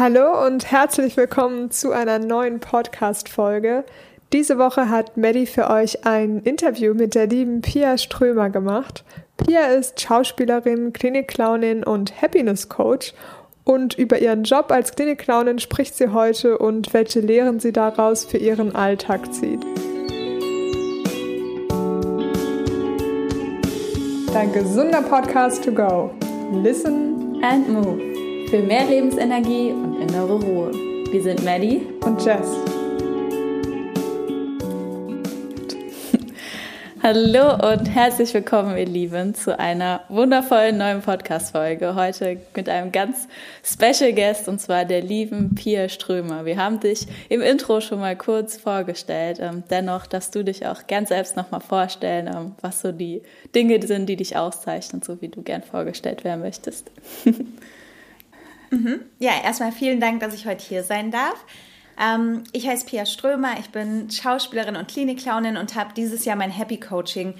Hallo 0.00 0.46
und 0.46 0.70
herzlich 0.70 1.18
willkommen 1.18 1.70
zu 1.70 1.92
einer 1.92 2.18
neuen 2.18 2.58
Podcast-Folge. 2.58 3.84
Diese 4.32 4.56
Woche 4.56 4.88
hat 4.88 5.18
Maddie 5.18 5.44
für 5.44 5.68
euch 5.68 6.06
ein 6.06 6.38
Interview 6.38 6.94
mit 6.94 7.14
der 7.14 7.26
lieben 7.26 7.60
Pia 7.60 7.98
Strömer 7.98 8.48
gemacht. 8.48 9.04
Pia 9.36 9.66
ist 9.66 10.00
Schauspielerin, 10.00 10.94
Klinikclownin 10.94 11.84
und 11.84 12.22
Happiness 12.22 12.70
Coach 12.70 13.12
und 13.64 13.92
über 13.98 14.18
ihren 14.18 14.44
Job 14.44 14.72
als 14.72 14.96
Klinikclownin 14.96 15.58
spricht 15.58 15.94
sie 15.94 16.14
heute 16.14 16.56
und 16.56 16.94
welche 16.94 17.20
Lehren 17.20 17.60
sie 17.60 17.72
daraus 17.72 18.24
für 18.24 18.38
ihren 18.38 18.74
Alltag 18.74 19.34
zieht. 19.34 19.60
Dein 24.32 24.50
gesunder 24.54 25.02
Podcast 25.02 25.62
to 25.62 25.72
go. 25.72 26.10
Listen 26.52 27.44
and 27.44 27.68
move. 27.68 28.09
Für 28.50 28.62
mehr 28.62 28.84
Lebensenergie 28.84 29.70
und 29.70 30.00
innere 30.00 30.32
Ruhe. 30.32 30.72
Wir 30.72 31.22
sind 31.22 31.44
Maddie 31.44 31.82
und 32.00 32.20
Jess. 32.24 32.48
Hallo 37.00 37.72
und 37.72 37.86
herzlich 37.86 38.34
willkommen, 38.34 38.76
ihr 38.76 38.86
Lieben, 38.86 39.36
zu 39.36 39.56
einer 39.56 40.00
wundervollen 40.08 40.78
neuen 40.78 41.00
Podcast-Folge. 41.00 41.94
Heute 41.94 42.40
mit 42.56 42.68
einem 42.68 42.90
ganz 42.90 43.28
special 43.62 44.12
Guest 44.12 44.48
und 44.48 44.60
zwar 44.60 44.84
der 44.84 45.02
lieben 45.02 45.54
Pia 45.54 45.88
Strömer. 45.88 46.44
Wir 46.44 46.56
haben 46.56 46.80
dich 46.80 47.06
im 47.28 47.42
Intro 47.42 47.80
schon 47.80 48.00
mal 48.00 48.16
kurz 48.16 48.56
vorgestellt. 48.56 49.38
Ähm, 49.40 49.62
dennoch 49.70 50.06
darfst 50.06 50.34
du 50.34 50.42
dich 50.42 50.66
auch 50.66 50.88
gern 50.88 51.06
selbst 51.06 51.36
nochmal 51.36 51.60
vorstellen, 51.60 52.26
ähm, 52.26 52.56
was 52.62 52.80
so 52.80 52.90
die 52.90 53.22
Dinge 53.54 53.80
sind, 53.86 54.06
die 54.06 54.16
dich 54.16 54.36
auszeichnen, 54.36 55.02
so 55.02 55.22
wie 55.22 55.28
du 55.28 55.42
gern 55.42 55.62
vorgestellt 55.62 56.24
werden 56.24 56.40
möchtest. 56.40 56.90
Mhm. 58.70 59.00
Ja, 59.18 59.32
erstmal 59.42 59.72
vielen 59.72 60.00
Dank, 60.00 60.20
dass 60.20 60.34
ich 60.34 60.46
heute 60.46 60.64
hier 60.64 60.82
sein 60.82 61.10
darf. 61.10 61.44
Ähm, 62.00 62.44
ich 62.52 62.66
heiße 62.66 62.86
Pia 62.86 63.04
Strömer, 63.04 63.58
ich 63.58 63.70
bin 63.70 64.10
Schauspielerin 64.10 64.76
und 64.76 64.88
Klinikclownin 64.88 65.56
und 65.56 65.74
habe 65.74 65.92
dieses 65.94 66.24
Jahr 66.24 66.36
mein 66.36 66.50
Happy 66.50 66.78
Coaching 66.78 67.34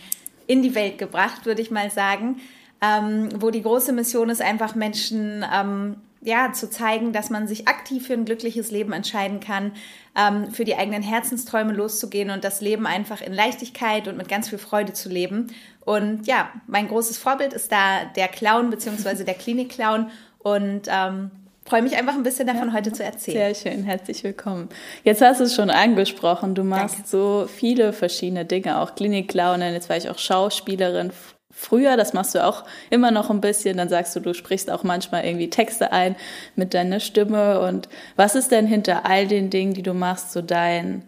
in 0.47 0.63
die 0.63 0.75
Welt 0.75 0.99
gebracht, 0.99 1.47
würde 1.47 1.63
ich 1.63 1.71
mal 1.71 1.91
sagen, 1.91 2.41
ähm, 2.83 3.29
wo 3.41 3.51
die 3.51 3.63
große 3.63 3.93
Mission 3.93 4.31
ist, 4.31 4.43
einfach 4.43 4.75
Menschen 4.75 5.45
ähm, 5.53 5.97
ja, 6.23 6.53
zu 6.53 6.69
zeigen, 6.69 7.13
dass 7.13 7.31
man 7.31 7.49
sich 7.49 7.67
aktiv 7.67 8.07
für 8.07 8.13
ein 8.13 8.25
glückliches 8.25 8.71
Leben 8.71 8.93
entscheiden 8.93 9.41
kann, 9.41 9.73
ähm, 10.15 10.51
für 10.51 10.65
die 10.65 10.77
eigenen 10.77 11.03
Herzensträume 11.03 11.73
loszugehen 11.73 12.31
und 12.31 12.45
das 12.45 12.61
Leben 12.61 12.87
einfach 12.87 13.23
in 13.23 13.33
Leichtigkeit 13.33 14.09
und 14.09 14.19
mit 14.19 14.29
ganz 14.29 14.49
viel 14.49 14.59
Freude 14.59 14.93
zu 14.93 15.09
leben. 15.09 15.55
Und 15.85 16.27
ja, 16.27 16.51
mein 16.67 16.89
großes 16.89 17.17
Vorbild 17.17 17.55
ist 17.55 17.73
da 17.73 18.05
der 18.17 18.29
Clown 18.29 18.69
bzw. 18.71 19.25
der 19.25 19.35
Klinikclown 19.35 20.11
und 20.43 20.83
ähm, 20.89 21.31
freue 21.65 21.83
mich 21.83 21.97
einfach 21.97 22.15
ein 22.15 22.23
bisschen 22.23 22.47
davon 22.47 22.69
ja, 22.69 22.75
heute 22.75 22.93
zu 22.93 23.05
erzählen. 23.05 23.55
Sehr 23.55 23.73
schön, 23.73 23.85
herzlich 23.85 24.25
willkommen. 24.25 24.69
Jetzt 25.05 25.23
hast 25.23 25.41
du 25.41 25.45
es 25.45 25.55
schon 25.55 25.71
angesprochen, 25.71 26.55
du 26.55 26.65
machst 26.65 26.97
Danke. 26.97 27.09
so 27.09 27.47
viele 27.47 27.93
verschiedene 27.93 28.45
Dinge, 28.45 28.81
auch 28.81 28.95
Klinikclownin, 28.95 29.73
jetzt 29.73 29.89
war 29.89 29.97
ich 29.97 30.11
auch 30.11 30.19
Schauspielerin 30.19 31.13
früher, 31.53 31.97
das 31.97 32.13
machst 32.13 32.35
du 32.35 32.45
auch 32.45 32.65
immer 32.89 33.11
noch 33.11 33.31
ein 33.31 33.41
bisschen, 33.41 33.77
dann 33.77 33.89
sagst 33.89 34.17
du, 34.17 34.21
du 34.21 34.35
sprichst 34.35 34.71
auch 34.71 34.83
manchmal 34.83 35.25
irgendwie 35.25 35.51
Texte 35.51 35.93
ein 35.93 36.17
mit 36.57 36.75
deiner 36.75 37.01
Stimme 37.01 37.61
und 37.61 37.89
was 38.17 38.35
ist 38.35 38.51
denn 38.51 38.67
hinter 38.67 39.05
all 39.07 39.27
den 39.27 39.51
Dingen, 39.51 39.75
die 39.75 39.83
du 39.83 39.95
machst, 39.95 40.33
so 40.33 40.43
dein 40.43 41.05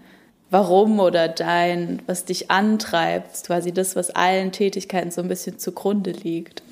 Warum 0.50 1.00
oder 1.00 1.28
dein, 1.28 2.02
was 2.06 2.26
dich 2.26 2.50
antreibt, 2.50 3.44
quasi 3.44 3.72
das, 3.72 3.96
was 3.96 4.10
allen 4.10 4.52
Tätigkeiten 4.52 5.10
so 5.10 5.22
ein 5.22 5.28
bisschen 5.28 5.58
zugrunde 5.58 6.10
liegt? 6.10 6.62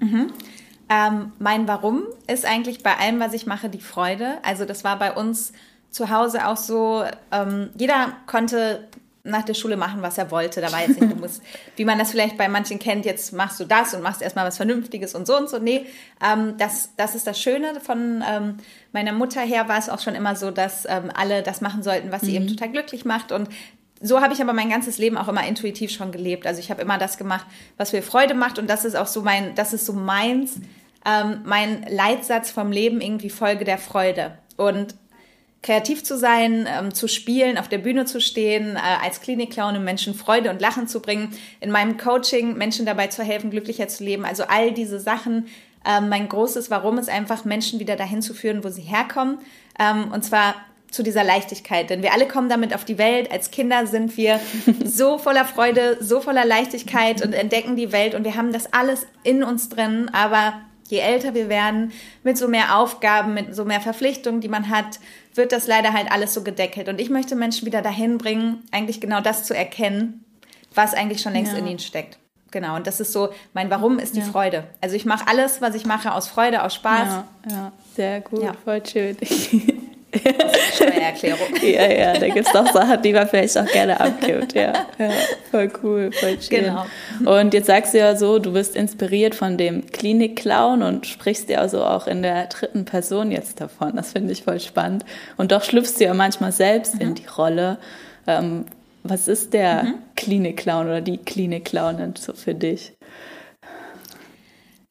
Mhm. 0.00 0.30
Ähm, 0.88 1.32
mein 1.38 1.66
Warum 1.66 2.04
ist 2.26 2.44
eigentlich 2.44 2.82
bei 2.82 2.96
allem, 2.96 3.18
was 3.18 3.32
ich 3.32 3.46
mache, 3.46 3.68
die 3.68 3.80
Freude. 3.80 4.38
Also 4.42 4.64
das 4.64 4.84
war 4.84 4.98
bei 4.98 5.12
uns 5.12 5.52
zu 5.90 6.10
Hause 6.10 6.46
auch 6.46 6.56
so, 6.56 7.04
ähm, 7.32 7.70
jeder 7.76 8.12
konnte 8.26 8.86
nach 9.26 9.42
der 9.42 9.54
Schule 9.54 9.76
machen, 9.76 10.02
was 10.02 10.18
er 10.18 10.30
wollte. 10.30 10.60
Da 10.60 10.72
war 10.72 10.80
jetzt 10.80 11.00
nicht, 11.00 11.12
du 11.12 11.16
musst, 11.16 11.42
wie 11.76 11.84
man 11.84 11.98
das 11.98 12.12
vielleicht 12.12 12.38
bei 12.38 12.48
manchen 12.48 12.78
kennt, 12.78 13.04
jetzt 13.04 13.32
machst 13.32 13.58
du 13.60 13.64
das 13.64 13.92
und 13.94 14.02
machst 14.02 14.22
erstmal 14.22 14.46
was 14.46 14.56
Vernünftiges 14.56 15.14
und 15.14 15.26
so 15.26 15.36
und 15.36 15.50
so. 15.50 15.58
Nee, 15.58 15.86
ähm, 16.24 16.54
das, 16.58 16.90
das 16.96 17.14
ist 17.14 17.26
das 17.26 17.40
Schöne. 17.40 17.80
Von 17.80 18.22
ähm, 18.28 18.56
meiner 18.92 19.12
Mutter 19.12 19.40
her 19.40 19.68
war 19.68 19.78
es 19.78 19.88
auch 19.88 20.00
schon 20.00 20.14
immer 20.14 20.36
so, 20.36 20.50
dass 20.50 20.86
ähm, 20.86 21.10
alle 21.14 21.42
das 21.42 21.60
machen 21.60 21.82
sollten, 21.82 22.12
was 22.12 22.22
sie 22.22 22.30
mhm. 22.30 22.36
eben 22.36 22.46
total 22.48 22.70
glücklich 22.70 23.04
macht. 23.04 23.32
Und 23.32 23.48
so 24.00 24.20
habe 24.20 24.34
ich 24.34 24.40
aber 24.40 24.52
mein 24.52 24.70
ganzes 24.70 24.98
Leben 24.98 25.16
auch 25.16 25.28
immer 25.28 25.46
intuitiv 25.46 25.90
schon 25.90 26.12
gelebt. 26.12 26.46
Also 26.46 26.60
ich 26.60 26.70
habe 26.70 26.82
immer 26.82 26.98
das 26.98 27.18
gemacht, 27.18 27.46
was 27.76 27.92
mir 27.92 28.02
Freude 28.02 28.34
macht 28.34 28.58
und 28.58 28.68
das 28.68 28.84
ist 28.84 28.96
auch 28.96 29.06
so 29.06 29.22
mein, 29.22 29.54
das 29.54 29.72
ist 29.72 29.86
so 29.86 29.92
meins, 29.92 30.60
ähm, 31.06 31.42
mein 31.44 31.86
Leitsatz 31.88 32.50
vom 32.50 32.72
Leben 32.72 33.00
irgendwie 33.00 33.30
Folge 33.30 33.64
der 33.64 33.78
Freude. 33.78 34.36
Und 34.56 34.94
kreativ 35.62 36.04
zu 36.04 36.16
sein, 36.16 36.68
ähm, 36.68 36.94
zu 36.94 37.08
spielen, 37.08 37.58
auf 37.58 37.68
der 37.68 37.78
Bühne 37.78 38.04
zu 38.04 38.20
stehen, 38.20 38.76
äh, 38.76 39.04
als 39.04 39.20
Klinikclown, 39.20 39.82
Menschen 39.82 40.14
Freude 40.14 40.50
und 40.50 40.60
Lachen 40.60 40.86
zu 40.86 41.00
bringen, 41.00 41.32
in 41.60 41.70
meinem 41.70 41.96
Coaching 41.96 42.56
Menschen 42.56 42.86
dabei 42.86 43.08
zu 43.08 43.22
helfen, 43.22 43.50
glücklicher 43.50 43.88
zu 43.88 44.04
leben. 44.04 44.24
Also 44.24 44.44
all 44.44 44.72
diese 44.72 45.00
Sachen. 45.00 45.46
Ähm, 45.88 46.08
mein 46.08 46.28
großes 46.28 46.70
Warum 46.70 46.98
ist 46.98 47.08
einfach, 47.08 47.44
Menschen 47.44 47.78
wieder 47.78 47.96
dahin 47.96 48.22
zu 48.22 48.34
führen, 48.34 48.64
wo 48.64 48.68
sie 48.68 48.82
herkommen. 48.82 49.38
Ähm, 49.78 50.10
und 50.12 50.24
zwar 50.24 50.54
zu 50.90 51.02
dieser 51.02 51.24
Leichtigkeit. 51.24 51.90
Denn 51.90 52.02
wir 52.02 52.12
alle 52.12 52.26
kommen 52.26 52.48
damit 52.48 52.74
auf 52.74 52.84
die 52.84 52.98
Welt. 52.98 53.30
Als 53.30 53.50
Kinder 53.50 53.86
sind 53.86 54.16
wir 54.16 54.40
so 54.84 55.18
voller 55.18 55.44
Freude, 55.44 55.98
so 56.00 56.20
voller 56.20 56.44
Leichtigkeit 56.44 57.24
und 57.24 57.32
entdecken 57.32 57.76
die 57.76 57.92
Welt. 57.92 58.14
Und 58.14 58.24
wir 58.24 58.36
haben 58.36 58.52
das 58.52 58.72
alles 58.72 59.06
in 59.24 59.42
uns 59.42 59.68
drin. 59.68 60.10
Aber 60.12 60.54
je 60.90 60.98
älter 60.98 61.34
wir 61.34 61.48
werden, 61.48 61.92
mit 62.22 62.38
so 62.38 62.48
mehr 62.48 62.78
Aufgaben, 62.78 63.34
mit 63.34 63.54
so 63.54 63.64
mehr 63.64 63.80
Verpflichtungen, 63.80 64.40
die 64.40 64.48
man 64.48 64.68
hat, 64.68 64.98
wird 65.34 65.52
das 65.52 65.66
leider 65.66 65.92
halt 65.92 66.10
alles 66.10 66.34
so 66.34 66.42
gedeckelt. 66.42 66.88
Und 66.88 67.00
ich 67.00 67.10
möchte 67.10 67.36
Menschen 67.36 67.66
wieder 67.66 67.82
dahin 67.82 68.18
bringen, 68.18 68.62
eigentlich 68.72 69.00
genau 69.00 69.20
das 69.20 69.44
zu 69.44 69.54
erkennen, 69.54 70.24
was 70.74 70.94
eigentlich 70.94 71.22
schon 71.22 71.32
längst 71.32 71.52
ja. 71.52 71.58
in 71.58 71.66
ihnen 71.66 71.78
steckt. 71.78 72.18
Genau, 72.50 72.76
und 72.76 72.86
das 72.86 73.00
ist 73.00 73.12
so, 73.12 73.30
mein 73.54 73.70
Warum 73.70 73.98
ist 73.98 74.14
die 74.14 74.20
ja. 74.20 74.26
Freude. 74.26 74.64
Also 74.80 74.96
ich 74.96 75.04
mache 75.04 75.26
alles, 75.26 75.60
was 75.60 75.74
ich 75.74 75.84
mache, 75.84 76.12
aus 76.14 76.28
Freude, 76.28 76.62
aus 76.62 76.74
Spaß. 76.74 77.08
Ja, 77.08 77.24
ja. 77.50 77.72
sehr 77.94 78.20
gut, 78.20 78.42
ja. 78.42 78.52
voll 78.64 78.84
schön. 78.86 79.16
Steuererklärung. 80.74 81.48
ja, 81.62 81.92
ja, 81.92 82.12
da 82.18 82.28
gibt 82.28 82.46
es 82.46 82.52
doch 82.52 82.66
Sachen, 82.72 83.02
die 83.02 83.12
man 83.12 83.28
vielleicht 83.28 83.56
auch 83.58 83.66
gerne 83.66 84.00
abgibt. 84.00 84.54
Ja, 84.54 84.72
ja, 84.98 85.10
voll 85.50 85.70
cool, 85.82 86.10
voll 86.12 86.40
schön. 86.40 86.64
Genau. 86.64 86.86
Und 87.24 87.54
jetzt 87.54 87.66
sagst 87.66 87.94
du 87.94 87.98
ja 87.98 88.16
so, 88.16 88.38
du 88.38 88.52
bist 88.52 88.76
inspiriert 88.76 89.34
von 89.34 89.56
dem 89.56 89.86
Klinik-Clown 89.86 90.82
und 90.82 91.06
sprichst 91.06 91.48
ja 91.48 91.60
also 91.60 91.84
auch 91.84 92.06
in 92.06 92.22
der 92.22 92.46
dritten 92.46 92.84
Person 92.84 93.30
jetzt 93.30 93.60
davon. 93.60 93.96
Das 93.96 94.12
finde 94.12 94.32
ich 94.32 94.42
voll 94.42 94.60
spannend. 94.60 95.04
Und 95.36 95.52
doch 95.52 95.62
schlüpfst 95.62 95.98
du 95.98 96.04
ja 96.04 96.14
manchmal 96.14 96.52
selbst 96.52 96.94
mhm. 96.96 97.00
in 97.00 97.14
die 97.14 97.26
Rolle. 97.26 97.78
Ähm, 98.26 98.66
was 99.02 99.28
ist 99.28 99.52
der 99.52 99.84
mhm. 99.84 99.94
Klinik-Clown 100.16 100.86
oder 100.86 101.00
die 101.00 101.18
Klinik-Clownin 101.18 102.14
so 102.16 102.32
für 102.32 102.54
dich? 102.54 102.92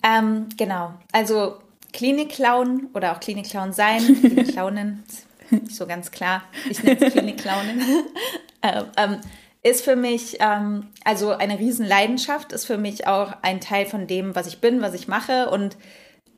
Ähm, 0.03 0.47
genau. 0.57 0.93
Also 1.11 1.55
Klinik-Clown 1.93 2.89
oder 2.93 3.13
auch 3.13 3.19
Klinik-Clown 3.19 3.73
sein, 3.73 4.01
Klinik-Clownin, 4.21 5.03
so 5.69 5.85
ganz 5.87 6.11
klar, 6.11 6.43
ich 6.69 6.83
nenne 6.83 7.05
es 7.05 7.13
Klinik-Clownin, 7.13 7.81
äh, 8.61 8.83
ähm, 8.97 9.17
ist 9.63 9.83
für 9.83 9.95
mich, 9.95 10.37
ähm, 10.39 10.87
also 11.03 11.31
eine 11.31 11.59
Riesenleidenschaft, 11.59 12.51
ist 12.51 12.65
für 12.65 12.77
mich 12.77 13.07
auch 13.07 13.33
ein 13.41 13.61
Teil 13.61 13.85
von 13.85 14.07
dem, 14.07 14.35
was 14.35 14.47
ich 14.47 14.59
bin, 14.59 14.81
was 14.81 14.93
ich 14.93 15.07
mache 15.07 15.49
und 15.49 15.77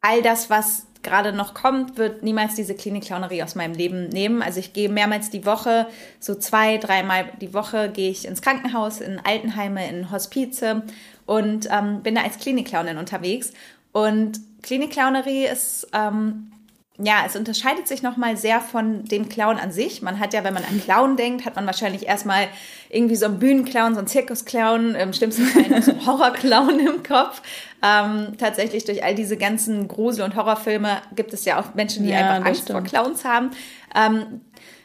all 0.02 0.22
das, 0.22 0.50
was 0.50 0.88
gerade 1.04 1.32
noch 1.34 1.54
kommt, 1.54 1.98
wird 1.98 2.24
niemals 2.24 2.56
diese 2.56 2.76
Klinik-Clownerie 2.76 3.44
aus 3.44 3.56
meinem 3.56 3.74
Leben 3.74 4.10
nehmen. 4.10 4.42
Also 4.42 4.60
ich 4.60 4.74
gehe 4.74 4.90
mehrmals 4.90 5.30
die 5.30 5.46
Woche, 5.46 5.88
so 6.20 6.36
zwei, 6.36 6.78
dreimal 6.78 7.32
die 7.40 7.54
Woche 7.54 7.90
gehe 7.90 8.10
ich 8.10 8.26
ins 8.26 8.42
Krankenhaus, 8.42 9.00
in 9.00 9.20
Altenheime, 9.20 9.88
in 9.90 10.12
Hospize 10.12 10.84
und 11.26 11.68
ähm, 11.72 12.02
bin 12.04 12.16
da 12.16 12.24
als 12.24 12.38
Klinik-Clownin 12.40 12.98
unterwegs. 12.98 13.54
Und 13.92 14.40
Klinikclownerie 14.64 15.46
ist, 15.46 15.88
ähm, 15.94 16.52
ja, 17.00 17.24
es 17.28 17.36
unterscheidet 17.36 17.88
sich 17.88 18.02
nochmal 18.02 18.38
sehr 18.38 18.60
von 18.60 19.06
dem 19.06 19.30
Clown 19.30 19.58
an 19.58 19.72
sich. 19.72 20.02
Man 20.02 20.20
hat 20.20 20.34
ja, 20.34 20.44
wenn 20.44 20.54
man 20.54 20.64
an 20.64 20.82
Clown 20.82 21.16
denkt, 21.16 21.46
hat 21.46 21.56
man 21.56 21.68
wahrscheinlich 21.68 22.08
erstmal 22.08 22.48
irgendwie 22.90 23.16
so 23.16 23.26
einen 23.26 23.38
Bühnenclown, 23.38 23.94
so 23.94 24.00
einen 24.00 24.08
Zirkusclown, 24.08 24.96
im 24.96 25.14
schlimmsten 25.14 25.46
Fall 25.46 25.82
so 25.84 25.92
einen 25.92 26.06
Horrorclown 26.08 26.80
im 26.88 27.04
Kopf. 27.04 27.44
Ähm, 27.84 28.34
tatsächlich 28.40 28.86
durch 28.86 29.04
all 29.04 29.14
diese 29.14 29.38
ganzen 29.38 29.88
Grusel- 29.88 30.24
und 30.24 30.36
Horrorfilme 30.36 30.98
gibt 31.16 31.34
es 31.34 31.46
ja 31.46 31.60
auch 31.60 31.76
Menschen, 31.76 32.04
die 32.04 32.10
ja, 32.10 32.18
einfach 32.18 32.48
Angst 32.48 32.64
stimmt. 32.64 32.90
vor 32.90 33.04
Clowns 33.04 33.24
haben. 33.24 33.52
Ähm, 33.96 34.42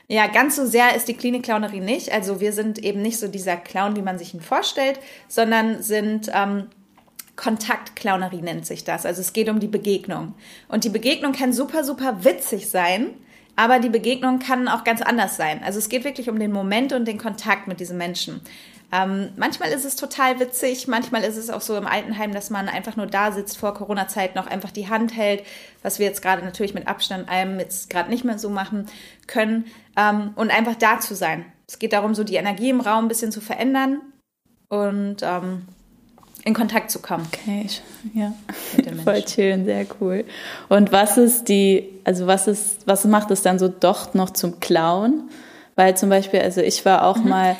ja, 0.08 0.26
ganz 0.26 0.56
so 0.56 0.66
sehr 0.66 0.94
ist 0.94 1.08
die 1.08 1.14
Klinikclownerie 1.14 1.80
nicht. 1.80 2.12
Also 2.12 2.40
wir 2.40 2.52
sind 2.52 2.78
eben 2.78 3.00
nicht 3.00 3.18
so 3.18 3.28
dieser 3.28 3.56
Clown, 3.56 3.96
wie 3.96 4.02
man 4.02 4.18
sich 4.18 4.34
ihn 4.34 4.42
vorstellt, 4.42 5.00
sondern 5.28 5.82
sind 5.82 6.30
ähm, 6.34 6.66
Kontaktclownerie 7.36 8.42
nennt 8.42 8.66
sich 8.66 8.84
das. 8.84 9.06
Also 9.06 9.20
es 9.20 9.32
geht 9.32 9.48
um 9.48 9.60
die 9.60 9.68
Begegnung. 9.68 10.34
Und 10.68 10.84
die 10.84 10.90
Begegnung 10.90 11.32
kann 11.32 11.52
super, 11.52 11.84
super 11.84 12.24
witzig 12.24 12.68
sein, 12.68 13.10
aber 13.56 13.78
die 13.78 13.88
Begegnung 13.88 14.38
kann 14.38 14.68
auch 14.68 14.84
ganz 14.84 15.02
anders 15.02 15.36
sein. 15.36 15.62
Also 15.64 15.78
es 15.78 15.88
geht 15.88 16.04
wirklich 16.04 16.28
um 16.28 16.38
den 16.38 16.52
Moment 16.52 16.92
und 16.92 17.06
den 17.06 17.18
Kontakt 17.18 17.68
mit 17.68 17.80
diesen 17.80 17.98
Menschen. 17.98 18.40
Ähm, 18.94 19.30
manchmal 19.36 19.70
ist 19.70 19.86
es 19.86 19.96
total 19.96 20.38
witzig, 20.38 20.86
manchmal 20.86 21.24
ist 21.24 21.38
es 21.38 21.48
auch 21.48 21.62
so 21.62 21.78
im 21.78 21.86
Altenheim, 21.86 22.32
dass 22.32 22.50
man 22.50 22.68
einfach 22.68 22.94
nur 22.94 23.06
da 23.06 23.32
sitzt 23.32 23.56
vor 23.56 23.72
Corona-Zeit 23.72 24.34
noch 24.34 24.46
einfach 24.46 24.70
die 24.70 24.90
Hand 24.90 25.16
hält, 25.16 25.44
was 25.82 25.98
wir 25.98 26.06
jetzt 26.06 26.20
gerade 26.20 26.44
natürlich 26.44 26.74
mit 26.74 26.86
Abstand 26.86 27.26
allem 27.30 27.58
jetzt 27.58 27.88
gerade 27.88 28.10
nicht 28.10 28.24
mehr 28.24 28.38
so 28.38 28.50
machen 28.50 28.86
können 29.26 29.64
ähm, 29.96 30.32
und 30.36 30.50
einfach 30.50 30.74
da 30.74 31.00
zu 31.00 31.14
sein. 31.14 31.46
Es 31.66 31.78
geht 31.78 31.94
darum, 31.94 32.14
so 32.14 32.22
die 32.22 32.34
Energie 32.34 32.68
im 32.68 32.82
Raum 32.82 33.06
ein 33.06 33.08
bisschen 33.08 33.32
zu 33.32 33.40
verändern 33.40 34.02
und 34.68 35.22
ähm, 35.22 35.68
in 36.44 36.54
Kontakt 36.54 36.90
zu 36.90 37.00
kommen. 37.00 37.26
Okay, 37.32 37.66
ja. 38.14 38.32
Voll 39.04 39.26
schön, 39.28 39.64
sehr 39.64 39.86
cool. 40.00 40.24
Und 40.68 40.92
was 40.92 41.16
ist 41.16 41.48
die, 41.48 41.88
also 42.04 42.26
was 42.26 42.48
ist, 42.48 42.86
was 42.86 43.04
macht 43.04 43.30
es 43.30 43.42
dann 43.42 43.58
so 43.58 43.68
doch 43.68 44.14
noch 44.14 44.30
zum 44.30 44.58
Clown? 44.60 45.30
Weil 45.76 45.96
zum 45.96 46.08
Beispiel, 46.08 46.40
also 46.40 46.60
ich 46.60 46.84
war 46.84 47.06
auch 47.06 47.16
mhm. 47.16 47.28
mal 47.28 47.56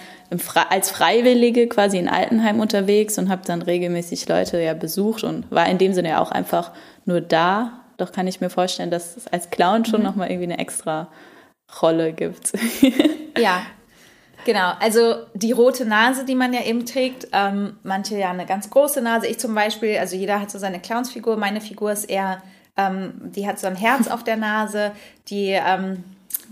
als 0.68 0.90
Freiwillige 0.90 1.68
quasi 1.68 1.98
in 1.98 2.08
Altenheim 2.08 2.60
unterwegs 2.60 3.18
und 3.18 3.28
habe 3.28 3.42
dann 3.46 3.62
regelmäßig 3.62 4.28
Leute 4.28 4.60
ja 4.60 4.74
besucht 4.74 5.24
und 5.24 5.50
war 5.50 5.68
in 5.68 5.78
dem 5.78 5.92
Sinne 5.92 6.10
ja 6.10 6.20
auch 6.20 6.30
einfach 6.30 6.72
nur 7.04 7.20
da. 7.20 7.80
Doch 7.98 8.12
kann 8.12 8.26
ich 8.26 8.40
mir 8.40 8.50
vorstellen, 8.50 8.90
dass 8.90 9.16
es 9.16 9.28
als 9.28 9.50
Clown 9.50 9.84
schon 9.84 10.00
mhm. 10.00 10.06
nochmal 10.06 10.30
irgendwie 10.30 10.52
eine 10.52 10.58
extra 10.58 11.08
Rolle 11.80 12.12
gibt. 12.12 12.52
ja, 13.38 13.62
Genau, 14.44 14.72
also 14.80 15.26
die 15.34 15.52
rote 15.52 15.84
Nase, 15.84 16.24
die 16.24 16.34
man 16.34 16.52
ja 16.52 16.62
eben 16.62 16.84
trägt, 16.84 17.28
ähm, 17.32 17.76
manche 17.84 18.18
ja 18.18 18.30
eine 18.30 18.46
ganz 18.46 18.68
große 18.70 19.00
Nase. 19.00 19.28
Ich 19.28 19.38
zum 19.38 19.54
Beispiel, 19.54 19.98
also 19.98 20.16
jeder 20.16 20.40
hat 20.40 20.50
so 20.50 20.58
seine 20.58 20.80
Clownsfigur. 20.80 21.36
Meine 21.36 21.60
Figur 21.60 21.92
ist 21.92 22.06
eher, 22.06 22.42
ähm, 22.76 23.12
die 23.22 23.46
hat 23.46 23.60
so 23.60 23.68
ein 23.68 23.76
Herz 23.76 24.08
auf 24.08 24.24
der 24.24 24.36
Nase, 24.36 24.92
die 25.28 25.50
ähm, 25.50 26.02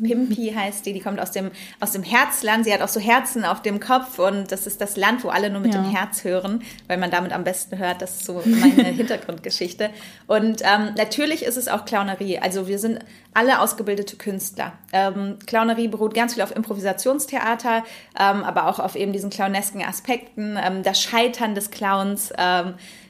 Pimpi 0.02 0.52
heißt 0.54 0.84
die, 0.86 0.92
die 0.92 1.00
kommt 1.00 1.20
aus 1.20 1.30
dem, 1.30 1.50
aus 1.80 1.92
dem 1.92 2.02
Herzland. 2.02 2.64
Sie 2.64 2.72
hat 2.72 2.82
auch 2.82 2.88
so 2.88 3.00
Herzen 3.00 3.44
auf 3.44 3.62
dem 3.62 3.80
Kopf 3.80 4.18
und 4.18 4.52
das 4.52 4.66
ist 4.66 4.80
das 4.80 4.96
Land, 4.96 5.24
wo 5.24 5.28
alle 5.28 5.50
nur 5.50 5.60
mit 5.60 5.74
ja. 5.74 5.82
dem 5.82 5.90
Herz 5.90 6.24
hören, 6.24 6.62
weil 6.88 6.98
man 6.98 7.10
damit 7.10 7.32
am 7.32 7.44
besten 7.44 7.78
hört. 7.78 8.02
Das 8.02 8.16
ist 8.16 8.24
so 8.24 8.42
meine 8.44 8.88
Hintergrundgeschichte. 8.90 9.90
Und 10.26 10.62
ähm, 10.62 10.94
natürlich 10.96 11.44
ist 11.44 11.56
es 11.56 11.68
auch 11.68 11.84
Clownerie. 11.84 12.38
Also 12.38 12.66
wir 12.66 12.78
sind 12.78 13.00
alle 13.34 13.60
ausgebildete 13.60 14.16
Künstler. 14.16 14.72
Ähm, 14.92 15.38
Clownerie 15.46 15.88
beruht 15.88 16.14
ganz 16.14 16.34
viel 16.34 16.42
auf 16.42 16.54
Improvisationstheater, 16.54 17.84
ähm, 18.18 18.44
aber 18.44 18.66
auch 18.66 18.78
auf 18.78 18.96
eben 18.96 19.12
diesen 19.12 19.30
clownesken 19.30 19.84
Aspekten, 19.84 20.58
ähm, 20.60 20.82
das 20.82 21.00
Scheitern 21.00 21.54
des 21.54 21.70
Clowns. 21.70 22.32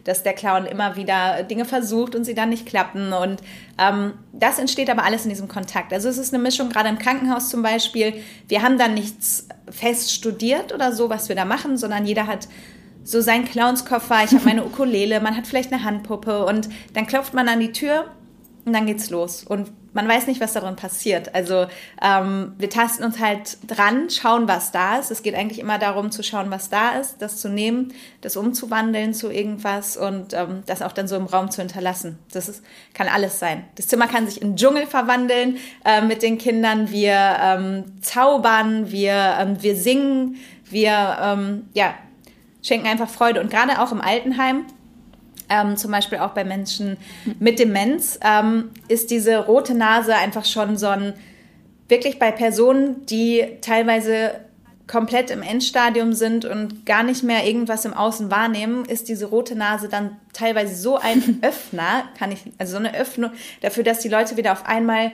Dass 0.05 0.23
der 0.23 0.33
Clown 0.33 0.67
immer 0.67 0.97
wieder 0.97 1.43
Dinge 1.43 1.65
versucht 1.65 2.15
und 2.15 2.25
sie 2.25 2.35
dann 2.35 2.49
nicht 2.49 2.67
klappen. 2.67 3.13
Und 3.13 3.41
ähm, 3.79 4.15
das 4.33 4.59
entsteht 4.59 4.91
aber 4.91 5.05
alles 5.05 5.25
in 5.25 5.31
diesem 5.31 5.49
Kontakt. 5.49 5.93
Also 5.93 6.09
es 6.09 6.19
ist 6.19 6.33
eine 6.33 6.43
Mischung, 6.43 6.69
gerade 6.71 6.89
im 6.89 6.99
Krankenhaus 6.99 7.49
zum 7.49 7.63
Beispiel. 7.63 8.15
Wir 8.49 8.63
haben 8.63 8.79
dann 8.79 8.95
nichts 8.95 9.49
fest 9.71 10.13
studiert 10.13 10.73
oder 10.73 10.93
so, 10.93 11.11
was 11.11 11.29
wir 11.29 11.37
da 11.37 11.45
machen, 11.45 11.77
sondern 11.77 12.07
jeder 12.07 12.27
hat 12.27 12.49
so 13.05 13.21
seinen 13.21 13.45
Clownskoffer, 13.45 14.25
ich 14.25 14.33
habe 14.33 14.45
meine 14.45 14.65
Ukulele, 14.67 15.21
man 15.21 15.37
hat 15.37 15.47
vielleicht 15.47 15.73
eine 15.73 15.85
Handpuppe 15.85 16.45
und 16.45 16.69
dann 16.95 17.07
klopft 17.07 17.35
man 17.35 17.49
an 17.49 17.61
die 17.61 17.73
Tür 17.73 18.07
und 18.65 18.73
dann 18.73 18.87
geht's 18.87 19.11
los. 19.11 19.45
Und 19.45 19.71
man 19.93 20.07
weiß 20.07 20.27
nicht, 20.27 20.41
was 20.41 20.53
darin 20.53 20.77
passiert. 20.77 21.35
Also 21.35 21.67
ähm, 22.01 22.55
wir 22.59 22.71
tasten 22.71 23.03
uns 23.05 23.19
halt 23.19 23.59
dran, 23.67 24.09
schauen, 24.11 24.47
was 24.47 24.71
da 24.73 24.99
ist. 24.99 25.11
Es 25.11 25.23
geht 25.23 25.35
eigentlich 25.35 25.59
immer 25.59 25.79
darum 25.79 26.11
zu 26.11 26.23
schauen, 26.23 26.51
was 26.51 26.71
da 26.71 26.93
ist, 26.93 27.21
das 27.21 27.39
zu 27.39 27.49
nehmen, 27.49 27.93
das 28.21 28.37
umzuwandeln 28.37 29.15
zu 29.15 29.31
irgendwas 29.31 29.97
und 29.97 30.33
ähm, 30.33 30.63
das 30.67 30.83
auch 30.83 30.93
dann 30.93 31.09
so 31.09 31.17
im 31.17 31.27
Raum 31.27 31.51
zu 31.51 31.61
hinterlassen. 31.61 32.19
Das 32.33 32.49
ist, 32.49 32.63
kann 32.95 33.09
alles 33.09 33.39
sein. 33.39 33.65
Das 33.77 33.89
Zimmer 33.89 34.07
kann 34.07 34.27
sich 34.27 34.41
in 34.41 34.57
Dschungel 34.57 34.87
verwandeln 34.87 35.59
äh, 35.85 36.03
mit 36.03 36.23
den 36.23 36.39
Kindern. 36.39 36.91
Wir 36.91 37.37
ähm, 37.43 38.01
zaubern, 38.01 38.91
wir, 38.91 39.37
ähm, 39.41 39.63
wir 39.63 39.75
singen, 39.77 40.37
wir 40.65 41.19
ähm, 41.21 41.69
ja, 41.75 41.95
schenken 42.63 42.87
einfach 42.87 43.09
Freude. 43.09 43.41
Und 43.41 43.51
gerade 43.51 43.81
auch 43.81 43.91
im 43.91 44.01
Altenheim 44.01 44.67
ähm, 45.51 45.77
zum 45.77 45.91
Beispiel 45.91 46.19
auch 46.19 46.31
bei 46.31 46.45
Menschen 46.45 46.97
mit 47.39 47.59
Demenz, 47.59 48.19
ähm, 48.25 48.71
ist 48.89 49.11
diese 49.11 49.39
rote 49.39 49.75
Nase 49.75 50.15
einfach 50.15 50.45
schon 50.45 50.77
so 50.77 50.87
ein, 50.87 51.13
wirklich 51.89 52.19
bei 52.19 52.31
Personen, 52.31 53.05
die 53.07 53.45
teilweise 53.61 54.33
komplett 54.87 55.31
im 55.31 55.43
Endstadium 55.43 56.13
sind 56.13 56.45
und 56.45 56.85
gar 56.85 57.05
nicht 57.05 57.23
mehr 57.23 57.47
irgendwas 57.47 57.85
im 57.85 57.95
Außen 57.95 58.31
wahrnehmen, 58.31 58.85
ist 58.85 59.09
diese 59.09 59.27
rote 59.27 59.55
Nase 59.55 59.89
dann 59.89 60.17
teilweise 60.33 60.75
so 60.75 60.97
ein 60.97 61.39
Öffner, 61.43 62.05
kann 62.19 62.33
ich, 62.33 62.41
also 62.59 62.73
so 62.73 62.79
eine 62.79 62.95
Öffnung 62.95 63.31
dafür, 63.61 63.85
dass 63.85 64.01
die 64.01 64.09
Leute 64.09 64.37
wieder 64.37 64.53
auf 64.53 64.67
einmal, 64.67 65.13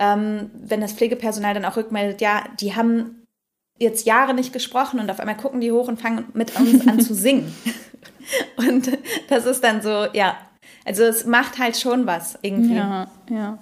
ähm, 0.00 0.50
wenn 0.54 0.80
das 0.80 0.92
Pflegepersonal 0.92 1.54
dann 1.54 1.64
auch 1.64 1.76
rückmeldet, 1.76 2.20
ja, 2.20 2.42
die 2.60 2.74
haben 2.74 3.22
jetzt 3.78 4.06
Jahre 4.06 4.34
nicht 4.34 4.52
gesprochen 4.52 4.98
und 4.98 5.10
auf 5.10 5.20
einmal 5.20 5.36
gucken 5.36 5.60
die 5.60 5.72
hoch 5.72 5.88
und 5.88 6.00
fangen 6.00 6.24
mit 6.34 6.58
uns 6.58 6.86
an 6.86 7.00
zu 7.00 7.14
singen. 7.14 7.54
Und 8.56 8.90
das 9.28 9.46
ist 9.46 9.62
dann 9.62 9.82
so, 9.82 10.06
ja, 10.12 10.36
also 10.84 11.04
es 11.04 11.24
macht 11.24 11.58
halt 11.58 11.76
schon 11.76 12.06
was 12.06 12.38
irgendwie. 12.42 12.76
Ja, 12.76 13.06
ja. 13.30 13.58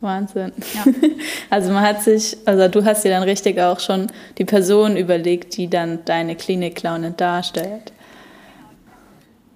Wahnsinn. 0.00 0.52
Ja. 0.74 0.84
Also 1.50 1.72
man 1.72 1.82
hat 1.82 2.02
sich, 2.02 2.36
also 2.44 2.66
du 2.68 2.84
hast 2.84 3.04
dir 3.04 3.10
dann 3.10 3.22
richtig 3.22 3.60
auch 3.60 3.78
schon 3.78 4.08
die 4.36 4.44
Person 4.44 4.96
überlegt, 4.96 5.56
die 5.56 5.70
dann 5.70 6.04
deine 6.04 6.34
Klinik-Clownin 6.34 7.16
darstellt. 7.16 7.92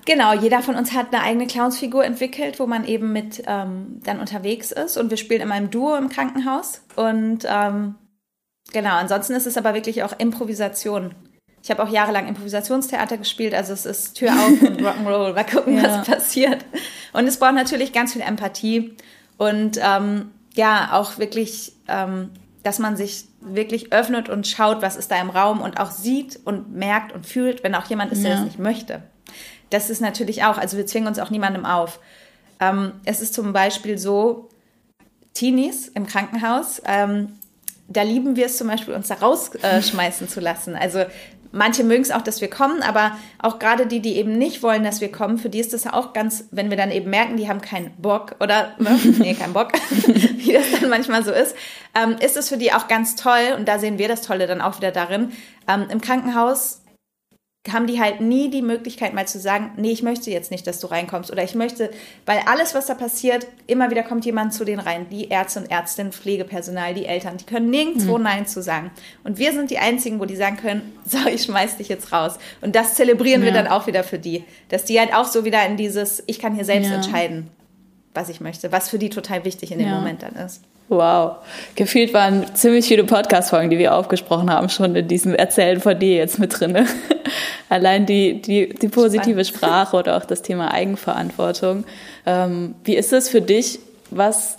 Genau, 0.06 0.32
jeder 0.32 0.62
von 0.62 0.76
uns 0.76 0.92
hat 0.92 1.12
eine 1.12 1.22
eigene 1.22 1.46
Clownsfigur 1.46 2.04
entwickelt, 2.04 2.58
wo 2.58 2.66
man 2.66 2.84
eben 2.86 3.12
mit 3.12 3.42
ähm, 3.46 4.00
dann 4.04 4.20
unterwegs 4.20 4.72
ist 4.72 4.96
und 4.96 5.10
wir 5.10 5.16
spielen 5.16 5.40
immer 5.40 5.58
im 5.58 5.70
Duo 5.70 5.96
im 5.96 6.08
Krankenhaus 6.08 6.82
und 6.96 7.40
ähm, 7.46 7.96
genau, 8.72 8.94
ansonsten 8.94 9.34
ist 9.34 9.46
es 9.46 9.56
aber 9.56 9.74
wirklich 9.74 10.02
auch 10.02 10.18
Improvisation. 10.18 11.14
Ich 11.62 11.70
habe 11.70 11.82
auch 11.82 11.88
jahrelang 11.88 12.26
Improvisationstheater 12.26 13.18
gespielt, 13.18 13.54
also 13.54 13.72
es 13.72 13.84
ist 13.84 14.14
Tür 14.14 14.32
auf 14.32 14.62
und 14.62 14.80
Rock'n'Roll, 14.82 15.34
mal 15.34 15.44
gucken, 15.44 15.76
ja. 15.76 15.84
was 15.84 16.06
passiert. 16.06 16.64
Und 17.12 17.26
es 17.26 17.38
braucht 17.38 17.54
natürlich 17.54 17.92
ganz 17.92 18.12
viel 18.12 18.22
Empathie 18.22 18.96
und 19.36 19.78
ähm, 19.82 20.30
ja, 20.54 20.90
auch 20.92 21.18
wirklich, 21.18 21.72
ähm, 21.88 22.30
dass 22.62 22.78
man 22.78 22.96
sich 22.96 23.26
wirklich 23.40 23.92
öffnet 23.92 24.28
und 24.28 24.46
schaut, 24.46 24.82
was 24.82 24.96
ist 24.96 25.10
da 25.10 25.20
im 25.20 25.30
Raum 25.30 25.60
und 25.60 25.78
auch 25.78 25.90
sieht 25.90 26.40
und 26.44 26.74
merkt 26.74 27.12
und 27.12 27.26
fühlt, 27.26 27.62
wenn 27.62 27.74
auch 27.74 27.86
jemand 27.86 28.12
ist, 28.12 28.24
der 28.24 28.36
das 28.36 28.44
nicht 28.44 28.58
möchte. 28.58 29.02
Das 29.70 29.90
ist 29.90 30.00
natürlich 30.00 30.44
auch, 30.44 30.58
also 30.58 30.76
wir 30.76 30.86
zwingen 30.86 31.08
uns 31.08 31.18
auch 31.18 31.30
niemandem 31.30 31.64
auf. 31.64 32.00
Ähm, 32.58 32.92
es 33.04 33.20
ist 33.20 33.34
zum 33.34 33.52
Beispiel 33.52 33.98
so, 33.98 34.48
Teenies 35.32 35.88
im 35.88 36.06
Krankenhaus, 36.06 36.82
ähm, 36.84 37.38
da 37.88 38.02
lieben 38.02 38.36
wir 38.36 38.46
es 38.46 38.56
zum 38.56 38.68
Beispiel, 38.68 38.94
uns 38.94 39.08
da 39.08 39.14
rausschmeißen 39.14 40.26
äh, 40.26 40.30
zu 40.30 40.40
lassen. 40.40 40.76
Also 40.76 41.04
manche 41.52 41.84
mögen 41.84 42.02
es 42.02 42.10
auch, 42.10 42.22
dass 42.22 42.40
wir 42.40 42.48
kommen, 42.48 42.82
aber 42.82 43.16
auch 43.38 43.58
gerade 43.58 43.86
die, 43.86 44.00
die 44.00 44.16
eben 44.16 44.36
nicht 44.38 44.62
wollen, 44.62 44.84
dass 44.84 45.00
wir 45.00 45.10
kommen, 45.10 45.38
für 45.38 45.48
die 45.48 45.60
ist 45.60 45.72
das 45.72 45.84
ja 45.84 45.92
auch 45.94 46.12
ganz, 46.12 46.44
wenn 46.50 46.70
wir 46.70 46.76
dann 46.76 46.90
eben 46.90 47.10
merken, 47.10 47.36
die 47.36 47.48
haben 47.48 47.60
keinen 47.60 47.90
Bock 47.98 48.36
oder, 48.40 48.74
ne, 48.78 48.98
nee, 49.18 49.34
keinen 49.34 49.52
Bock, 49.52 49.72
wie 50.06 50.52
das 50.52 50.80
dann 50.80 50.90
manchmal 50.90 51.24
so 51.24 51.32
ist, 51.32 51.54
ähm, 51.94 52.16
ist 52.20 52.36
es 52.36 52.48
für 52.48 52.56
die 52.56 52.72
auch 52.72 52.88
ganz 52.88 53.16
toll 53.16 53.54
und 53.56 53.66
da 53.66 53.78
sehen 53.78 53.98
wir 53.98 54.08
das 54.08 54.22
Tolle 54.22 54.46
dann 54.46 54.60
auch 54.60 54.76
wieder 54.76 54.92
darin. 54.92 55.32
Ähm, 55.68 55.86
Im 55.90 56.00
Krankenhaus 56.00 56.79
haben 57.68 57.86
die 57.86 58.00
halt 58.00 58.22
nie 58.22 58.50
die 58.50 58.62
Möglichkeit 58.62 59.12
mal 59.12 59.28
zu 59.28 59.38
sagen, 59.38 59.72
nee, 59.76 59.90
ich 59.90 60.02
möchte 60.02 60.30
jetzt 60.30 60.50
nicht, 60.50 60.66
dass 60.66 60.80
du 60.80 60.86
reinkommst 60.86 61.30
oder 61.30 61.44
ich 61.44 61.54
möchte, 61.54 61.90
weil 62.24 62.40
alles, 62.46 62.74
was 62.74 62.86
da 62.86 62.94
passiert, 62.94 63.46
immer 63.66 63.90
wieder 63.90 64.02
kommt 64.02 64.24
jemand 64.24 64.54
zu 64.54 64.64
denen 64.64 64.80
rein, 64.80 65.08
die 65.10 65.28
Ärzte 65.28 65.60
und 65.60 65.70
Ärztinnen, 65.70 66.12
Pflegepersonal, 66.12 66.94
die 66.94 67.04
Eltern, 67.04 67.36
die 67.36 67.44
können 67.44 67.68
nirgendwo 67.68 68.16
mhm. 68.16 68.24
Nein 68.24 68.46
zu 68.46 68.62
sagen. 68.62 68.90
Und 69.24 69.38
wir 69.38 69.52
sind 69.52 69.70
die 69.70 69.78
Einzigen, 69.78 70.20
wo 70.20 70.24
die 70.24 70.36
sagen 70.36 70.56
können, 70.56 70.98
so, 71.04 71.18
ich 71.28 71.42
schmeiß 71.42 71.76
dich 71.76 71.88
jetzt 71.88 72.12
raus. 72.12 72.38
Und 72.62 72.74
das 72.74 72.94
zelebrieren 72.94 73.42
ja. 73.42 73.48
wir 73.48 73.52
dann 73.52 73.66
auch 73.66 73.86
wieder 73.86 74.04
für 74.04 74.18
die, 74.18 74.44
dass 74.70 74.86
die 74.86 74.98
halt 74.98 75.14
auch 75.14 75.26
so 75.26 75.44
wieder 75.44 75.64
in 75.66 75.76
dieses, 75.76 76.22
ich 76.26 76.38
kann 76.38 76.54
hier 76.54 76.64
selbst 76.64 76.88
ja. 76.88 76.96
entscheiden, 76.96 77.50
was 78.20 78.28
ich 78.28 78.40
möchte, 78.40 78.70
was 78.70 78.90
für 78.90 78.98
die 78.98 79.08
total 79.08 79.44
wichtig 79.44 79.72
in 79.72 79.78
dem 79.78 79.88
ja. 79.88 79.94
Moment 79.94 80.22
dann 80.22 80.34
ist. 80.34 80.62
Wow. 80.88 81.36
Gefühlt 81.76 82.12
waren 82.12 82.44
ziemlich 82.54 82.86
viele 82.86 83.04
Podcast-Folgen, 83.04 83.70
die 83.70 83.78
wir 83.78 83.94
aufgesprochen 83.94 84.50
haben, 84.50 84.68
schon 84.68 84.94
in 84.96 85.06
diesem 85.06 85.34
Erzählen 85.34 85.80
von 85.80 85.98
dir 85.98 86.16
jetzt 86.16 86.38
mit 86.38 86.58
drin. 86.58 86.76
Allein 87.68 88.06
die, 88.06 88.42
die, 88.42 88.70
die 88.70 88.88
positive 88.88 89.44
Sprache 89.44 89.96
oder 89.96 90.16
auch 90.16 90.24
das 90.24 90.42
Thema 90.42 90.74
Eigenverantwortung. 90.74 91.84
Ähm, 92.26 92.74
wie 92.84 92.96
ist 92.96 93.12
es 93.12 93.28
für 93.28 93.40
dich? 93.40 93.78
Was 94.10 94.56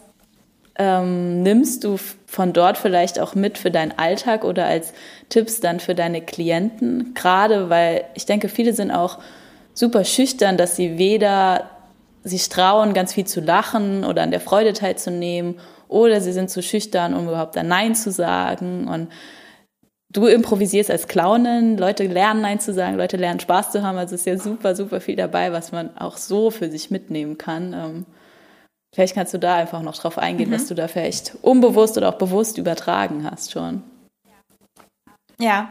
ähm, 0.80 1.44
nimmst 1.44 1.84
du 1.84 1.98
von 2.25 2.53
dort 2.53 2.77
vielleicht 2.77 3.20
auch 3.20 3.36
mit 3.36 3.58
für 3.58 3.70
deinen 3.70 3.91
Alltag 3.98 4.46
oder 4.46 4.65
als 4.65 4.94
Tipps 5.27 5.60
dann 5.60 5.82
für 5.82 5.96
deine 5.96 6.22
Klienten? 6.22 7.13
Gerade 7.13 7.70
weil 7.70 8.06
ich 8.13 8.25
denke, 8.25 8.48
viele 8.48 8.72
sind 8.72 8.89
auch 8.89 9.20
super 9.74 10.06
schüchtern, 10.06 10.56
dass 10.56 10.77
sie 10.77 10.98
weder 10.98 11.71
sich 12.24 12.50
trauen, 12.50 12.94
ganz 12.94 13.13
viel 13.13 13.25
zu 13.25 13.42
lachen 13.42 14.04
oder 14.04 14.22
an 14.24 14.32
der 14.32 14.42
Freude 14.42 14.74
teilzunehmen 14.74 15.60
oder 15.88 16.22
sie 16.22 16.34
sind 16.34 16.50
zu 16.50 16.62
schüchtern, 16.62 17.13
um 17.13 17.28
überhaupt 17.28 17.58
ein 17.58 17.68
Nein 17.68 17.96
zu 17.96 18.12
sagen. 18.12 18.88
Und 18.88 19.12
du 20.10 20.28
improvisierst 20.28 20.92
als 20.92 21.08
Clownin, 21.08 21.78
Leute 21.78 22.06
lernen 22.06 22.42
Nein 22.42 22.60
zu 22.60 22.74
sagen, 22.74 22.98
Leute 22.98 23.18
lernen 23.18 23.40
Spaß 23.40 23.72
zu 23.72 23.84
haben. 23.84 23.98
Also 23.98 24.16
ist 24.16 24.25
ja 24.25 24.38
super, 24.38 24.75
super 24.75 25.01
viel 25.01 25.16
dabei, 25.16 25.51
was 25.51 25.72
man 25.72 25.98
auch 25.98 26.18
so 26.18 26.51
für 26.51 26.70
sich 26.70 26.92
mitnehmen 26.92 27.38
kann. 27.38 27.74
Ähm, 27.74 28.06
Vielleicht 28.94 29.16
kannst 29.16 29.34
du 29.34 29.40
da 29.40 29.56
einfach 29.56 29.82
noch 29.82 29.96
drauf 29.98 30.18
eingehen, 30.18 30.50
mhm. 30.50 30.56
was 30.56 30.68
du 30.68 30.75
da 30.75 30.88
vielleicht 30.88 31.38
unbewusst 31.42 31.98
oder 31.98 32.10
auch 32.10 32.18
bewusst 32.18 32.58
übertragen 32.58 33.30
hast 33.30 33.51
schon. 33.51 33.84
Ja, 35.40 35.70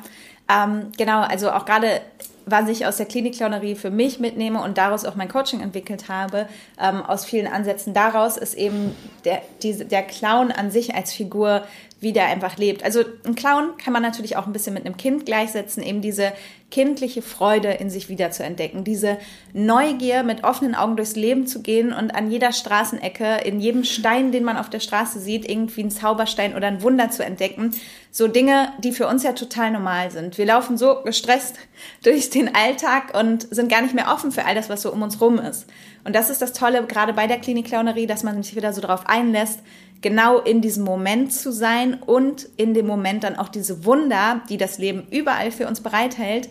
ähm, 0.48 0.90
genau. 0.96 1.20
Also 1.20 1.50
auch 1.52 1.66
gerade 1.66 2.00
was 2.46 2.68
ich 2.68 2.86
aus 2.86 2.96
der 2.96 3.06
Klinikclownerie 3.06 3.74
für 3.74 3.90
mich 3.90 4.20
mitnehme 4.20 4.62
und 4.62 4.78
daraus 4.78 5.04
auch 5.04 5.14
mein 5.14 5.28
Coaching 5.28 5.60
entwickelt 5.60 6.08
habe, 6.08 6.48
ähm, 6.80 7.02
aus 7.02 7.24
vielen 7.24 7.46
Ansätzen 7.46 7.94
daraus, 7.94 8.36
ist 8.36 8.54
eben 8.54 8.94
der, 9.24 9.42
die, 9.62 9.84
der 9.84 10.02
Clown 10.02 10.50
an 10.50 10.70
sich 10.70 10.94
als 10.94 11.12
Figur 11.12 11.62
wie 12.00 12.12
der 12.12 12.26
einfach 12.26 12.56
lebt. 12.56 12.82
Also 12.82 13.04
ein 13.26 13.34
Clown 13.34 13.76
kann 13.76 13.92
man 13.92 14.02
natürlich 14.02 14.36
auch 14.36 14.46
ein 14.46 14.52
bisschen 14.52 14.74
mit 14.74 14.86
einem 14.86 14.96
Kind 14.96 15.26
gleichsetzen, 15.26 15.82
eben 15.82 16.00
diese 16.00 16.32
kindliche 16.70 17.22
Freude 17.22 17.68
in 17.72 17.90
sich 17.90 18.08
wieder 18.08 18.30
zu 18.30 18.44
entdecken, 18.44 18.84
diese 18.84 19.18
Neugier 19.52 20.22
mit 20.22 20.44
offenen 20.44 20.74
Augen 20.74 20.96
durchs 20.96 21.16
Leben 21.16 21.46
zu 21.46 21.62
gehen 21.62 21.92
und 21.92 22.14
an 22.14 22.30
jeder 22.30 22.52
Straßenecke, 22.52 23.38
in 23.44 23.60
jedem 23.60 23.84
Stein, 23.84 24.32
den 24.32 24.44
man 24.44 24.56
auf 24.56 24.70
der 24.70 24.80
Straße 24.80 25.20
sieht, 25.20 25.48
irgendwie 25.48 25.82
einen 25.82 25.90
Zauberstein 25.90 26.54
oder 26.54 26.68
ein 26.68 26.82
Wunder 26.82 27.10
zu 27.10 27.24
entdecken. 27.24 27.74
So 28.10 28.28
Dinge, 28.28 28.72
die 28.78 28.92
für 28.92 29.08
uns 29.08 29.22
ja 29.22 29.32
total 29.32 29.70
normal 29.70 30.10
sind. 30.10 30.38
Wir 30.38 30.46
laufen 30.46 30.76
so 30.76 31.02
gestresst 31.04 31.56
durch 32.02 32.30
den 32.30 32.54
Alltag 32.54 33.18
und 33.18 33.52
sind 33.54 33.70
gar 33.70 33.82
nicht 33.82 33.94
mehr 33.94 34.12
offen 34.12 34.32
für 34.32 34.44
all 34.44 34.54
das, 34.54 34.68
was 34.68 34.82
so 34.82 34.92
um 34.92 35.02
uns 35.02 35.20
rum 35.20 35.38
ist. 35.38 35.66
Und 36.04 36.14
das 36.14 36.30
ist 36.30 36.40
das 36.40 36.52
Tolle, 36.52 36.84
gerade 36.86 37.12
bei 37.12 37.26
der 37.26 37.38
Klinikclownerie, 37.38 38.06
dass 38.06 38.22
man 38.22 38.42
sich 38.42 38.56
wieder 38.56 38.72
so 38.72 38.80
darauf 38.80 39.06
einlässt, 39.06 39.60
genau 40.02 40.38
in 40.38 40.60
diesem 40.60 40.84
Moment 40.84 41.32
zu 41.32 41.52
sein 41.52 41.94
und 41.94 42.48
in 42.56 42.74
dem 42.74 42.86
Moment 42.86 43.24
dann 43.24 43.36
auch 43.36 43.48
diese 43.48 43.84
Wunder, 43.84 44.40
die 44.48 44.56
das 44.56 44.78
Leben 44.78 45.06
überall 45.10 45.50
für 45.50 45.66
uns 45.66 45.80
bereithält, 45.80 46.48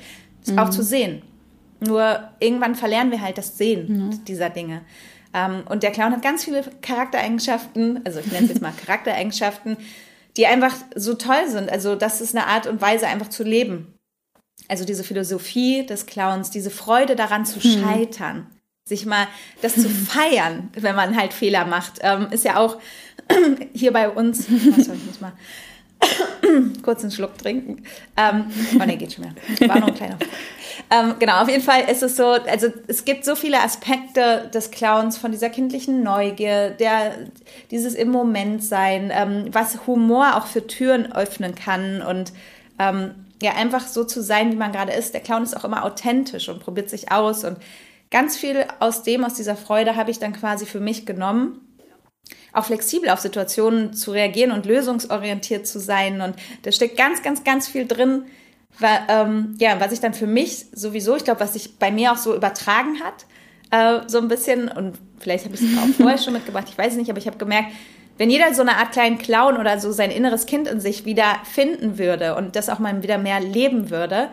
mhm. 0.52 0.60
auch 0.60 0.70
zu 0.70 0.84
sehen. 0.84 1.22
Nur 1.80 2.30
irgendwann 2.40 2.76
verlernen 2.76 3.12
wir 3.12 3.22
halt 3.22 3.38
das 3.38 3.58
Sehen 3.58 4.08
mhm. 4.08 4.26
dieser 4.26 4.50
Dinge. 4.50 4.82
Ähm, 5.34 5.64
und 5.70 5.84
der 5.84 5.92
Clown 5.92 6.12
hat 6.12 6.22
ganz 6.22 6.44
viele 6.44 6.64
Charaktereigenschaften, 6.82 8.02
also 8.06 8.20
ich 8.20 8.28
nenne 8.28 8.46
es 8.46 8.50
jetzt 8.50 8.62
mal 8.62 8.74
Charaktereigenschaften, 8.86 9.78
die 10.38 10.48
einfach 10.48 10.76
so 10.96 11.14
toll 11.14 11.48
sind. 11.48 11.72
Also 11.72 11.96
das 11.96 12.22
ist 12.22 12.36
eine 12.36 12.48
Art 12.48 12.68
und 12.68 12.82
Weise, 12.82 13.08
einfach 13.08 13.30
zu 13.30 13.44
leben. 13.44 13.94
Also 14.68 14.86
diese 14.86 15.04
Philosophie 15.04 15.86
des 15.86 16.06
Clowns, 16.06 16.52
diese 16.52 16.70
Freude 16.70 17.16
daran 17.16 17.46
zu 17.46 17.60
mhm. 17.66 17.82
scheitern, 17.82 18.48
sich 18.86 19.06
mal 19.06 19.28
das 19.62 19.76
zu 19.76 19.90
feiern, 19.90 20.70
wenn 20.74 20.96
man 20.96 21.16
halt 21.16 21.34
Fehler 21.34 21.66
macht, 21.66 22.00
ähm, 22.02 22.28
ist 22.32 22.44
ja 22.44 22.58
auch 22.58 22.78
hier 23.74 23.94
bei 23.94 24.10
uns, 24.10 24.48
was 24.50 24.88
ich 24.88 25.06
muss 25.06 25.22
mal 25.22 25.34
kurz 26.84 27.02
einen 27.02 27.12
Schluck 27.12 27.38
trinken. 27.38 27.84
Ähm, 28.18 28.46
oh 28.76 28.86
ne, 28.86 28.98
geht 28.98 29.14
schon 29.14 29.26
mehr. 29.26 29.70
War 29.70 29.80
noch 29.80 29.88
ein 29.90 29.96
kleiner. 29.96 30.18
ähm, 30.90 31.16
genau, 31.20 31.42
auf 31.42 31.50
jeden 31.50 31.64
Fall 31.64 31.90
ist 31.90 32.04
es 32.04 32.16
so, 32.16 32.26
also 32.26 32.68
es 32.88 33.06
gibt 33.06 33.26
so 33.26 33.36
viele 33.36 33.62
Aspekte 33.62 34.50
des 34.54 34.72
Clowns 34.72 35.18
von 35.18 35.32
dieser 35.32 35.50
kindlichen 35.50 36.04
Neugier, 36.04 36.72
der, 36.72 37.14
dieses 37.72 37.96
im 37.96 38.10
Moment 38.10 38.64
sein, 38.64 39.12
ähm, 39.14 39.48
was 39.52 39.86
Humor 39.88 40.38
auch 40.38 40.48
für 40.48 40.66
Türen 40.66 41.12
öffnen 41.12 41.56
kann 41.56 42.02
und 42.02 42.34
ähm, 42.80 43.12
ja, 43.42 43.54
einfach 43.54 43.88
so 43.88 44.04
zu 44.04 44.22
sein, 44.22 44.52
wie 44.52 44.58
man 44.58 44.72
gerade 44.72 44.92
ist. 44.92 45.14
Der 45.14 45.22
Clown 45.22 45.44
ist 45.44 45.56
auch 45.56 45.64
immer 45.64 45.86
authentisch 45.86 46.50
und 46.50 46.60
probiert 46.60 46.90
sich 46.90 47.12
aus 47.12 47.44
und 47.44 47.58
ganz 48.12 48.38
viel 48.38 48.66
aus 48.80 49.04
dem, 49.04 49.24
aus 49.24 49.36
dieser 49.36 49.56
Freude 49.56 49.96
habe 49.96 50.12
ich 50.12 50.20
dann 50.20 50.34
quasi 50.34 50.66
für 50.66 50.80
mich 50.80 51.06
genommen 51.06 51.62
auch 52.54 52.66
flexibel 52.66 53.10
auf 53.10 53.20
Situationen 53.20 53.94
zu 53.94 54.12
reagieren 54.12 54.52
und 54.52 54.66
lösungsorientiert 54.66 55.68
zu 55.68 55.80
sein. 55.80 56.22
Und 56.22 56.36
da 56.64 56.72
steckt 56.72 56.98
ganz, 56.98 57.22
ganz, 57.22 57.44
ganz 57.44 57.68
viel 57.68 57.86
drin, 57.86 58.24
weil, 58.80 59.00
ähm, 59.08 59.56
ja, 59.60 59.80
was 59.80 59.92
ich 59.92 60.00
dann 60.00 60.14
für 60.14 60.28
mich 60.28 60.66
sowieso, 60.72 61.16
ich 61.16 61.24
glaube, 61.24 61.42
was 61.42 61.54
sich 61.54 61.78
bei 61.78 61.92
mir 61.92 62.12
auch 62.12 62.18
so 62.18 62.36
übertragen 62.36 63.02
hat, 63.04 63.26
äh, 63.72 64.08
so 64.08 64.20
ein 64.20 64.28
bisschen, 64.28 64.70
und 64.70 64.98
vielleicht 65.20 65.46
habe 65.46 65.56
ich 65.56 65.62
es 65.62 65.78
auch 65.78 65.88
vorher 65.98 66.18
schon 66.18 66.34
mitgebracht, 66.34 66.68
ich 66.70 66.78
weiß 66.78 66.94
es 66.94 66.98
nicht, 66.98 67.10
aber 67.10 67.20
ich 67.20 67.28
habe 67.28 67.38
gemerkt, 67.38 67.72
wenn 68.18 68.30
jeder 68.30 68.54
so 68.54 68.62
eine 68.62 68.76
Art 68.76 68.92
kleinen 68.92 69.18
Clown 69.18 69.58
oder 69.58 69.80
so 69.80 69.94
sein 69.94 70.12
inneres 70.12 70.46
Kind 70.46 70.68
in 70.68 70.82
sich 70.82 71.06
wieder 71.06 71.38
finden 71.46 71.98
würde 71.98 72.36
und 72.36 72.58
das 72.58 72.68
auch 72.68 72.80
mal 72.80 73.02
wieder 73.02 73.18
mehr 73.18 73.40
leben 73.40 73.90
würde, 73.90 74.30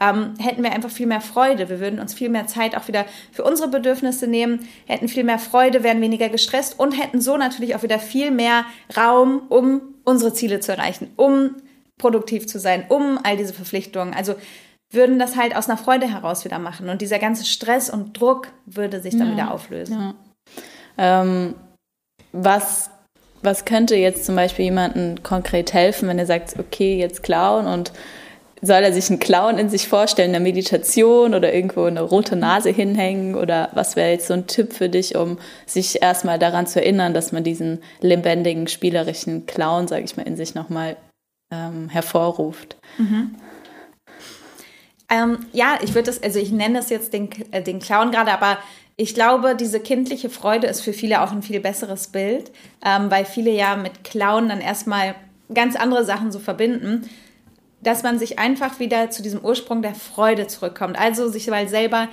ähm, 0.00 0.34
hätten 0.38 0.62
wir 0.62 0.72
einfach 0.72 0.90
viel 0.90 1.06
mehr 1.06 1.20
Freude. 1.20 1.68
Wir 1.68 1.78
würden 1.78 2.00
uns 2.00 2.14
viel 2.14 2.30
mehr 2.30 2.46
Zeit 2.46 2.76
auch 2.76 2.88
wieder 2.88 3.04
für 3.32 3.44
unsere 3.44 3.68
Bedürfnisse 3.68 4.26
nehmen, 4.26 4.66
hätten 4.86 5.08
viel 5.08 5.24
mehr 5.24 5.38
Freude, 5.38 5.82
wären 5.82 6.00
weniger 6.00 6.28
gestresst 6.28 6.78
und 6.78 6.92
hätten 6.92 7.20
so 7.20 7.36
natürlich 7.36 7.76
auch 7.76 7.82
wieder 7.82 7.98
viel 7.98 8.30
mehr 8.30 8.64
Raum, 8.96 9.42
um 9.48 9.82
unsere 10.04 10.32
Ziele 10.32 10.60
zu 10.60 10.72
erreichen, 10.72 11.10
um 11.16 11.56
produktiv 11.98 12.46
zu 12.46 12.58
sein, 12.58 12.84
um 12.88 13.18
all 13.22 13.36
diese 13.36 13.52
Verpflichtungen. 13.52 14.14
Also 14.14 14.34
würden 14.90 15.18
das 15.18 15.36
halt 15.36 15.54
aus 15.54 15.68
einer 15.68 15.78
Freude 15.78 16.10
heraus 16.10 16.44
wieder 16.44 16.58
machen 16.58 16.88
und 16.88 17.00
dieser 17.02 17.18
ganze 17.18 17.44
Stress 17.44 17.90
und 17.90 18.18
Druck 18.18 18.48
würde 18.66 19.00
sich 19.00 19.16
dann 19.16 19.28
ja, 19.28 19.34
wieder 19.34 19.54
auflösen. 19.54 20.14
Ja. 20.98 21.22
Ähm, 21.22 21.54
was, 22.32 22.90
was 23.42 23.64
könnte 23.64 23.96
jetzt 23.96 24.24
zum 24.24 24.34
Beispiel 24.34 24.64
jemandem 24.64 25.22
konkret 25.22 25.72
helfen, 25.74 26.08
wenn 26.08 26.18
er 26.18 26.26
sagt, 26.26 26.58
okay, 26.58 26.96
jetzt 26.96 27.22
klauen 27.22 27.66
und 27.66 27.92
soll 28.62 28.82
er 28.82 28.92
sich 28.92 29.08
einen 29.08 29.18
Clown 29.18 29.58
in 29.58 29.70
sich 29.70 29.88
vorstellen, 29.88 30.34
eine 30.34 30.40
Meditation 30.40 31.34
oder 31.34 31.52
irgendwo 31.54 31.84
eine 31.84 32.02
rote 32.02 32.36
Nase 32.36 32.70
hinhängen? 32.70 33.34
Oder 33.34 33.70
was 33.72 33.96
wäre 33.96 34.10
jetzt 34.10 34.26
so 34.26 34.34
ein 34.34 34.46
Tipp 34.46 34.72
für 34.72 34.88
dich, 34.88 35.16
um 35.16 35.38
sich 35.66 36.02
erstmal 36.02 36.38
daran 36.38 36.66
zu 36.66 36.80
erinnern, 36.80 37.14
dass 37.14 37.32
man 37.32 37.42
diesen 37.42 37.82
lebendigen, 38.00 38.68
spielerischen 38.68 39.46
Clown, 39.46 39.88
sage 39.88 40.04
ich 40.04 40.16
mal, 40.16 40.26
in 40.26 40.36
sich 40.36 40.54
nochmal 40.54 40.96
ähm, 41.52 41.88
hervorruft? 41.88 42.76
Mhm. 42.98 43.34
Ähm, 45.08 45.38
ja, 45.52 45.78
ich 45.82 45.94
würde 45.94 46.06
das, 46.06 46.22
also 46.22 46.38
ich 46.38 46.52
nenne 46.52 46.78
das 46.78 46.90
jetzt 46.90 47.12
den, 47.12 47.30
äh, 47.50 47.62
den 47.62 47.80
Clown 47.80 48.12
gerade, 48.12 48.30
aber 48.30 48.58
ich 48.96 49.14
glaube, 49.14 49.56
diese 49.56 49.80
kindliche 49.80 50.28
Freude 50.28 50.66
ist 50.66 50.82
für 50.82 50.92
viele 50.92 51.22
auch 51.22 51.32
ein 51.32 51.42
viel 51.42 51.60
besseres 51.60 52.08
Bild, 52.08 52.52
ähm, 52.84 53.10
weil 53.10 53.24
viele 53.24 53.50
ja 53.50 53.74
mit 53.74 54.04
Clown 54.04 54.50
dann 54.50 54.60
erstmal 54.60 55.14
ganz 55.52 55.74
andere 55.74 56.04
Sachen 56.04 56.30
so 56.30 56.38
verbinden 56.38 57.08
dass 57.82 58.02
man 58.02 58.18
sich 58.18 58.38
einfach 58.38 58.78
wieder 58.78 59.10
zu 59.10 59.22
diesem 59.22 59.40
Ursprung 59.40 59.82
der 59.82 59.94
Freude 59.94 60.46
zurückkommt. 60.46 60.98
Also 60.98 61.28
sich 61.28 61.46
mal 61.48 61.68
selber 61.68 62.08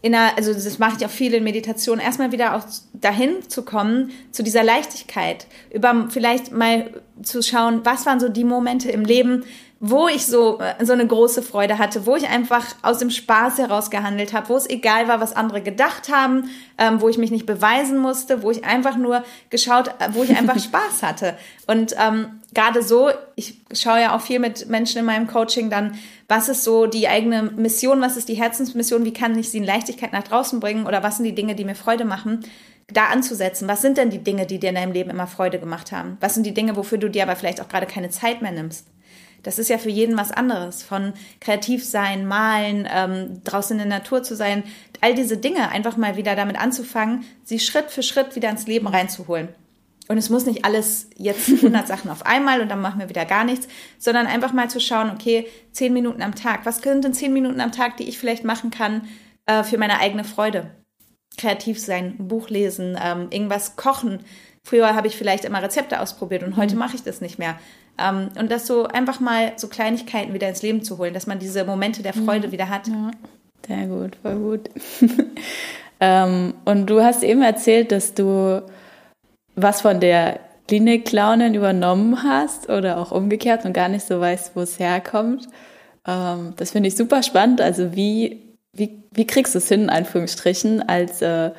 in 0.00 0.14
einer, 0.14 0.36
also 0.36 0.52
das 0.52 0.78
mache 0.78 0.96
ich 0.98 1.06
auch 1.06 1.10
viel 1.10 1.34
in 1.34 1.42
Meditation, 1.42 1.98
erstmal 1.98 2.30
wieder 2.30 2.54
auch 2.54 2.62
dahin 2.92 3.48
zu 3.48 3.64
kommen, 3.64 4.10
zu 4.30 4.42
dieser 4.42 4.62
Leichtigkeit, 4.62 5.46
über 5.72 6.06
vielleicht 6.10 6.52
mal 6.52 6.90
zu 7.22 7.42
schauen, 7.42 7.80
was 7.84 8.06
waren 8.06 8.20
so 8.20 8.28
die 8.28 8.44
Momente 8.44 8.90
im 8.90 9.04
Leben, 9.04 9.44
wo 9.80 10.08
ich 10.08 10.26
so, 10.26 10.60
äh, 10.60 10.84
so 10.84 10.92
eine 10.92 11.06
große 11.06 11.42
Freude 11.42 11.78
hatte, 11.78 12.04
wo 12.06 12.16
ich 12.16 12.28
einfach 12.28 12.64
aus 12.82 12.98
dem 12.98 13.10
Spaß 13.10 13.58
heraus 13.58 13.90
gehandelt 13.90 14.32
habe, 14.32 14.48
wo 14.48 14.56
es 14.56 14.68
egal 14.68 15.06
war, 15.06 15.20
was 15.20 15.36
andere 15.36 15.62
gedacht 15.62 16.08
haben, 16.12 16.50
ähm, 16.78 17.00
wo 17.00 17.08
ich 17.08 17.18
mich 17.18 17.30
nicht 17.30 17.46
beweisen 17.46 17.98
musste, 17.98 18.42
wo 18.42 18.50
ich 18.50 18.64
einfach 18.64 18.96
nur 18.96 19.24
geschaut, 19.50 19.88
äh, 20.00 20.08
wo 20.12 20.24
ich 20.24 20.36
einfach 20.36 20.58
Spaß 20.62 21.02
hatte. 21.02 21.36
Und 21.66 21.94
ähm, 21.98 22.37
gerade 22.54 22.82
so, 22.82 23.10
ich 23.36 23.60
schaue 23.72 24.00
ja 24.00 24.16
auch 24.16 24.20
viel 24.20 24.38
mit 24.38 24.68
Menschen 24.68 24.98
in 24.98 25.04
meinem 25.04 25.26
Coaching 25.26 25.70
dann, 25.70 25.98
was 26.28 26.48
ist 26.48 26.64
so 26.64 26.86
die 26.86 27.08
eigene 27.08 27.42
Mission, 27.42 28.00
was 28.00 28.16
ist 28.16 28.28
die 28.28 28.34
Herzensmission, 28.34 29.04
wie 29.04 29.12
kann 29.12 29.38
ich 29.38 29.50
sie 29.50 29.58
in 29.58 29.64
Leichtigkeit 29.64 30.12
nach 30.12 30.24
draußen 30.24 30.60
bringen 30.60 30.86
oder 30.86 31.02
was 31.02 31.16
sind 31.16 31.24
die 31.24 31.34
Dinge, 31.34 31.54
die 31.54 31.64
mir 31.64 31.74
Freude 31.74 32.04
machen 32.04 32.44
da 32.92 33.08
anzusetzen. 33.08 33.68
Was 33.68 33.82
sind 33.82 33.98
denn 33.98 34.10
die 34.10 34.24
Dinge, 34.24 34.46
die 34.46 34.58
dir 34.58 34.70
in 34.70 34.74
deinem 34.74 34.92
Leben 34.92 35.10
immer 35.10 35.26
Freude 35.26 35.58
gemacht 35.58 35.92
haben? 35.92 36.16
Was 36.20 36.34
sind 36.34 36.44
die 36.44 36.54
Dinge, 36.54 36.76
wofür 36.76 36.98
du 36.98 37.10
dir 37.10 37.22
aber 37.22 37.36
vielleicht 37.36 37.60
auch 37.60 37.68
gerade 37.68 37.86
keine 37.86 38.10
Zeit 38.10 38.42
mehr 38.42 38.52
nimmst? 38.52 38.86
Das 39.42 39.58
ist 39.58 39.68
ja 39.68 39.78
für 39.78 39.90
jeden 39.90 40.16
was 40.16 40.32
anderes. 40.32 40.82
Von 40.82 41.12
kreativ 41.40 41.84
sein, 41.84 42.26
malen, 42.26 42.88
ähm, 42.92 43.42
draußen 43.44 43.78
in 43.78 43.88
der 43.88 43.98
Natur 43.98 44.22
zu 44.22 44.34
sein, 44.34 44.64
all 45.00 45.14
diese 45.14 45.36
Dinge 45.36 45.68
einfach 45.70 45.96
mal 45.96 46.16
wieder 46.16 46.34
damit 46.34 46.58
anzufangen, 46.58 47.24
sie 47.44 47.60
Schritt 47.60 47.90
für 47.90 48.02
Schritt 48.02 48.34
wieder 48.34 48.50
ins 48.50 48.66
Leben 48.66 48.88
reinzuholen. 48.88 49.48
Und 50.08 50.16
es 50.16 50.30
muss 50.30 50.46
nicht 50.46 50.64
alles 50.64 51.08
jetzt 51.16 51.48
100 51.48 51.86
Sachen 51.86 52.10
auf 52.10 52.24
einmal 52.24 52.60
und 52.60 52.70
dann 52.70 52.80
machen 52.80 52.98
wir 52.98 53.10
wieder 53.10 53.26
gar 53.26 53.44
nichts, 53.44 53.68
sondern 53.98 54.26
einfach 54.26 54.52
mal 54.52 54.70
zu 54.70 54.80
schauen, 54.80 55.10
okay, 55.10 55.46
10 55.72 55.92
Minuten 55.92 56.22
am 56.22 56.34
Tag. 56.34 56.60
Was 56.64 56.78
sind 56.78 57.04
denn 57.04 57.12
10 57.12 57.32
Minuten 57.32 57.60
am 57.60 57.72
Tag, 57.72 57.98
die 57.98 58.08
ich 58.08 58.18
vielleicht 58.18 58.44
machen 58.44 58.70
kann 58.70 59.06
äh, 59.46 59.62
für 59.62 59.78
meine 59.78 60.00
eigene 60.00 60.24
Freude? 60.24 60.70
Kreativ 61.36 61.78
sein, 61.78 62.16
ein 62.18 62.28
Buch 62.28 62.48
lesen, 62.48 62.98
ähm, 63.00 63.28
irgendwas 63.30 63.76
kochen. 63.76 64.20
Früher 64.64 64.94
habe 64.94 65.06
ich 65.06 65.16
vielleicht 65.16 65.44
immer 65.44 65.62
Rezepte 65.62 66.00
ausprobiert 66.00 66.42
und 66.42 66.56
heute 66.56 66.74
mhm. 66.74 66.80
mache 66.80 66.96
ich 66.96 67.02
das 67.02 67.20
nicht 67.20 67.38
mehr. 67.38 67.58
Ähm, 67.98 68.30
und 68.38 68.50
das 68.50 68.66
so 68.66 68.86
einfach 68.86 69.20
mal 69.20 69.52
so 69.56 69.68
Kleinigkeiten 69.68 70.32
wieder 70.32 70.48
ins 70.48 70.62
Leben 70.62 70.82
zu 70.82 70.98
holen, 70.98 71.14
dass 71.14 71.26
man 71.26 71.38
diese 71.38 71.64
Momente 71.64 72.02
der 72.02 72.14
Freude 72.14 72.46
ja. 72.46 72.52
wieder 72.52 72.68
hat. 72.68 72.88
Ja. 72.88 73.10
Sehr 73.66 73.86
gut, 73.86 74.16
voll 74.22 74.36
gut. 74.36 74.70
ähm, 76.00 76.54
und 76.64 76.86
du 76.86 77.02
hast 77.02 77.22
eben 77.22 77.42
erzählt, 77.42 77.92
dass 77.92 78.14
du 78.14 78.62
was 79.62 79.80
von 79.80 80.00
der 80.00 80.40
Klinik-Clownin 80.68 81.54
übernommen 81.54 82.22
hast 82.22 82.68
oder 82.68 82.98
auch 82.98 83.10
umgekehrt 83.10 83.64
und 83.64 83.72
gar 83.72 83.88
nicht 83.88 84.06
so 84.06 84.20
weißt, 84.20 84.54
wo 84.54 84.60
es 84.60 84.78
herkommt. 84.78 85.48
Ähm, 86.06 86.54
das 86.56 86.72
finde 86.72 86.88
ich 86.88 86.96
super 86.96 87.22
spannend. 87.22 87.60
Also 87.60 87.94
wie, 87.94 88.42
wie, 88.72 89.02
wie 89.12 89.26
kriegst 89.26 89.54
du 89.54 89.58
es 89.58 89.68
hin, 89.68 89.84
in 89.84 89.90
Anführungsstrichen, 89.90 90.86
als 90.86 91.22
äh, 91.22 91.52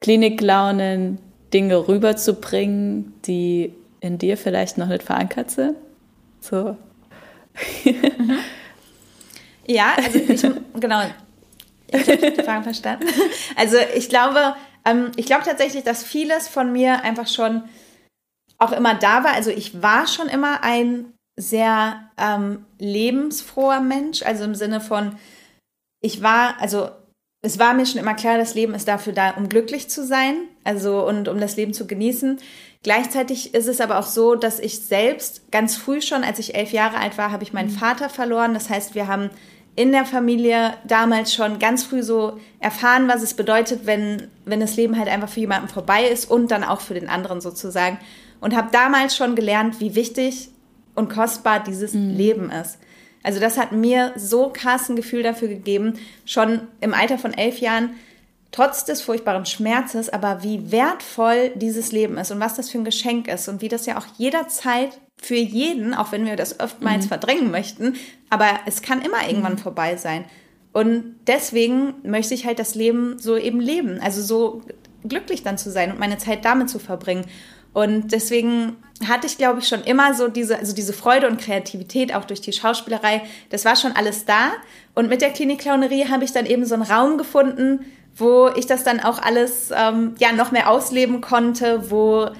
Klinik-Clownin 0.00 1.18
Dinge 1.54 1.88
rüberzubringen, 1.88 3.14
die 3.24 3.72
in 4.00 4.18
dir 4.18 4.36
vielleicht 4.36 4.78
noch 4.78 4.88
nicht 4.88 5.04
verankert 5.04 5.50
sind? 5.50 5.76
So. 6.40 6.76
Mhm. 7.84 8.38
Ja, 9.68 9.96
also 9.96 10.18
ich, 10.18 10.42
genau. 10.80 11.02
Ich 11.88 12.08
habe 12.08 12.30
die 12.30 12.42
Frage 12.42 12.64
verstanden. 12.64 13.06
Also 13.56 13.76
ich 13.96 14.08
glaube, 14.08 14.54
Ähm, 14.86 15.10
ich 15.16 15.26
glaube 15.26 15.44
tatsächlich, 15.44 15.84
dass 15.84 16.04
vieles 16.04 16.48
von 16.48 16.72
mir 16.72 17.02
einfach 17.02 17.28
schon 17.28 17.64
auch 18.58 18.72
immer 18.72 18.94
da 18.94 19.24
war. 19.24 19.34
Also 19.34 19.50
ich 19.50 19.82
war 19.82 20.06
schon 20.06 20.28
immer 20.28 20.62
ein 20.62 21.12
sehr 21.38 22.08
ähm, 22.16 22.64
lebensfroher 22.78 23.80
Mensch, 23.80 24.22
also 24.22 24.44
im 24.44 24.54
Sinne 24.54 24.80
von, 24.80 25.16
ich 26.00 26.22
war, 26.22 26.58
also 26.60 26.88
es 27.42 27.58
war 27.58 27.74
mir 27.74 27.84
schon 27.84 28.00
immer 28.00 28.14
klar, 28.14 28.38
das 28.38 28.54
Leben 28.54 28.74
ist 28.74 28.88
dafür 28.88 29.12
da, 29.12 29.32
um 29.32 29.48
glücklich 29.48 29.90
zu 29.90 30.04
sein, 30.04 30.48
also 30.64 31.06
und 31.06 31.28
um 31.28 31.38
das 31.38 31.56
Leben 31.56 31.74
zu 31.74 31.86
genießen. 31.86 32.40
Gleichzeitig 32.82 33.54
ist 33.54 33.68
es 33.68 33.80
aber 33.80 33.98
auch 33.98 34.06
so, 34.06 34.34
dass 34.34 34.58
ich 34.58 34.80
selbst 34.80 35.50
ganz 35.52 35.76
früh 35.76 36.00
schon, 36.00 36.24
als 36.24 36.38
ich 36.38 36.54
elf 36.54 36.72
Jahre 36.72 36.96
alt 36.96 37.18
war, 37.18 37.30
habe 37.32 37.42
ich 37.42 37.52
meinen 37.52 37.70
mhm. 37.70 37.76
Vater 37.78 38.08
verloren. 38.08 38.54
Das 38.54 38.70
heißt, 38.70 38.94
wir 38.94 39.06
haben 39.06 39.30
in 39.76 39.92
der 39.92 40.06
Familie 40.06 40.72
damals 40.84 41.34
schon 41.34 41.58
ganz 41.58 41.84
früh 41.84 42.02
so 42.02 42.40
erfahren, 42.60 43.08
was 43.08 43.22
es 43.22 43.34
bedeutet, 43.34 43.84
wenn, 43.84 44.28
wenn 44.46 44.58
das 44.58 44.76
Leben 44.76 44.98
halt 44.98 45.08
einfach 45.08 45.28
für 45.28 45.40
jemanden 45.40 45.68
vorbei 45.68 46.04
ist 46.04 46.30
und 46.30 46.50
dann 46.50 46.64
auch 46.64 46.80
für 46.80 46.94
den 46.94 47.08
anderen 47.08 47.42
sozusagen. 47.42 47.98
Und 48.40 48.56
habe 48.56 48.68
damals 48.72 49.16
schon 49.16 49.34
gelernt, 49.34 49.80
wie 49.80 49.94
wichtig 49.94 50.48
und 50.94 51.10
kostbar 51.10 51.62
dieses 51.62 51.92
mhm. 51.92 52.10
Leben 52.10 52.50
ist. 52.50 52.78
Also 53.22 53.38
das 53.38 53.58
hat 53.58 53.72
mir 53.72 54.12
so 54.16 54.50
krass 54.52 54.88
ein 54.88 54.96
Gefühl 54.96 55.22
dafür 55.22 55.48
gegeben, 55.48 55.94
schon 56.24 56.62
im 56.80 56.94
Alter 56.94 57.18
von 57.18 57.34
elf 57.34 57.58
Jahren, 57.58 57.90
trotz 58.52 58.84
des 58.84 59.02
furchtbaren 59.02 59.44
Schmerzes, 59.44 60.08
aber 60.08 60.42
wie 60.42 60.70
wertvoll 60.70 61.50
dieses 61.56 61.92
Leben 61.92 62.16
ist 62.16 62.30
und 62.30 62.40
was 62.40 62.54
das 62.54 62.70
für 62.70 62.78
ein 62.78 62.84
Geschenk 62.84 63.28
ist 63.28 63.48
und 63.48 63.60
wie 63.60 63.68
das 63.68 63.84
ja 63.84 63.98
auch 63.98 64.06
jederzeit 64.16 64.98
für 65.18 65.34
jeden, 65.34 65.94
auch 65.94 66.12
wenn 66.12 66.26
wir 66.26 66.36
das 66.36 66.60
oftmals 66.60 67.04
mhm. 67.04 67.08
verdrängen 67.08 67.50
möchten, 67.50 67.94
aber 68.30 68.48
es 68.66 68.82
kann 68.82 69.02
immer 69.02 69.28
irgendwann 69.28 69.54
mhm. 69.54 69.58
vorbei 69.58 69.96
sein. 69.96 70.24
Und 70.72 71.16
deswegen 71.26 71.94
möchte 72.02 72.34
ich 72.34 72.44
halt 72.44 72.58
das 72.58 72.74
Leben 72.74 73.18
so 73.18 73.36
eben 73.36 73.60
leben, 73.60 73.98
also 74.00 74.20
so 74.20 74.62
glücklich 75.08 75.42
dann 75.42 75.56
zu 75.56 75.70
sein 75.70 75.90
und 75.90 75.98
meine 75.98 76.18
Zeit 76.18 76.44
damit 76.44 76.68
zu 76.68 76.78
verbringen. 76.78 77.24
Und 77.72 78.12
deswegen 78.12 78.76
hatte 79.06 79.26
ich, 79.26 79.36
glaube 79.36 79.60
ich, 79.60 79.68
schon 79.68 79.82
immer 79.82 80.14
so 80.14 80.28
diese, 80.28 80.58
also 80.58 80.74
diese 80.74 80.92
Freude 80.92 81.28
und 81.28 81.38
Kreativität 81.38 82.14
auch 82.14 82.24
durch 82.24 82.40
die 82.40 82.52
Schauspielerei. 82.52 83.22
Das 83.50 83.64
war 83.64 83.76
schon 83.76 83.92
alles 83.92 84.24
da. 84.24 84.52
Und 84.94 85.08
mit 85.08 85.20
der 85.20 85.30
Klinik-Clownerie 85.30 86.08
habe 86.08 86.24
ich 86.24 86.32
dann 86.32 86.46
eben 86.46 86.64
so 86.64 86.74
einen 86.74 86.82
Raum 86.82 87.18
gefunden, 87.18 87.84
wo 88.14 88.48
ich 88.56 88.66
das 88.66 88.82
dann 88.82 89.00
auch 89.00 89.20
alles 89.20 89.70
ähm, 89.74 90.14
ja 90.18 90.32
noch 90.32 90.52
mehr 90.52 90.70
ausleben 90.70 91.20
konnte, 91.20 91.90
wo 91.90 92.30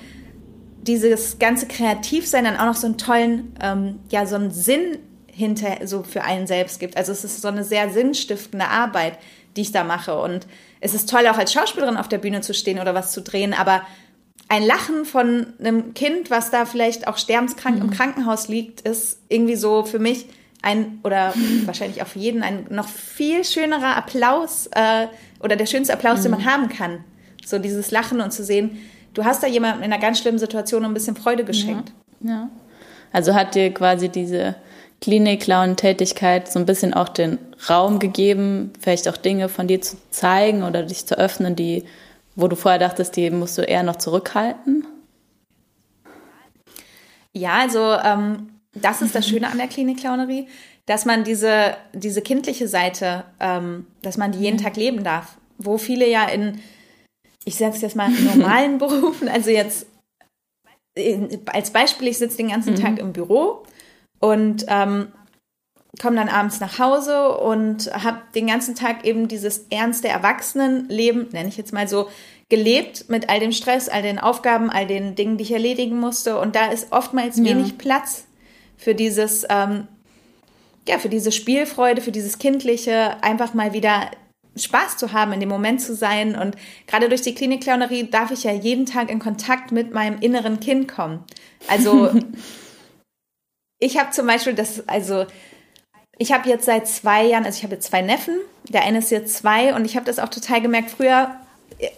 dieses 0.86 1.38
ganze 1.38 1.66
Kreativsein 1.66 2.44
dann 2.44 2.56
auch 2.56 2.66
noch 2.66 2.76
so 2.76 2.86
einen 2.86 2.98
tollen, 2.98 3.56
ähm, 3.60 4.00
ja, 4.08 4.26
so 4.26 4.36
einen 4.36 4.50
Sinn 4.50 4.98
hinter 5.26 5.86
so 5.86 6.02
für 6.02 6.22
einen 6.22 6.46
selbst 6.46 6.80
gibt. 6.80 6.96
Also 6.96 7.12
es 7.12 7.24
ist 7.24 7.42
so 7.42 7.48
eine 7.48 7.64
sehr 7.64 7.90
sinnstiftende 7.90 8.68
Arbeit, 8.68 9.18
die 9.56 9.62
ich 9.62 9.72
da 9.72 9.84
mache. 9.84 10.18
Und 10.18 10.46
es 10.80 10.94
ist 10.94 11.10
toll, 11.10 11.26
auch 11.26 11.38
als 11.38 11.52
Schauspielerin 11.52 11.96
auf 11.96 12.08
der 12.08 12.18
Bühne 12.18 12.40
zu 12.40 12.54
stehen 12.54 12.78
oder 12.78 12.94
was 12.94 13.12
zu 13.12 13.20
drehen, 13.20 13.52
aber 13.52 13.82
ein 14.48 14.62
Lachen 14.62 15.04
von 15.04 15.54
einem 15.58 15.94
Kind, 15.94 16.30
was 16.30 16.50
da 16.50 16.66
vielleicht 16.66 17.08
auch 17.08 17.18
sterbenskrank 17.18 17.76
mhm. 17.76 17.82
im 17.82 17.90
Krankenhaus 17.90 18.48
liegt, 18.48 18.82
ist 18.82 19.20
irgendwie 19.28 19.56
so 19.56 19.84
für 19.84 19.98
mich 19.98 20.26
ein 20.62 21.00
oder 21.02 21.34
wahrscheinlich 21.64 22.02
auch 22.02 22.06
für 22.06 22.18
jeden 22.18 22.42
ein 22.42 22.66
noch 22.70 22.88
viel 22.88 23.44
schönerer 23.44 23.96
Applaus 23.96 24.68
äh, 24.72 25.08
oder 25.40 25.56
der 25.56 25.66
schönste 25.66 25.92
Applaus, 25.92 26.20
mhm. 26.20 26.22
den 26.22 26.30
man 26.32 26.40
mhm. 26.40 26.46
haben 26.46 26.68
kann. 26.68 27.04
So 27.44 27.58
dieses 27.58 27.90
Lachen 27.90 28.20
und 28.20 28.32
zu 28.32 28.44
sehen, 28.44 28.78
du 29.16 29.24
hast 29.24 29.42
da 29.42 29.46
jemandem 29.46 29.82
in 29.82 29.92
einer 29.92 30.00
ganz 30.00 30.20
schlimmen 30.20 30.38
Situation 30.38 30.84
ein 30.84 30.94
bisschen 30.94 31.16
Freude 31.16 31.44
geschenkt. 31.44 31.92
Ja. 32.20 32.30
ja. 32.30 32.50
Also 33.12 33.34
hat 33.34 33.54
dir 33.54 33.72
quasi 33.72 34.08
diese 34.08 34.54
Klinik-Clown-Tätigkeit 35.00 36.50
so 36.50 36.58
ein 36.58 36.66
bisschen 36.66 36.94
auch 36.94 37.08
den 37.08 37.38
Raum 37.68 37.98
gegeben, 37.98 38.72
vielleicht 38.78 39.08
auch 39.08 39.16
Dinge 39.16 39.48
von 39.48 39.66
dir 39.66 39.80
zu 39.80 39.96
zeigen 40.10 40.62
oder 40.62 40.82
dich 40.82 41.06
zu 41.06 41.18
öffnen, 41.18 41.56
die 41.56 41.84
wo 42.36 42.48
du 42.48 42.54
vorher 42.54 42.78
dachtest, 42.78 43.16
die 43.16 43.30
musst 43.30 43.56
du 43.56 43.62
eher 43.62 43.82
noch 43.82 43.96
zurückhalten? 43.96 44.86
Ja, 47.32 47.54
also 47.54 47.94
ähm, 47.94 48.50
das 48.74 49.02
ist 49.02 49.14
das 49.14 49.26
Schöne 49.26 49.50
an 49.50 49.56
der 49.56 49.68
Klinik-Clownerie, 49.68 50.46
dass 50.84 51.06
man 51.06 51.24
diese, 51.24 51.76
diese 51.94 52.20
kindliche 52.22 52.68
Seite, 52.68 53.24
ähm, 53.40 53.86
dass 54.02 54.18
man 54.18 54.32
die 54.32 54.38
jeden 54.38 54.58
Tag 54.58 54.76
leben 54.76 55.02
darf. 55.02 55.38
Wo 55.58 55.78
viele 55.78 56.08
ja 56.08 56.28
in, 56.28 56.60
ich 57.46 57.56
sage 57.56 57.74
es 57.76 57.80
jetzt 57.80 57.96
mal, 57.96 58.10
normalen 58.10 58.78
Berufen, 58.78 59.28
also 59.28 59.50
jetzt 59.50 59.86
als 61.46 61.70
Beispiel, 61.70 62.08
ich 62.08 62.18
sitze 62.18 62.38
den 62.38 62.48
ganzen 62.48 62.74
mhm. 62.74 62.80
Tag 62.80 62.98
im 62.98 63.12
Büro 63.12 63.62
und 64.18 64.64
ähm, 64.68 65.08
komme 66.00 66.16
dann 66.16 66.28
abends 66.28 66.60
nach 66.60 66.78
Hause 66.78 67.36
und 67.38 67.92
habe 67.92 68.22
den 68.34 68.46
ganzen 68.46 68.74
Tag 68.74 69.04
eben 69.04 69.28
dieses 69.28 69.66
ernste 69.70 70.08
Erwachsenenleben, 70.08 71.28
nenne 71.32 71.48
ich 71.48 71.56
jetzt 71.56 71.72
mal 71.72 71.88
so, 71.88 72.08
gelebt 72.48 73.08
mit 73.08 73.28
all 73.28 73.40
dem 73.40 73.52
Stress, 73.52 73.88
all 73.88 74.02
den 74.02 74.18
Aufgaben, 74.18 74.70
all 74.70 74.86
den 74.86 75.14
Dingen, 75.14 75.36
die 75.36 75.44
ich 75.44 75.52
erledigen 75.52 75.98
musste. 75.98 76.38
Und 76.38 76.56
da 76.56 76.66
ist 76.66 76.92
oftmals 76.92 77.36
ja. 77.38 77.44
wenig 77.44 77.78
Platz 77.78 78.26
für 78.76 78.94
dieses, 78.94 79.44
ähm, 79.48 79.86
ja, 80.88 80.98
für 80.98 81.08
diese 81.08 81.32
Spielfreude, 81.32 82.00
für 82.00 82.12
dieses 82.12 82.38
Kindliche, 82.38 83.22
einfach 83.22 83.54
mal 83.54 83.72
wieder 83.72 84.10
Spaß 84.56 84.96
zu 84.96 85.12
haben, 85.12 85.32
in 85.32 85.40
dem 85.40 85.48
Moment 85.48 85.80
zu 85.80 85.94
sein. 85.94 86.36
Und 86.36 86.56
gerade 86.86 87.08
durch 87.08 87.22
die 87.22 87.34
Klinik-Clownerie 87.34 88.10
darf 88.10 88.30
ich 88.30 88.44
ja 88.44 88.52
jeden 88.52 88.86
Tag 88.86 89.10
in 89.10 89.18
Kontakt 89.18 89.72
mit 89.72 89.92
meinem 89.92 90.20
inneren 90.20 90.60
Kind 90.60 90.88
kommen. 90.88 91.24
Also 91.68 92.10
ich 93.78 93.98
habe 93.98 94.10
zum 94.10 94.26
Beispiel 94.26 94.54
das, 94.54 94.88
also 94.88 95.26
ich 96.18 96.32
habe 96.32 96.48
jetzt 96.48 96.64
seit 96.64 96.88
zwei 96.88 97.24
Jahren, 97.24 97.44
also 97.44 97.58
ich 97.58 97.64
habe 97.64 97.74
jetzt 97.74 97.88
zwei 97.88 98.02
Neffen, 98.02 98.36
der 98.68 98.82
eine 98.82 98.98
ist 98.98 99.10
jetzt 99.10 99.36
zwei 99.36 99.74
und 99.74 99.84
ich 99.84 99.96
habe 99.96 100.06
das 100.06 100.18
auch 100.18 100.28
total 100.28 100.62
gemerkt. 100.62 100.90
Früher, 100.90 101.36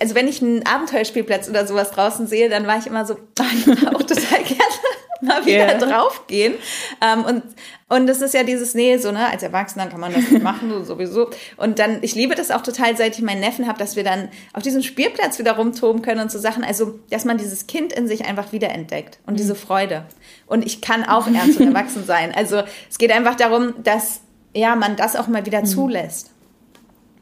also 0.00 0.14
wenn 0.14 0.26
ich 0.26 0.42
einen 0.42 0.66
Abenteuerspielplatz 0.66 1.48
oder 1.48 1.66
sowas 1.66 1.92
draußen 1.92 2.26
sehe, 2.26 2.48
dann 2.48 2.66
war 2.66 2.78
ich 2.78 2.86
immer 2.86 3.06
so, 3.06 3.14
auch 3.38 4.02
total 4.02 4.42
gerne 4.44 4.77
mal 5.26 5.44
wieder 5.44 5.68
yeah. 5.68 5.78
draufgehen. 5.78 6.54
Ähm, 7.00 7.24
und, 7.24 7.42
und 7.88 8.06
das 8.06 8.20
ist 8.20 8.34
ja 8.34 8.42
dieses 8.42 8.74
Nähe, 8.74 8.98
so, 8.98 9.12
ne, 9.12 9.30
als 9.30 9.42
Erwachsener 9.42 9.86
kann 9.86 10.00
man 10.00 10.12
das 10.12 10.30
nicht 10.30 10.42
machen, 10.42 10.70
so, 10.70 10.84
sowieso. 10.84 11.30
Und 11.56 11.78
dann, 11.78 11.98
ich 12.02 12.14
liebe 12.14 12.34
das 12.34 12.50
auch 12.50 12.62
total, 12.62 12.96
seit 12.96 13.16
ich 13.16 13.22
meinen 13.22 13.40
Neffen 13.40 13.66
habe, 13.66 13.78
dass 13.78 13.96
wir 13.96 14.04
dann 14.04 14.28
auf 14.52 14.62
diesem 14.62 14.82
Spielplatz 14.82 15.38
wieder 15.38 15.52
rumtoben 15.56 16.02
können 16.02 16.20
und 16.20 16.30
so 16.30 16.38
Sachen. 16.38 16.64
Also, 16.64 16.98
dass 17.10 17.24
man 17.24 17.38
dieses 17.38 17.66
Kind 17.66 17.92
in 17.92 18.06
sich 18.06 18.26
einfach 18.26 18.52
wiederentdeckt 18.52 19.18
und 19.26 19.34
mhm. 19.34 19.38
diese 19.38 19.54
Freude. 19.54 20.04
Und 20.46 20.64
ich 20.66 20.80
kann 20.80 21.04
auch 21.04 21.26
ernst 21.26 21.60
und 21.60 21.68
erwachsen 21.68 22.04
sein. 22.04 22.32
Also, 22.34 22.62
es 22.90 22.98
geht 22.98 23.10
einfach 23.10 23.34
darum, 23.36 23.74
dass, 23.82 24.20
ja, 24.54 24.76
man 24.76 24.96
das 24.96 25.16
auch 25.16 25.28
mal 25.28 25.46
wieder 25.46 25.60
mhm. 25.60 25.66
zulässt 25.66 26.30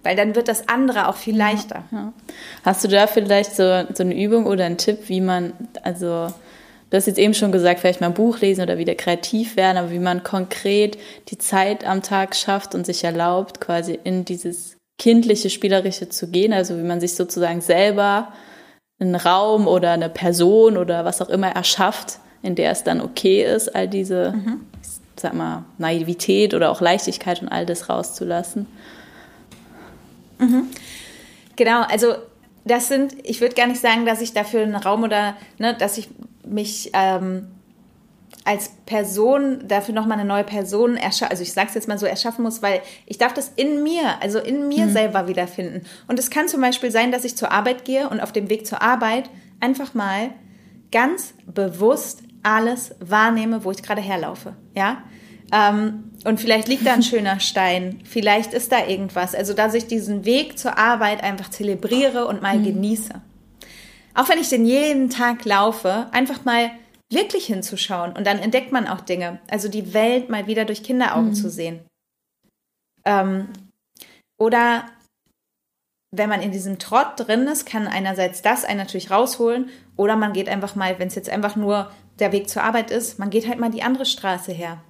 weil 0.02 0.14
dann 0.14 0.36
wird 0.36 0.46
das 0.46 0.68
andere 0.68 1.08
auch 1.08 1.16
viel 1.16 1.36
leichter. 1.36 1.82
Ja, 1.90 1.98
ja. 1.98 2.12
Hast 2.64 2.84
du 2.84 2.88
da 2.88 3.08
vielleicht 3.08 3.56
so, 3.56 3.84
so 3.92 4.04
eine 4.04 4.16
Übung 4.16 4.46
oder 4.46 4.64
einen 4.64 4.78
Tipp, 4.78 5.08
wie 5.08 5.20
man, 5.20 5.52
also 5.82 6.32
Du 6.90 6.96
hast 6.96 7.06
jetzt 7.06 7.18
eben 7.18 7.34
schon 7.34 7.50
gesagt, 7.50 7.80
vielleicht 7.80 8.00
mal 8.00 8.08
ein 8.08 8.14
Buch 8.14 8.38
lesen 8.40 8.62
oder 8.62 8.78
wieder 8.78 8.94
kreativ 8.94 9.56
werden, 9.56 9.76
aber 9.76 9.90
wie 9.90 9.98
man 9.98 10.22
konkret 10.22 10.98
die 11.28 11.38
Zeit 11.38 11.84
am 11.84 12.02
Tag 12.02 12.36
schafft 12.36 12.74
und 12.74 12.86
sich 12.86 13.02
erlaubt, 13.02 13.60
quasi 13.60 13.98
in 14.04 14.24
dieses 14.24 14.76
kindliche, 14.98 15.50
spielerische 15.50 16.08
zu 16.08 16.28
gehen, 16.28 16.52
also 16.52 16.78
wie 16.78 16.82
man 16.82 17.00
sich 17.00 17.14
sozusagen 17.14 17.60
selber 17.60 18.32
einen 18.98 19.16
Raum 19.16 19.66
oder 19.66 19.92
eine 19.92 20.08
Person 20.08 20.76
oder 20.76 21.04
was 21.04 21.20
auch 21.20 21.28
immer 21.28 21.48
erschafft, 21.48 22.18
in 22.42 22.54
der 22.54 22.70
es 22.70 22.84
dann 22.84 23.00
okay 23.00 23.44
ist, 23.44 23.74
all 23.74 23.88
diese, 23.88 24.32
mhm. 24.32 24.60
sag 25.16 25.34
mal, 25.34 25.64
Naivität 25.78 26.54
oder 26.54 26.70
auch 26.70 26.80
Leichtigkeit 26.80 27.42
und 27.42 27.48
all 27.48 27.66
das 27.66 27.88
rauszulassen. 27.88 28.66
Mhm. 30.38 30.68
Genau, 31.56 31.82
also 31.82 32.14
das 32.64 32.88
sind, 32.88 33.16
ich 33.22 33.40
würde 33.40 33.54
gar 33.54 33.66
nicht 33.66 33.80
sagen, 33.80 34.06
dass 34.06 34.20
ich 34.20 34.32
dafür 34.32 34.62
einen 34.62 34.76
Raum 34.76 35.02
oder, 35.02 35.36
ne, 35.58 35.74
dass 35.74 35.98
ich 35.98 36.08
mich 36.46 36.90
ähm, 36.92 37.48
als 38.44 38.70
Person 38.86 39.66
dafür 39.66 39.94
nochmal 39.94 40.18
eine 40.18 40.28
neue 40.28 40.44
Person 40.44 40.96
erschaffen, 40.96 41.30
also 41.30 41.42
ich 41.42 41.52
sage 41.52 41.68
es 41.68 41.74
jetzt 41.74 41.88
mal 41.88 41.98
so, 41.98 42.06
erschaffen 42.06 42.44
muss, 42.44 42.62
weil 42.62 42.80
ich 43.04 43.18
darf 43.18 43.34
das 43.34 43.50
in 43.56 43.82
mir, 43.82 44.20
also 44.20 44.38
in 44.38 44.68
mir 44.68 44.86
mhm. 44.86 44.92
selber 44.92 45.26
wiederfinden. 45.26 45.84
Und 46.06 46.18
es 46.18 46.30
kann 46.30 46.48
zum 46.48 46.60
Beispiel 46.60 46.90
sein, 46.90 47.10
dass 47.10 47.24
ich 47.24 47.36
zur 47.36 47.50
Arbeit 47.50 47.84
gehe 47.84 48.08
und 48.08 48.20
auf 48.20 48.32
dem 48.32 48.48
Weg 48.48 48.66
zur 48.66 48.82
Arbeit 48.82 49.28
einfach 49.60 49.94
mal 49.94 50.30
ganz 50.92 51.34
bewusst 51.46 52.22
alles 52.42 52.94
wahrnehme, 53.00 53.64
wo 53.64 53.72
ich 53.72 53.82
gerade 53.82 54.00
herlaufe. 54.00 54.54
Ja, 54.76 55.02
ähm, 55.52 56.12
und 56.24 56.40
vielleicht 56.40 56.68
liegt 56.68 56.86
da 56.86 56.94
ein 56.94 57.02
schöner 57.02 57.40
Stein, 57.40 58.00
vielleicht 58.04 58.52
ist 58.52 58.72
da 58.72 58.86
irgendwas. 58.86 59.34
Also, 59.34 59.54
dass 59.54 59.74
ich 59.74 59.86
diesen 59.86 60.24
Weg 60.24 60.58
zur 60.58 60.78
Arbeit 60.78 61.22
einfach 61.22 61.50
zelebriere 61.50 62.26
und 62.26 62.42
mal 62.42 62.58
mhm. 62.58 62.64
genieße. 62.64 63.14
Auch 64.16 64.30
wenn 64.30 64.38
ich 64.38 64.48
den 64.48 64.64
jeden 64.64 65.10
Tag 65.10 65.44
laufe, 65.44 66.08
einfach 66.12 66.44
mal 66.46 66.70
wirklich 67.10 67.46
hinzuschauen 67.46 68.16
und 68.16 68.26
dann 68.26 68.38
entdeckt 68.38 68.72
man 68.72 68.88
auch 68.88 69.02
Dinge. 69.02 69.40
Also 69.48 69.68
die 69.68 69.92
Welt 69.92 70.30
mal 70.30 70.46
wieder 70.46 70.64
durch 70.64 70.82
Kinderaugen 70.82 71.28
mhm. 71.28 71.34
zu 71.34 71.50
sehen. 71.50 71.80
Ähm, 73.04 73.48
oder 74.38 74.84
wenn 76.10 76.30
man 76.30 76.40
in 76.40 76.50
diesem 76.50 76.78
Trott 76.78 77.08
drin 77.16 77.46
ist, 77.46 77.66
kann 77.66 77.86
einerseits 77.86 78.40
das 78.40 78.64
einen 78.64 78.78
natürlich 78.78 79.10
rausholen 79.10 79.68
oder 79.96 80.16
man 80.16 80.32
geht 80.32 80.48
einfach 80.48 80.74
mal, 80.74 80.98
wenn 80.98 81.08
es 81.08 81.14
jetzt 81.14 81.28
einfach 81.28 81.54
nur 81.54 81.90
der 82.18 82.32
Weg 82.32 82.48
zur 82.48 82.62
Arbeit 82.62 82.90
ist, 82.90 83.18
man 83.18 83.28
geht 83.28 83.46
halt 83.46 83.58
mal 83.58 83.70
die 83.70 83.82
andere 83.82 84.06
Straße 84.06 84.52
her. 84.52 84.82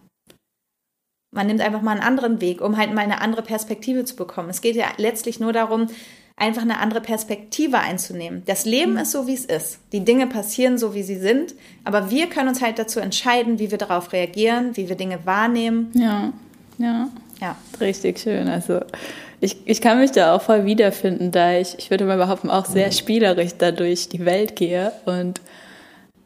Man 1.35 1.49
nimmt 1.49 1.61
einfach 1.61 1.83
mal 1.83 1.93
einen 1.93 2.03
anderen 2.03 2.41
Weg, 2.41 2.61
um 2.61 2.77
halt 2.77 2.95
mal 2.95 3.03
eine 3.03 3.21
andere 3.21 3.43
Perspektive 3.43 4.05
zu 4.05 4.15
bekommen. 4.15 4.49
Es 4.51 4.61
geht 4.61 4.77
ja 4.77 4.87
letztlich 4.97 5.41
nur 5.41 5.53
darum, 5.53 5.89
einfach 6.37 6.63
eine 6.63 6.79
andere 6.79 7.01
Perspektive 7.01 7.79
einzunehmen. 7.79 8.43
Das 8.47 8.67
Leben 8.67 8.93
mhm. 8.93 8.99
ist 8.99 9.13
so, 9.13 9.27
wie 9.27 9.35
es 9.35 9.47
ist. 9.47 9.79
Die 9.93 10.05
Dinge 10.05 10.27
passieren 10.27 10.77
so, 10.77 10.95
wie 10.95 11.03
sie 11.03 11.17
sind. 11.17 11.55
Aber 11.85 12.11
wir 12.11 12.29
können 12.29 12.49
uns 12.49 12.61
halt 12.61 12.79
dazu 12.79 13.01
entscheiden, 13.01 13.59
wie 13.59 13.71
wir 13.71 13.79
darauf 13.79 14.13
reagieren, 14.13 14.77
wie 14.77 14.89
wir 14.89 14.97
Dinge 14.97 15.19
wahrnehmen. 15.25 15.91
Ja, 15.95 16.33
ja. 16.79 17.09
Ja. 17.41 17.57
Richtig 17.81 18.19
schön. 18.19 18.49
Also 18.49 18.81
ich, 19.41 19.59
ich 19.67 19.81
kann 19.81 19.99
mich 19.99 20.13
da 20.13 20.35
auch 20.35 20.43
voll 20.43 20.65
wiederfinden, 20.65 21.31
da 21.31 21.59
ich, 21.59 21.75
ich 21.79 21.91
würde 21.91 22.05
mal 22.05 22.17
behaupten, 22.17 22.51
auch 22.51 22.65
sehr 22.65 22.93
spielerisch 22.93 23.53
da 23.59 23.73
durch 23.73 24.09
die 24.09 24.25
Welt 24.25 24.57
gehe. 24.57 24.93
Und 25.05 25.41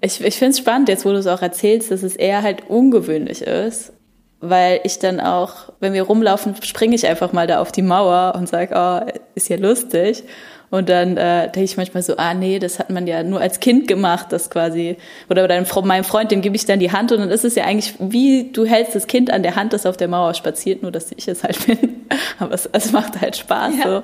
ich, 0.01 0.21
ich 0.21 0.37
finde 0.37 0.53
es 0.53 0.59
spannend, 0.59 0.89
jetzt 0.89 1.05
wo 1.05 1.11
du 1.11 1.19
es 1.19 1.27
auch 1.27 1.43
erzählst, 1.43 1.91
dass 1.91 2.03
es 2.03 2.17
eher 2.17 2.43
halt 2.43 2.69
ungewöhnlich 2.69 3.43
ist, 3.43 3.93
weil 4.41 4.81
ich 4.85 4.99
dann 4.99 5.21
auch, 5.21 5.73
wenn 5.81 5.93
wir 5.93 6.03
rumlaufen, 6.03 6.55
springe 6.63 6.95
ich 6.95 7.07
einfach 7.07 7.33
mal 7.33 7.47
da 7.47 7.61
auf 7.61 7.73
die 7.73 7.83
Mauer 7.83 8.35
und 8.37 8.49
sage, 8.49 8.75
oh, 8.75 9.21
ist 9.35 9.49
ja 9.49 9.57
lustig. 9.57 10.25
Und 10.71 10.89
dann 10.89 11.17
äh, 11.17 11.51
denke 11.51 11.65
ich 11.65 11.77
manchmal 11.77 12.05
so, 12.05 12.17
ah 12.17 12.33
nee, 12.33 12.61
das 12.61 12.79
hat 12.79 12.91
man 12.91 13.09
ja 13.09 13.25
nur 13.25 13.41
als 13.41 13.59
Kind 13.59 13.89
gemacht, 13.89 14.27
das 14.31 14.51
quasi. 14.51 14.97
Oder 15.29 15.49
dein, 15.49 15.67
meinem 15.83 16.05
Freund, 16.05 16.31
dem 16.31 16.43
gebe 16.43 16.55
ich 16.55 16.65
dann 16.65 16.79
die 16.79 16.93
Hand 16.93 17.11
und 17.11 17.19
dann 17.19 17.31
ist 17.31 17.45
es 17.45 17.57
ja 17.57 17.65
eigentlich, 17.65 17.95
wie 17.99 18.53
du 18.53 18.65
hältst 18.65 18.95
das 18.95 19.09
Kind 19.09 19.33
an 19.33 19.43
der 19.43 19.57
Hand, 19.57 19.73
das 19.73 19.85
auf 19.85 19.97
der 19.97 20.07
Mauer 20.07 20.33
spaziert, 20.35 20.83
nur 20.83 20.93
dass 20.93 21.11
ich 21.11 21.27
es 21.27 21.43
halt 21.43 21.67
bin. 21.67 22.07
Aber 22.39 22.55
es, 22.55 22.67
es 22.73 22.93
macht 22.93 23.21
halt 23.21 23.37
Spaß 23.37 23.75
ja. 23.79 23.85
so. 23.85 24.03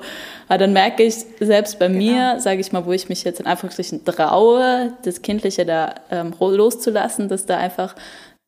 Aber 0.49 0.59
dann 0.59 0.73
merke 0.73 1.05
ich, 1.05 1.15
selbst 1.39 1.79
bei 1.79 1.87
genau. 1.87 1.99
mir, 1.99 2.41
sage 2.41 2.61
ich 2.61 2.73
mal, 2.73 2.85
wo 2.85 2.93
ich 2.93 3.09
mich 3.09 3.23
jetzt 3.23 3.39
in 3.39 3.47
Anführungsstrichen 3.47 4.05
traue, 4.05 4.93
das 5.05 5.23
Kindliche 5.23 5.67
da 5.67 5.95
ähm, 6.11 6.35
loszulassen, 6.41 7.29
dass 7.29 7.47
da 7.47 7.59
einfach 7.59 7.95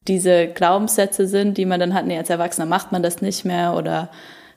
diese 0.09 0.49
Glaubenssätze 0.49 1.27
sind, 1.27 1.59
die 1.59 1.67
man 1.67 1.81
dann 1.81 1.95
hat, 1.95 2.07
nee, 2.07 2.19
als 2.19 2.31
Erwachsener 2.31 2.67
macht 2.67 2.93
man 2.93 3.03
das 3.03 3.23
nicht 3.23 3.45
mehr 3.45 3.75
oder 3.75 4.11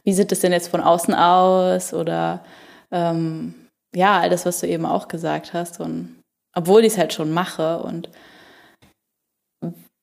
wie 0.04 0.14
sieht 0.14 0.32
das 0.32 0.40
denn 0.40 0.52
jetzt 0.52 0.70
von 0.70 0.82
außen 0.82 1.14
aus 1.14 1.94
oder 1.94 2.44
ähm, 2.92 3.54
ja, 3.94 4.20
all 4.20 4.30
das, 4.30 4.46
was 4.46 4.62
du 4.62 4.68
eben 4.68 4.86
auch 4.86 5.08
gesagt 5.08 5.54
hast. 5.54 5.80
Und 5.80 6.16
obwohl 6.56 6.82
ich 6.82 6.94
es 6.94 6.98
halt 6.98 7.14
schon 7.14 7.32
mache. 7.32 7.80
Und 7.80 8.10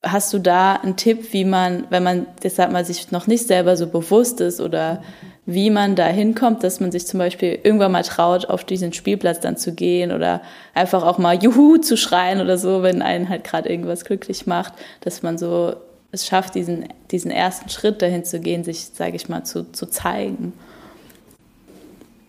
hast 0.02 0.32
du 0.32 0.38
da 0.38 0.74
einen 0.74 0.96
Tipp, 0.96 1.32
wie 1.32 1.44
man, 1.44 1.86
wenn 1.90 2.02
man, 2.02 2.26
das 2.42 2.56
man, 2.58 2.84
sich 2.84 3.10
noch 3.10 3.26
nicht 3.26 3.46
selber 3.46 3.76
so 3.76 3.86
bewusst 3.86 4.40
ist 4.40 4.60
oder 4.60 5.02
wie 5.50 5.70
man 5.70 5.96
da 5.96 6.06
hinkommt, 6.06 6.62
dass 6.62 6.78
man 6.78 6.92
sich 6.92 7.06
zum 7.06 7.16
Beispiel 7.16 7.58
irgendwann 7.62 7.92
mal 7.92 8.02
traut, 8.02 8.50
auf 8.50 8.64
diesen 8.64 8.92
Spielplatz 8.92 9.40
dann 9.40 9.56
zu 9.56 9.72
gehen 9.72 10.12
oder 10.12 10.42
einfach 10.74 11.02
auch 11.02 11.16
mal 11.16 11.42
Juhu 11.42 11.78
zu 11.78 11.96
schreien 11.96 12.42
oder 12.42 12.58
so, 12.58 12.82
wenn 12.82 13.00
einen 13.00 13.30
halt 13.30 13.44
gerade 13.44 13.70
irgendwas 13.70 14.04
glücklich 14.04 14.46
macht, 14.46 14.74
dass 15.00 15.22
man 15.22 15.38
so 15.38 15.74
es 16.12 16.26
schafft, 16.26 16.54
diesen, 16.54 16.88
diesen 17.10 17.30
ersten 17.30 17.70
Schritt 17.70 18.02
dahin 18.02 18.26
zu 18.26 18.40
gehen, 18.40 18.62
sich, 18.62 18.90
sage 18.92 19.16
ich 19.16 19.30
mal, 19.30 19.44
zu, 19.44 19.72
zu 19.72 19.86
zeigen. 19.86 20.52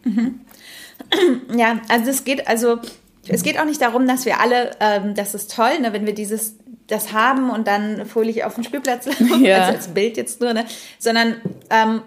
Mhm. 0.05 0.39
Ja, 1.57 1.81
also 1.89 2.09
es 2.11 2.23
geht 2.23 2.47
also 2.47 2.77
es 3.27 3.43
geht 3.43 3.59
auch 3.59 3.65
nicht 3.65 3.81
darum, 3.81 4.07
dass 4.07 4.25
wir 4.25 4.39
alle, 4.39 4.71
ähm, 4.79 5.13
das 5.13 5.35
ist 5.35 5.53
toll, 5.53 5.77
ne, 5.81 5.91
wenn 5.91 6.05
wir 6.05 6.13
dieses 6.13 6.55
das 6.87 7.11
haben 7.11 7.49
und 7.49 7.67
dann 7.67 8.05
fröhlich 8.05 8.45
auf 8.45 8.55
den 8.55 8.63
Spielplatz 8.63 9.07
laufen, 9.07 9.43
ja. 9.43 9.57
also 9.57 9.73
als 9.73 9.87
Bild 9.89 10.15
jetzt 10.15 10.39
nur, 10.39 10.53
ne, 10.53 10.63
sondern 10.99 11.35
ähm, 11.69 12.01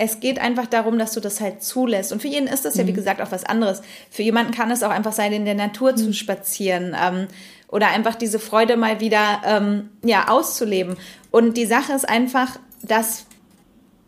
es 0.00 0.18
geht 0.18 0.38
einfach 0.38 0.66
darum, 0.66 0.98
dass 0.98 1.12
du 1.12 1.20
das 1.20 1.42
halt 1.42 1.62
zulässt. 1.62 2.10
Und 2.10 2.22
für 2.22 2.28
jeden 2.28 2.48
ist 2.48 2.64
das 2.64 2.76
ja, 2.76 2.86
wie 2.86 2.92
mhm. 2.92 2.96
gesagt, 2.96 3.20
auch 3.20 3.32
was 3.32 3.44
anderes. 3.44 3.82
Für 4.10 4.22
jemanden 4.22 4.52
kann 4.52 4.70
es 4.70 4.82
auch 4.82 4.90
einfach 4.90 5.12
sein, 5.12 5.32
in 5.34 5.44
der 5.44 5.54
Natur 5.54 5.92
mhm. 5.92 5.96
zu 5.98 6.12
spazieren 6.14 6.96
ähm, 6.98 7.26
oder 7.68 7.88
einfach 7.88 8.14
diese 8.14 8.38
Freude 8.38 8.78
mal 8.78 9.00
wieder 9.00 9.42
ähm, 9.44 9.90
ja, 10.02 10.28
auszuleben. 10.28 10.96
Und 11.30 11.58
die 11.58 11.66
Sache 11.66 11.92
ist 11.92 12.08
einfach, 12.08 12.58
dass 12.82 13.26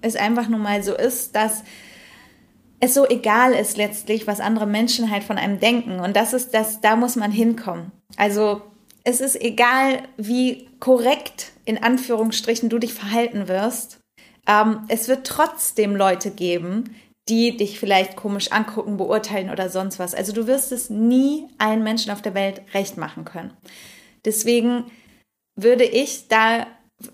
es 0.01 0.17
einfach 0.17 0.49
nun 0.49 0.63
mal 0.63 0.83
so 0.83 0.97
ist, 0.97 1.37
dass 1.37 1.63
es 2.81 2.95
so 2.95 3.07
egal 3.07 3.53
ist 3.53 3.77
letztlich, 3.77 4.27
was 4.27 4.41
andere 4.41 4.67
Menschen 4.67 5.11
halt 5.11 5.25
von 5.25 5.37
einem 5.37 5.61
denken. 5.61 6.01
Und 6.01 6.17
das 6.17 6.33
ist 6.33 6.55
das, 6.55 6.81
da 6.81 6.97
muss 6.97 7.17
man 7.17 7.31
hinkommen. 7.31 7.93
Also 8.17 8.63
es 9.05 9.21
ist 9.21 9.39
egal, 9.39 10.05
wie 10.17 10.69
korrekt 10.81 11.53
in 11.67 11.83
Anführungsstrichen 11.83 12.71
du 12.71 12.79
dich 12.79 12.95
verhalten 12.95 13.47
wirst. 13.47 14.02
Ähm, 14.47 14.85
es 14.89 15.09
wird 15.09 15.27
trotzdem 15.27 15.95
Leute 15.97 16.31
geben, 16.31 16.97
die 17.29 17.57
dich 17.57 17.79
vielleicht 17.79 18.17
komisch 18.17 18.51
angucken, 18.51 18.97
beurteilen 18.97 19.51
oder 19.51 19.69
sonst 19.69 19.99
was. 19.99 20.15
Also 20.15 20.33
du 20.33 20.47
wirst 20.47 20.73
es 20.73 20.91
nie 20.91 21.47
allen 21.59 21.83
Menschen 21.83 22.11
auf 22.11 22.23
der 22.23 22.35
Welt 22.35 22.63
recht 22.75 22.97
machen 22.97 23.25
können. 23.25 23.57
Deswegen 24.25 24.91
würde 25.57 25.85
ich 25.85 26.29
da, 26.29 26.67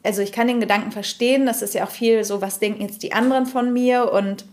also 0.02 0.22
ich 0.22 0.32
kann 0.32 0.48
den 0.48 0.60
Gedanken 0.60 0.92
verstehen, 0.92 1.46
das 1.46 1.62
ist 1.62 1.74
ja 1.74 1.84
auch 1.84 1.90
viel 1.90 2.24
so, 2.24 2.40
was 2.40 2.58
denken 2.58 2.82
jetzt 2.82 3.02
die 3.02 3.12
anderen 3.12 3.46
von 3.46 3.72
mir 3.72 4.12
und 4.12 4.46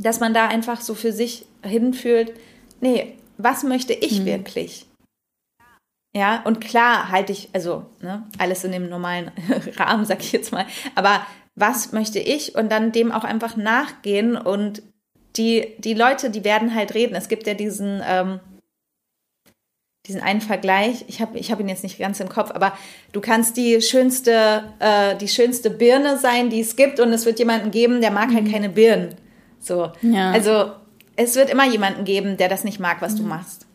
dass 0.00 0.20
man 0.20 0.32
da 0.32 0.46
einfach 0.46 0.80
so 0.80 0.94
für 0.94 1.12
sich 1.12 1.46
hinfühlt, 1.62 2.32
nee, 2.80 3.16
was 3.36 3.64
möchte 3.64 3.92
ich 3.92 4.20
mhm. 4.20 4.26
wirklich? 4.26 4.86
Ja, 6.16 6.42
und 6.44 6.60
klar 6.60 7.10
halte 7.10 7.32
ich, 7.32 7.50
also 7.52 7.84
ne, 8.00 8.26
alles 8.38 8.64
in 8.64 8.72
dem 8.72 8.88
normalen 8.88 9.30
Rahmen, 9.76 10.06
sag 10.06 10.20
ich 10.20 10.32
jetzt 10.32 10.52
mal, 10.52 10.66
aber 10.94 11.26
was 11.60 11.92
möchte 11.92 12.18
ich 12.18 12.54
und 12.54 12.70
dann 12.70 12.92
dem 12.92 13.12
auch 13.12 13.24
einfach 13.24 13.56
nachgehen 13.56 14.36
und 14.36 14.82
die, 15.36 15.74
die 15.78 15.94
Leute, 15.94 16.30
die 16.30 16.44
werden 16.44 16.74
halt 16.74 16.94
reden. 16.94 17.14
Es 17.14 17.28
gibt 17.28 17.46
ja 17.46 17.54
diesen, 17.54 18.02
ähm, 18.06 18.40
diesen 20.06 20.20
einen 20.20 20.40
Vergleich, 20.40 21.04
ich 21.06 21.20
habe 21.20 21.38
ich 21.38 21.52
hab 21.52 21.60
ihn 21.60 21.68
jetzt 21.68 21.82
nicht 21.82 21.98
ganz 21.98 22.18
im 22.20 22.28
Kopf, 22.28 22.50
aber 22.50 22.76
du 23.12 23.20
kannst 23.20 23.56
die 23.56 23.80
schönste, 23.82 24.64
äh, 24.78 25.16
die 25.16 25.28
schönste 25.28 25.70
Birne 25.70 26.18
sein, 26.18 26.50
die 26.50 26.60
es 26.60 26.76
gibt 26.76 26.98
und 26.98 27.12
es 27.12 27.26
wird 27.26 27.38
jemanden 27.38 27.70
geben, 27.70 28.00
der 28.00 28.10
mag 28.10 28.28
halt 28.28 28.32
mhm. 28.32 28.36
halt 28.44 28.52
keine 28.52 28.68
Birnen. 28.70 29.14
So. 29.60 29.92
Ja. 30.02 30.32
Also 30.32 30.72
es 31.16 31.36
wird 31.36 31.50
immer 31.50 31.66
jemanden 31.66 32.04
geben, 32.04 32.36
der 32.36 32.48
das 32.48 32.64
nicht 32.64 32.80
mag, 32.80 33.02
was 33.02 33.14
mhm. 33.14 33.18
du 33.18 33.22
machst. 33.24 33.66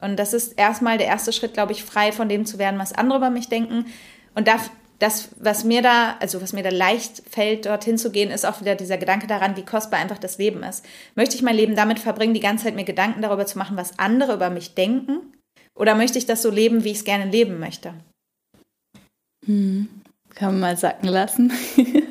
Und 0.00 0.16
das 0.16 0.32
ist 0.32 0.58
erstmal 0.58 0.98
der 0.98 1.06
erste 1.06 1.32
Schritt, 1.32 1.54
glaube 1.54 1.72
ich, 1.72 1.84
frei 1.84 2.12
von 2.12 2.28
dem 2.28 2.44
zu 2.44 2.58
werden, 2.58 2.78
was 2.78 2.92
andere 2.92 3.18
über 3.18 3.30
mich 3.30 3.48
denken. 3.48 3.86
Und 4.34 4.46
das, 4.48 4.70
das, 4.98 5.28
was 5.38 5.64
mir 5.64 5.82
da, 5.82 6.16
also 6.20 6.40
was 6.40 6.52
mir 6.52 6.62
da 6.62 6.70
leicht 6.70 7.22
fällt, 7.28 7.66
dorthin 7.66 7.98
zu 7.98 8.10
gehen, 8.10 8.30
ist 8.30 8.46
auch 8.46 8.60
wieder 8.60 8.74
dieser 8.74 8.96
Gedanke 8.96 9.26
daran, 9.26 9.56
wie 9.56 9.64
kostbar 9.64 10.00
einfach 10.00 10.18
das 10.18 10.38
Leben 10.38 10.62
ist. 10.62 10.84
Möchte 11.14 11.36
ich 11.36 11.42
mein 11.42 11.56
Leben 11.56 11.76
damit 11.76 11.98
verbringen, 11.98 12.34
die 12.34 12.40
ganze 12.40 12.64
Zeit 12.64 12.74
mir 12.74 12.84
Gedanken 12.84 13.22
darüber 13.22 13.46
zu 13.46 13.58
machen, 13.58 13.76
was 13.76 13.98
andere 13.98 14.34
über 14.34 14.50
mich 14.50 14.74
denken? 14.74 15.34
Oder 15.74 15.94
möchte 15.94 16.18
ich 16.18 16.26
das 16.26 16.40
so 16.42 16.50
leben, 16.50 16.84
wie 16.84 16.90
ich 16.90 16.98
es 16.98 17.04
gerne 17.04 17.30
leben 17.30 17.58
möchte? 17.60 17.92
Hm. 19.44 19.88
Kann 20.34 20.52
man 20.52 20.60
mal 20.60 20.76
sacken 20.76 21.08
lassen. 21.08 21.52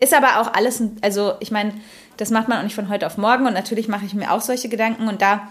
Ist 0.00 0.14
aber 0.14 0.40
auch 0.40 0.52
alles, 0.52 0.82
also 1.00 1.34
ich 1.40 1.50
meine, 1.50 1.72
das 2.16 2.30
macht 2.30 2.48
man 2.48 2.58
auch 2.58 2.62
nicht 2.62 2.74
von 2.74 2.88
heute 2.88 3.06
auf 3.06 3.16
morgen 3.16 3.46
und 3.46 3.54
natürlich 3.54 3.88
mache 3.88 4.04
ich 4.04 4.14
mir 4.14 4.32
auch 4.32 4.40
solche 4.40 4.68
Gedanken 4.68 5.08
und 5.08 5.22
da 5.22 5.48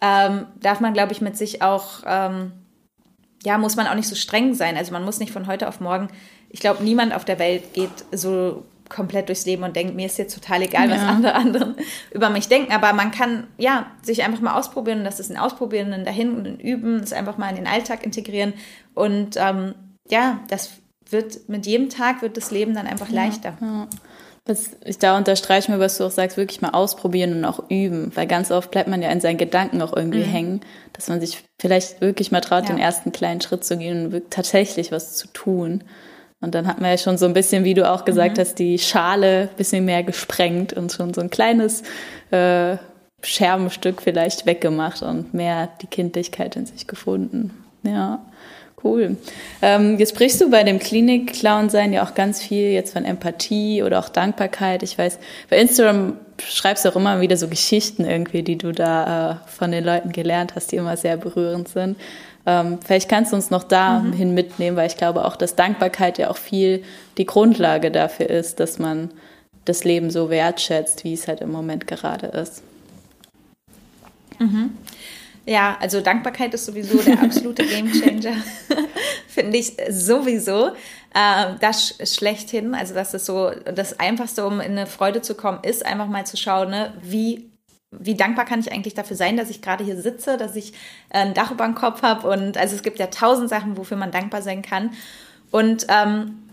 ähm, 0.00 0.46
darf 0.60 0.80
man, 0.80 0.94
glaube 0.94 1.12
ich, 1.12 1.20
mit 1.20 1.36
sich 1.36 1.60
auch, 1.60 2.02
ähm, 2.06 2.52
ja, 3.44 3.58
muss 3.58 3.76
man 3.76 3.86
auch 3.86 3.94
nicht 3.94 4.08
so 4.08 4.14
streng 4.14 4.54
sein. 4.54 4.76
Also 4.76 4.92
man 4.92 5.04
muss 5.04 5.18
nicht 5.18 5.32
von 5.32 5.46
heute 5.46 5.68
auf 5.68 5.80
morgen, 5.80 6.08
ich 6.50 6.60
glaube, 6.60 6.82
niemand 6.82 7.14
auf 7.14 7.24
der 7.24 7.38
Welt 7.38 7.72
geht 7.72 7.90
so 8.12 8.64
komplett 8.88 9.28
durchs 9.28 9.46
Leben 9.46 9.62
und 9.62 9.76
denkt, 9.76 9.94
mir 9.94 10.06
ist 10.06 10.18
jetzt 10.18 10.34
total 10.34 10.62
egal, 10.62 10.90
ja. 10.90 10.96
was 10.96 11.02
andere 11.02 11.34
anderen 11.34 11.76
über 12.10 12.28
mich 12.28 12.48
denken. 12.48 12.72
Aber 12.72 12.92
man 12.92 13.12
kann, 13.12 13.46
ja, 13.56 13.86
sich 14.02 14.24
einfach 14.24 14.40
mal 14.40 14.58
ausprobieren 14.58 14.98
und 14.98 15.04
das 15.04 15.20
ist 15.20 15.30
ein 15.30 15.38
Ausprobieren, 15.38 15.92
ein 15.92 16.04
Dahin 16.04 16.36
und 16.36 16.46
ein 16.46 16.60
Üben, 16.60 17.00
das 17.00 17.12
einfach 17.12 17.38
mal 17.38 17.48
in 17.50 17.56
den 17.56 17.66
Alltag 17.66 18.04
integrieren 18.04 18.52
und 18.94 19.36
ähm, 19.36 19.74
ja, 20.08 20.40
das 20.48 20.72
wird 21.08 21.48
mit 21.48 21.66
jedem 21.66 21.88
Tag 21.88 22.22
wird 22.22 22.36
das 22.36 22.50
Leben 22.50 22.74
dann 22.74 22.86
einfach 22.86 23.08
leichter. 23.08 23.56
Ja, 23.60 23.88
Was 24.46 24.70
ich 24.84 24.98
da 24.98 25.16
unterstreiche 25.16 25.70
mir, 25.70 25.78
was 25.78 25.98
du 25.98 26.04
auch 26.04 26.10
sagst, 26.10 26.36
wirklich 26.36 26.60
mal 26.60 26.70
ausprobieren 26.70 27.36
und 27.36 27.44
auch 27.44 27.70
üben, 27.70 28.10
weil 28.14 28.26
ganz 28.26 28.50
oft 28.50 28.70
bleibt 28.70 28.88
man 28.88 29.02
ja 29.02 29.10
in 29.10 29.20
seinen 29.20 29.38
Gedanken 29.38 29.82
auch 29.82 29.94
irgendwie 29.94 30.24
mhm. 30.24 30.30
hängen, 30.30 30.60
dass 30.92 31.08
man 31.08 31.20
sich 31.20 31.44
vielleicht 31.60 32.00
wirklich 32.00 32.32
mal 32.32 32.40
traut, 32.40 32.64
ja. 32.64 32.70
den 32.70 32.78
ersten 32.78 33.12
kleinen 33.12 33.40
Schritt 33.40 33.64
zu 33.64 33.76
gehen 33.76 34.12
und 34.12 34.30
tatsächlich 34.30 34.92
was 34.92 35.16
zu 35.16 35.28
tun. 35.28 35.84
Und 36.40 36.54
dann 36.54 36.66
hat 36.66 36.80
man 36.80 36.90
ja 36.90 36.98
schon 36.98 37.18
so 37.18 37.26
ein 37.26 37.34
bisschen, 37.34 37.64
wie 37.64 37.74
du 37.74 37.88
auch 37.88 38.04
gesagt 38.04 38.38
mhm. 38.38 38.40
hast, 38.40 38.54
die 38.58 38.78
Schale 38.78 39.50
ein 39.50 39.56
bisschen 39.56 39.84
mehr 39.84 40.02
gesprengt 40.02 40.72
und 40.72 40.90
schon 40.90 41.12
so 41.12 41.20
ein 41.20 41.30
kleines 41.30 41.82
äh, 42.30 42.76
Scherbenstück 43.22 44.00
vielleicht 44.00 44.46
weggemacht 44.46 45.02
und 45.02 45.34
mehr 45.34 45.68
die 45.82 45.86
Kindlichkeit 45.86 46.56
in 46.56 46.64
sich 46.66 46.86
gefunden. 46.86 47.52
Ja. 47.82 48.24
Cool. 48.82 49.16
Ähm, 49.60 49.98
jetzt 49.98 50.10
sprichst 50.10 50.40
du 50.40 50.50
bei 50.50 50.64
dem 50.64 50.78
Klinik-Clown-Sein 50.78 51.92
ja 51.92 52.02
auch 52.02 52.14
ganz 52.14 52.40
viel 52.40 52.70
jetzt 52.70 52.94
von 52.94 53.04
Empathie 53.04 53.82
oder 53.82 53.98
auch 53.98 54.08
Dankbarkeit. 54.08 54.82
Ich 54.82 54.96
weiß, 54.96 55.18
bei 55.50 55.58
Instagram 55.58 56.16
schreibst 56.42 56.84
du 56.84 56.88
auch 56.88 56.96
immer 56.96 57.20
wieder 57.20 57.36
so 57.36 57.48
Geschichten 57.48 58.06
irgendwie, 58.06 58.42
die 58.42 58.56
du 58.56 58.72
da 58.72 59.32
äh, 59.32 59.50
von 59.50 59.70
den 59.70 59.84
Leuten 59.84 60.12
gelernt 60.12 60.54
hast, 60.54 60.72
die 60.72 60.76
immer 60.76 60.96
sehr 60.96 61.18
berührend 61.18 61.68
sind. 61.68 61.98
Ähm, 62.46 62.78
vielleicht 62.82 63.10
kannst 63.10 63.32
du 63.32 63.36
uns 63.36 63.50
noch 63.50 63.64
dahin 63.64 64.30
mhm. 64.30 64.34
mitnehmen, 64.34 64.76
weil 64.76 64.86
ich 64.86 64.96
glaube 64.96 65.26
auch, 65.26 65.36
dass 65.36 65.56
Dankbarkeit 65.56 66.16
ja 66.16 66.30
auch 66.30 66.38
viel 66.38 66.82
die 67.18 67.26
Grundlage 67.26 67.90
dafür 67.90 68.30
ist, 68.30 68.60
dass 68.60 68.78
man 68.78 69.10
das 69.66 69.84
Leben 69.84 70.10
so 70.10 70.30
wertschätzt, 70.30 71.04
wie 71.04 71.12
es 71.12 71.28
halt 71.28 71.42
im 71.42 71.52
Moment 71.52 71.86
gerade 71.86 72.28
ist. 72.28 72.62
Mhm. 74.38 74.70
Ja, 75.46 75.76
also 75.80 76.00
Dankbarkeit 76.00 76.54
ist 76.54 76.66
sowieso 76.66 76.98
der 76.98 77.22
absolute 77.22 77.64
Gamechanger, 77.66 78.36
finde 79.26 79.56
ich 79.58 79.76
sowieso. 79.88 80.68
Äh, 81.14 81.54
das 81.60 81.98
schlechthin, 82.04 82.74
also 82.74 82.94
das 82.94 83.14
ist 83.14 83.26
so 83.26 83.50
das 83.50 83.98
Einfachste, 83.98 84.46
um 84.46 84.60
in 84.60 84.72
eine 84.72 84.86
Freude 84.86 85.22
zu 85.22 85.34
kommen, 85.34 85.58
ist 85.62 85.84
einfach 85.84 86.06
mal 86.06 86.26
zu 86.26 86.36
schauen, 86.36 86.70
ne, 86.70 86.94
wie 87.02 87.50
wie 87.92 88.14
dankbar 88.14 88.44
kann 88.44 88.60
ich 88.60 88.70
eigentlich 88.70 88.94
dafür 88.94 89.16
sein, 89.16 89.36
dass 89.36 89.50
ich 89.50 89.62
gerade 89.62 89.82
hier 89.82 90.00
sitze, 90.00 90.36
dass 90.36 90.54
ich 90.54 90.74
ein 91.08 91.34
Dach 91.34 91.50
über 91.50 91.64
dem 91.64 91.74
Kopf 91.74 92.02
habe 92.02 92.28
und 92.28 92.56
also 92.56 92.76
es 92.76 92.84
gibt 92.84 93.00
ja 93.00 93.08
tausend 93.08 93.48
Sachen, 93.48 93.76
wofür 93.76 93.96
man 93.96 94.12
dankbar 94.12 94.42
sein 94.42 94.62
kann 94.62 94.92
und 95.50 95.86
ähm, 95.88 96.49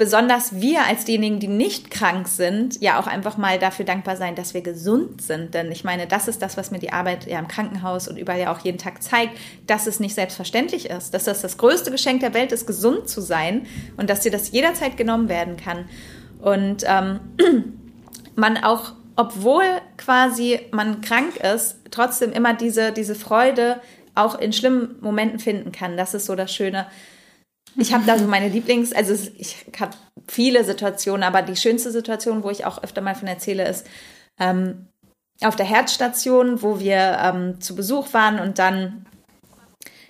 besonders 0.00 0.62
wir 0.62 0.86
als 0.86 1.04
diejenigen, 1.04 1.40
die 1.40 1.46
nicht 1.46 1.90
krank 1.90 2.26
sind, 2.26 2.80
ja 2.80 2.98
auch 2.98 3.06
einfach 3.06 3.36
mal 3.36 3.58
dafür 3.58 3.84
dankbar 3.84 4.16
sein, 4.16 4.34
dass 4.34 4.54
wir 4.54 4.62
gesund 4.62 5.20
sind. 5.20 5.52
Denn 5.52 5.70
ich 5.70 5.84
meine, 5.84 6.06
das 6.06 6.26
ist 6.26 6.40
das, 6.40 6.56
was 6.56 6.70
mir 6.70 6.78
die 6.78 6.90
Arbeit 6.90 7.26
ja 7.26 7.38
im 7.38 7.48
Krankenhaus 7.48 8.08
und 8.08 8.16
überall 8.16 8.40
ja 8.40 8.50
auch 8.50 8.60
jeden 8.60 8.78
Tag 8.78 9.02
zeigt, 9.02 9.36
dass 9.66 9.86
es 9.86 10.00
nicht 10.00 10.14
selbstverständlich 10.14 10.88
ist, 10.88 11.12
dass 11.12 11.24
das 11.24 11.42
das 11.42 11.58
größte 11.58 11.90
Geschenk 11.90 12.20
der 12.20 12.32
Welt 12.32 12.50
ist, 12.50 12.66
gesund 12.66 13.10
zu 13.10 13.20
sein 13.20 13.66
und 13.98 14.08
dass 14.08 14.20
dir 14.20 14.32
das 14.32 14.52
jederzeit 14.52 14.96
genommen 14.96 15.28
werden 15.28 15.58
kann. 15.58 15.84
Und 16.40 16.82
ähm, 16.86 17.20
man 18.36 18.56
auch, 18.56 18.94
obwohl 19.16 19.66
quasi 19.98 20.60
man 20.70 21.02
krank 21.02 21.36
ist, 21.36 21.76
trotzdem 21.90 22.32
immer 22.32 22.54
diese, 22.54 22.92
diese 22.92 23.14
Freude 23.14 23.82
auch 24.14 24.38
in 24.38 24.54
schlimmen 24.54 24.96
Momenten 25.02 25.40
finden 25.40 25.72
kann. 25.72 25.98
Das 25.98 26.14
ist 26.14 26.24
so 26.24 26.36
das 26.36 26.54
Schöne 26.54 26.86
ich 27.76 27.92
habe 27.92 28.04
da 28.06 28.18
so 28.18 28.26
meine 28.26 28.48
Lieblings, 28.48 28.92
also 28.92 29.14
ich 29.36 29.66
habe 29.78 29.92
viele 30.26 30.64
Situationen, 30.64 31.22
aber 31.22 31.42
die 31.42 31.56
schönste 31.56 31.90
Situation, 31.90 32.42
wo 32.42 32.50
ich 32.50 32.64
auch 32.64 32.82
öfter 32.82 33.00
mal 33.00 33.14
von 33.14 33.28
erzähle, 33.28 33.68
ist 33.68 33.86
ähm, 34.38 34.86
auf 35.42 35.56
der 35.56 35.66
Herzstation, 35.66 36.62
wo 36.62 36.80
wir 36.80 37.18
ähm, 37.22 37.60
zu 37.60 37.74
Besuch 37.74 38.12
waren 38.12 38.38
und 38.38 38.58
dann 38.58 39.06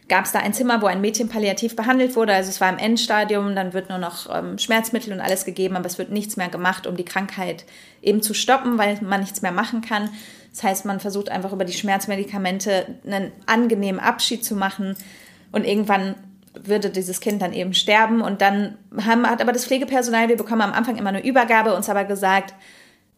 gab 0.09 0.25
es 0.25 0.33
da 0.33 0.41
ein 0.41 0.53
Zimmer, 0.53 0.83
wo 0.83 0.87
ein 0.87 1.01
Mädchen 1.01 1.29
palliativ 1.29 1.77
behandelt 1.77 2.17
wurde. 2.17 2.35
Also 2.35 2.51
es 2.51 2.61
war 2.61 2.69
im 2.69 2.79
Endstadium, 2.79 3.55
dann 3.55 3.73
wird 3.73 3.89
nur 3.91 3.99
noch 3.99 4.29
ähm, 4.35 4.59
Schmerzmittel 4.59 5.13
und 5.13 5.21
alles 5.21 5.45
gegeben, 5.45 5.77
aber 5.77 5.87
es 5.87 5.99
wird 5.99 6.11
nichts 6.11 6.37
mehr 6.37 6.49
gemacht, 6.49 6.89
um 6.89 6.97
die 6.97 7.05
Krankheit 7.05 7.65
eben 8.03 8.21
zu 8.21 8.35
stoppen, 8.35 8.77
weil 8.77 8.99
man 9.03 9.21
nichts 9.21 9.41
mehr 9.41 9.53
machen 9.53 9.83
kann. 9.83 10.11
Das 10.51 10.65
heißt, 10.65 10.85
man 10.85 10.99
versucht 10.99 11.29
einfach 11.29 11.53
über 11.53 11.65
die 11.65 11.73
Schmerzmedikamente 11.73 12.87
einen 13.07 13.31
angenehmen 13.47 14.01
Abschied 14.01 14.45
zu 14.45 14.57
machen 14.57 14.97
und 15.53 15.65
irgendwann 15.65 16.17
würde 16.55 16.91
dieses 16.91 17.21
Kind 17.21 17.43
dann 17.43 17.53
eben 17.53 17.75
sterben. 17.75 18.21
Und 18.21 18.41
dann 18.41 18.77
haben, 19.05 19.29
hat 19.29 19.41
aber 19.41 19.53
das 19.53 19.67
Pflegepersonal, 19.67 20.29
wir 20.29 20.37
bekommen 20.37 20.63
am 20.63 20.73
Anfang 20.73 20.97
immer 20.97 21.11
eine 21.11 21.25
Übergabe, 21.25 21.75
uns 21.75 21.89
aber 21.89 22.05
gesagt, 22.05 22.55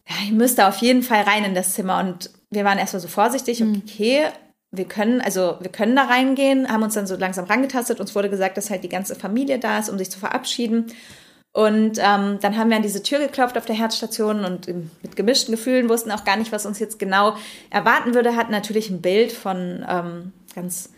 ja, 0.07 0.15
ihr 0.27 0.33
müsst 0.33 0.57
da 0.57 0.67
auf 0.67 0.77
jeden 0.77 1.01
Fall 1.01 1.23
rein 1.23 1.45
in 1.45 1.55
das 1.55 1.73
Zimmer. 1.73 1.99
Und 1.99 2.29
wir 2.49 2.63
waren 2.65 2.77
erstmal 2.77 3.01
so 3.01 3.07
vorsichtig, 3.07 3.59
mhm. 3.61 3.81
okay, 3.85 4.25
wir 4.71 4.85
können, 4.85 5.21
also 5.21 5.57
wir 5.59 5.71
können 5.71 5.95
da 5.95 6.05
reingehen, 6.05 6.67
haben 6.67 6.83
uns 6.83 6.95
dann 6.95 7.07
so 7.07 7.15
langsam 7.15 7.45
rangetastet. 7.45 7.99
Uns 7.99 8.15
wurde 8.15 8.29
gesagt, 8.29 8.57
dass 8.57 8.69
halt 8.69 8.83
die 8.83 8.89
ganze 8.89 9.15
Familie 9.15 9.59
da 9.59 9.79
ist, 9.79 9.89
um 9.89 9.97
sich 9.97 10.09
zu 10.09 10.19
verabschieden. 10.19 10.87
Und 11.51 11.99
ähm, 11.99 12.39
dann 12.41 12.57
haben 12.57 12.71
wir 12.71 12.77
an 12.77 12.81
diese 12.81 13.03
Tür 13.03 13.19
geklopft 13.19 13.59
auf 13.59 13.65
der 13.65 13.75
Herzstation 13.75 14.43
und 14.43 14.67
mit 14.67 15.15
gemischten 15.15 15.51
Gefühlen 15.53 15.87
wussten 15.87 16.09
auch 16.09 16.23
gar 16.23 16.35
nicht, 16.35 16.51
was 16.51 16.65
uns 16.65 16.79
jetzt 16.79 16.97
genau 16.97 17.35
erwarten 17.69 18.15
würde. 18.15 18.35
Hatten 18.35 18.51
natürlich 18.51 18.89
ein 18.89 19.01
Bild 19.01 19.31
von 19.31 19.85
ähm, 19.87 20.33
ganz 20.55 20.89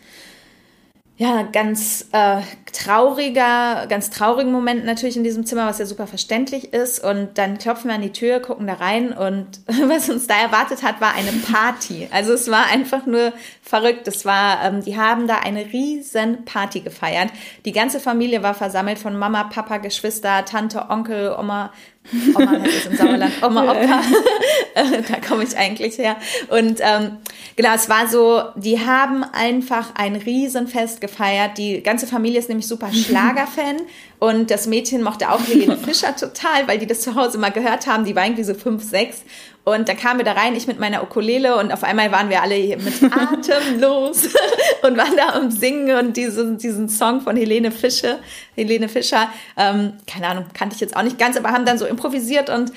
ja, 1.18 1.44
ganz 1.44 2.08
äh, 2.12 2.42
trauriger, 2.72 3.86
ganz 3.88 4.10
traurigen 4.10 4.52
Moment 4.52 4.84
natürlich 4.84 5.16
in 5.16 5.24
diesem 5.24 5.46
Zimmer, 5.46 5.66
was 5.66 5.78
ja 5.78 5.86
super 5.86 6.06
verständlich 6.06 6.74
ist. 6.74 7.02
Und 7.02 7.38
dann 7.38 7.56
klopfen 7.56 7.88
wir 7.88 7.94
an 7.94 8.02
die 8.02 8.12
Tür, 8.12 8.40
gucken 8.40 8.66
da 8.66 8.74
rein 8.74 9.12
und 9.14 9.46
was 9.88 10.10
uns 10.10 10.26
da 10.26 10.34
erwartet 10.34 10.82
hat, 10.82 11.00
war 11.00 11.14
eine 11.14 11.32
Party. 11.32 12.06
Also 12.12 12.34
es 12.34 12.50
war 12.50 12.66
einfach 12.66 13.06
nur 13.06 13.32
verrückt. 13.62 14.06
Es 14.08 14.26
war, 14.26 14.62
ähm, 14.62 14.84
die 14.84 14.98
haben 14.98 15.26
da 15.26 15.38
eine 15.38 15.72
riesen 15.72 16.44
Party 16.44 16.80
gefeiert. 16.80 17.30
Die 17.64 17.72
ganze 17.72 17.98
Familie 17.98 18.42
war 18.42 18.52
versammelt 18.52 18.98
von 18.98 19.16
Mama, 19.16 19.44
Papa, 19.44 19.78
Geschwister, 19.78 20.44
Tante, 20.44 20.90
Onkel, 20.90 21.34
Oma, 21.38 21.72
Oma 22.34 22.50
heißt 22.50 22.76
es 22.78 22.86
im 22.86 22.96
Sauerland, 22.96 23.32
Oma, 23.42 23.62
Opa, 23.64 24.00
da 25.08 25.28
komme 25.28 25.44
ich 25.44 25.56
eigentlich 25.56 25.98
her. 25.98 26.16
Und 26.48 26.80
ähm, 26.80 27.18
genau, 27.56 27.74
es 27.74 27.88
war 27.88 28.08
so, 28.08 28.42
die 28.56 28.78
haben 28.80 29.24
einfach 29.24 29.94
ein 29.94 30.16
Riesenfest 30.16 31.00
gefeiert. 31.00 31.58
Die 31.58 31.82
ganze 31.82 32.06
Familie 32.06 32.38
ist 32.38 32.48
nämlich 32.48 32.66
super 32.66 32.88
Schlagerfan 32.92 33.76
und 34.18 34.50
das 34.50 34.66
Mädchen 34.66 35.02
mochte 35.02 35.30
auch 35.30 35.40
Helene 35.46 35.76
Fischer 35.84 36.14
total, 36.14 36.66
weil 36.66 36.78
die 36.78 36.86
das 36.86 37.00
zu 37.00 37.14
Hause 37.14 37.38
mal 37.38 37.50
gehört 37.52 37.86
haben. 37.86 38.04
Die 38.04 38.14
war 38.14 38.24
irgendwie 38.24 38.44
so 38.44 38.54
fünf, 38.54 38.82
sechs 38.82 39.22
und 39.66 39.88
dann 39.88 39.96
kamen 39.96 40.20
wir 40.20 40.24
da 40.24 40.34
rein, 40.34 40.54
ich 40.54 40.68
mit 40.68 40.78
meiner 40.78 41.02
Ukulele 41.02 41.56
und 41.56 41.72
auf 41.72 41.82
einmal 41.82 42.12
waren 42.12 42.30
wir 42.30 42.40
alle 42.40 42.76
mit 42.76 43.02
Atem 43.10 43.80
los 43.80 44.28
und 44.82 44.96
waren 44.96 45.16
da 45.16 45.34
am 45.34 45.50
Singen 45.50 45.98
und 45.98 46.16
diesen, 46.16 46.56
diesen 46.56 46.88
Song 46.88 47.20
von 47.20 47.36
Helene 47.36 47.72
Fischer, 47.72 48.20
Helene 48.54 48.88
Fischer, 48.88 49.28
ähm, 49.56 49.94
keine 50.06 50.28
Ahnung, 50.28 50.44
kannte 50.54 50.76
ich 50.76 50.80
jetzt 50.80 50.96
auch 50.96 51.02
nicht 51.02 51.18
ganz, 51.18 51.36
aber 51.36 51.50
haben 51.50 51.66
dann 51.66 51.78
so 51.78 51.84
improvisiert 51.84 52.48
und 52.48 52.70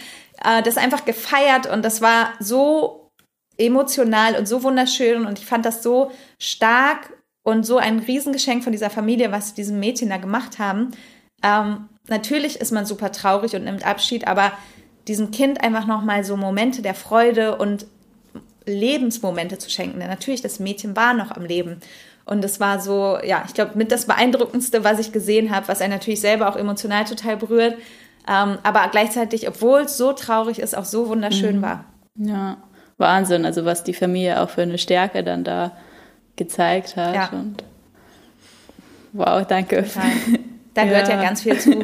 äh, 0.43 0.63
das 0.63 0.77
einfach 0.77 1.05
gefeiert 1.05 1.71
und 1.71 1.85
das 1.85 2.01
war 2.01 2.33
so 2.39 3.11
emotional 3.59 4.35
und 4.35 4.47
so 4.47 4.63
wunderschön 4.63 5.27
und 5.27 5.37
ich 5.37 5.45
fand 5.45 5.67
das 5.67 5.83
so 5.83 6.11
stark 6.39 7.13
und 7.43 7.67
so 7.67 7.77
ein 7.77 7.99
Riesengeschenk 7.99 8.63
von 8.63 8.71
dieser 8.71 8.89
Familie, 8.89 9.31
was 9.31 9.53
diesem 9.53 9.79
Mädchen 9.79 10.09
da 10.09 10.17
gemacht 10.17 10.57
haben. 10.57 10.89
Ähm, 11.43 11.87
natürlich 12.07 12.59
ist 12.59 12.71
man 12.71 12.87
super 12.87 13.11
traurig 13.11 13.55
und 13.55 13.65
nimmt 13.65 13.85
Abschied, 13.85 14.27
aber 14.27 14.53
diesem 15.09 15.31
Kind 15.31 15.61
einfach 15.61 15.85
nochmal 15.85 16.23
so 16.23 16.37
Momente 16.37 16.81
der 16.81 16.93
Freude 16.93 17.57
und 17.57 17.85
Lebensmomente 18.65 19.57
zu 19.57 19.69
schenken. 19.69 19.99
Denn 19.99 20.07
natürlich, 20.07 20.41
das 20.41 20.59
Mädchen 20.59 20.95
war 20.95 21.13
noch 21.13 21.31
am 21.31 21.43
Leben. 21.43 21.81
Und 22.25 22.45
es 22.45 22.59
war 22.59 22.79
so, 22.79 23.17
ja, 23.23 23.43
ich 23.47 23.55
glaube, 23.55 23.71
mit 23.75 23.91
das 23.91 24.05
Beeindruckendste, 24.05 24.83
was 24.83 24.99
ich 24.99 25.11
gesehen 25.11 25.53
habe, 25.53 25.67
was 25.67 25.81
einen 25.81 25.93
natürlich 25.93 26.21
selber 26.21 26.47
auch 26.47 26.55
emotional 26.55 27.05
total 27.05 27.37
berührt, 27.37 27.75
ähm, 28.27 28.59
aber 28.61 28.87
gleichzeitig, 28.91 29.47
obwohl 29.47 29.81
es 29.81 29.97
so 29.97 30.13
traurig 30.13 30.59
ist, 30.59 30.77
auch 30.77 30.85
so 30.85 31.09
wunderschön 31.09 31.57
mhm. 31.57 31.61
war. 31.63 31.85
Ja, 32.15 32.57
Wahnsinn. 32.97 33.45
Also 33.45 33.65
was 33.65 33.83
die 33.83 33.95
Familie 33.95 34.39
auch 34.39 34.49
für 34.51 34.61
eine 34.61 34.77
Stärke 34.77 35.23
dann 35.23 35.43
da 35.43 35.71
gezeigt 36.35 36.95
hat. 36.95 37.15
Ja. 37.15 37.29
Und 37.31 37.63
wow, 39.13 39.45
danke. 39.47 39.85
Da 40.75 40.83
gehört 40.83 41.07
ja. 41.07 41.15
ja 41.15 41.23
ganz 41.23 41.41
viel 41.41 41.57
zu. 41.57 41.83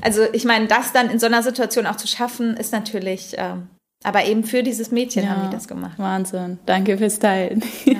Also 0.00 0.22
ich 0.32 0.44
meine, 0.44 0.66
das 0.66 0.92
dann 0.92 1.10
in 1.10 1.18
so 1.18 1.26
einer 1.26 1.42
Situation 1.42 1.86
auch 1.86 1.96
zu 1.96 2.06
schaffen, 2.06 2.56
ist 2.56 2.72
natürlich, 2.72 3.34
ähm, 3.36 3.68
aber 4.04 4.24
eben 4.24 4.44
für 4.44 4.62
dieses 4.62 4.90
Mädchen 4.90 5.24
ja, 5.24 5.30
haben 5.30 5.48
die 5.48 5.54
das 5.54 5.68
gemacht. 5.68 5.98
Wahnsinn. 5.98 6.58
Danke 6.66 6.98
fürs 6.98 7.18
Teilen. 7.18 7.62
Ja. 7.84 7.96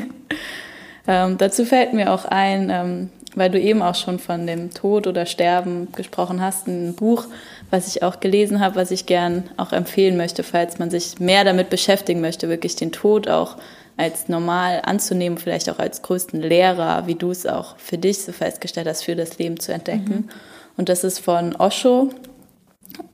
ähm, 1.09 1.39
dazu 1.39 1.65
fällt 1.65 1.95
mir 1.95 2.13
auch 2.13 2.25
ein, 2.27 2.71
ähm, 2.71 3.11
weil 3.35 3.51
du 3.51 3.61
eben 3.61 3.83
auch 3.83 3.95
schon 3.95 4.19
von 4.19 4.47
dem 4.47 4.73
Tod 4.73 5.07
oder 5.07 5.27
Sterben 5.27 5.89
gesprochen 5.93 6.41
hast, 6.41 6.67
ein 6.67 6.95
Buch, 6.95 7.27
was 7.71 7.89
ich 7.89 8.03
auch 8.03 8.21
gelesen 8.21 8.61
habe, 8.61 8.77
was 8.77 8.91
ich 8.91 9.07
gern 9.07 9.45
auch 9.57 9.73
empfehlen 9.73 10.17
möchte, 10.17 10.43
falls 10.43 10.79
man 10.79 10.91
sich 10.91 11.19
mehr 11.19 11.45
damit 11.45 11.71
beschäftigen 11.71 12.21
möchte, 12.21 12.49
wirklich 12.49 12.77
den 12.77 12.93
Tod 12.93 13.29
auch 13.29 13.57
als 13.97 14.29
normal 14.29 14.83
anzunehmen, 14.85 15.39
vielleicht 15.39 15.71
auch 15.71 15.79
als 15.79 16.03
größten 16.03 16.41
Lehrer, 16.41 17.07
wie 17.07 17.15
du 17.15 17.31
es 17.31 17.47
auch 17.47 17.79
für 17.79 17.99
dich 17.99 18.23
so 18.23 18.33
festgestellt 18.33 18.87
hast, 18.87 19.05
für 19.05 19.17
das 19.17 19.39
Leben 19.39 19.59
zu 19.59 19.73
entdecken. 19.73 20.27
Mhm. 20.27 20.29
Und 20.77 20.89
das 20.89 21.05
ist 21.05 21.19
von 21.19 21.55
Osho. 21.57 22.11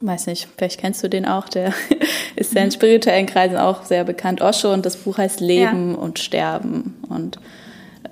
Weiß 0.01 0.27
nicht, 0.27 0.49
vielleicht 0.57 0.81
kennst 0.81 1.03
du 1.03 1.09
den 1.09 1.27
auch, 1.27 1.49
der 1.49 1.73
ist 2.37 2.55
ja 2.55 2.63
in 2.63 2.71
spirituellen 2.71 3.27
Kreisen 3.27 3.57
auch 3.57 3.85
sehr 3.85 4.05
bekannt. 4.05 4.41
Osho 4.41 4.73
und 4.73 4.87
das 4.87 4.97
Buch 4.97 5.19
heißt 5.19 5.41
Leben 5.41 5.93
ja. 5.93 5.99
und 5.99 6.19
Sterben. 6.19 7.03
Und 7.09 7.39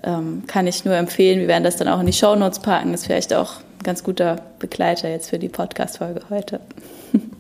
ähm, 0.03 0.45
kann 0.47 0.67
ich 0.67 0.85
nur 0.85 0.95
empfehlen. 0.95 1.41
Wir 1.41 1.49
werden 1.49 1.65
das 1.65 1.77
dann 1.77 1.89
auch 1.89 2.01
in 2.01 2.07
die 2.07 2.13
Show 2.13 2.35
Notes 2.35 2.61
packen. 2.61 2.95
Ist 2.95 3.07
vielleicht 3.07 3.35
auch 3.35 3.57
ein 3.57 3.85
ganz 3.85 4.03
guter 4.03 4.37
Begleiter 4.59 5.09
jetzt 5.09 5.31
für 5.31 5.39
die 5.39 5.49
Podcast-Folge 5.49 6.23
heute. 6.31 6.61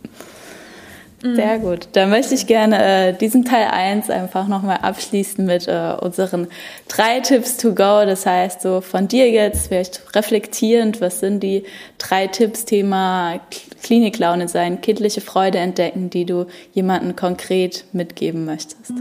Mhm. 1.22 1.36
Sehr 1.36 1.58
gut. 1.58 1.88
Da 1.92 2.06
möchte 2.06 2.34
ich 2.34 2.46
gerne 2.46 3.08
äh, 3.08 3.12
diesen 3.12 3.44
Teil 3.44 3.68
1 3.70 4.10
einfach 4.10 4.48
nochmal 4.48 4.78
abschließen 4.78 5.44
mit 5.44 5.68
äh, 5.68 5.94
unseren 6.00 6.48
drei 6.88 7.20
Tipps 7.20 7.56
to 7.56 7.70
go. 7.70 8.04
Das 8.04 8.26
heißt, 8.26 8.62
so 8.62 8.80
von 8.80 9.08
dir 9.08 9.30
jetzt 9.30 9.68
vielleicht 9.68 10.14
reflektierend, 10.14 11.00
was 11.00 11.20
sind 11.20 11.42
die 11.42 11.64
drei 11.98 12.26
Tipps 12.26 12.64
Thema 12.64 13.40
Kliniklaune 13.82 14.48
sein, 14.48 14.80
kindliche 14.80 15.20
Freude 15.20 15.58
entdecken, 15.58 16.10
die 16.10 16.24
du 16.24 16.46
jemanden 16.72 17.16
konkret 17.16 17.84
mitgeben 17.92 18.44
möchtest? 18.44 18.92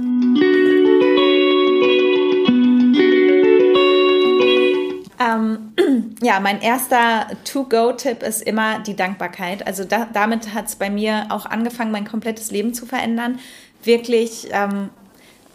Ähm, 5.20 5.74
ja, 6.22 6.40
mein 6.40 6.62
erster 6.62 7.28
To-Go-Tipp 7.44 8.24
ist 8.24 8.42
immer 8.42 8.80
die 8.80 8.96
Dankbarkeit. 8.96 9.68
Also 9.68 9.84
da, 9.84 10.08
damit 10.12 10.54
hat 10.54 10.68
es 10.68 10.76
bei 10.76 10.90
mir 10.90 11.28
auch 11.30 11.46
angefangen, 11.46 11.92
mein 11.92 12.06
komplettes 12.06 12.52
Leben 12.52 12.74
zu 12.74 12.86
verändern. 12.86 13.40
Wirklich, 13.84 14.48
ähm, 14.52 14.90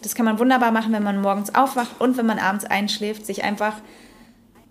das 0.02 0.14
kann 0.14 0.26
man 0.26 0.38
wunderbar 0.38 0.70
machen, 0.70 0.92
wenn 0.92 1.02
man 1.02 1.20
morgens 1.20 1.54
aufwacht 1.54 2.00
und 2.00 2.16
wenn 2.18 2.26
man 2.26 2.38
abends 2.38 2.64
einschläft, 2.64 3.24
sich 3.24 3.42
einfach 3.42 3.74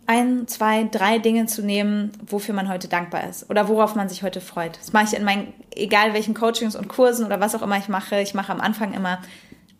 ein, 0.06 0.48
zwei, 0.48 0.84
drei 0.84 1.18
Dinge 1.18 1.46
zu 1.46 1.64
nehmen, 1.64 2.12
wofür 2.28 2.54
man 2.54 2.70
heute 2.70 2.88
dankbar 2.88 3.28
ist 3.30 3.50
oder 3.50 3.68
worauf 3.68 3.96
man 3.96 4.10
sich 4.10 4.22
heute 4.22 4.42
freut. 4.42 4.78
Das 4.78 4.92
mache 4.94 5.06
ich 5.06 5.14
in 5.14 5.24
meinen, 5.24 5.54
egal 5.76 6.14
welchen 6.14 6.34
Coachings 6.34 6.76
und 6.76 6.90
Kursen 6.90 7.26
oder 7.26 7.40
was 7.40 7.56
auch 7.56 7.62
immer 7.62 7.78
ich 7.78 7.88
mache. 7.88 8.20
Ich 8.20 8.34
mache 8.34 8.52
am 8.52 8.60
Anfang 8.60 8.94
immer 8.94 9.20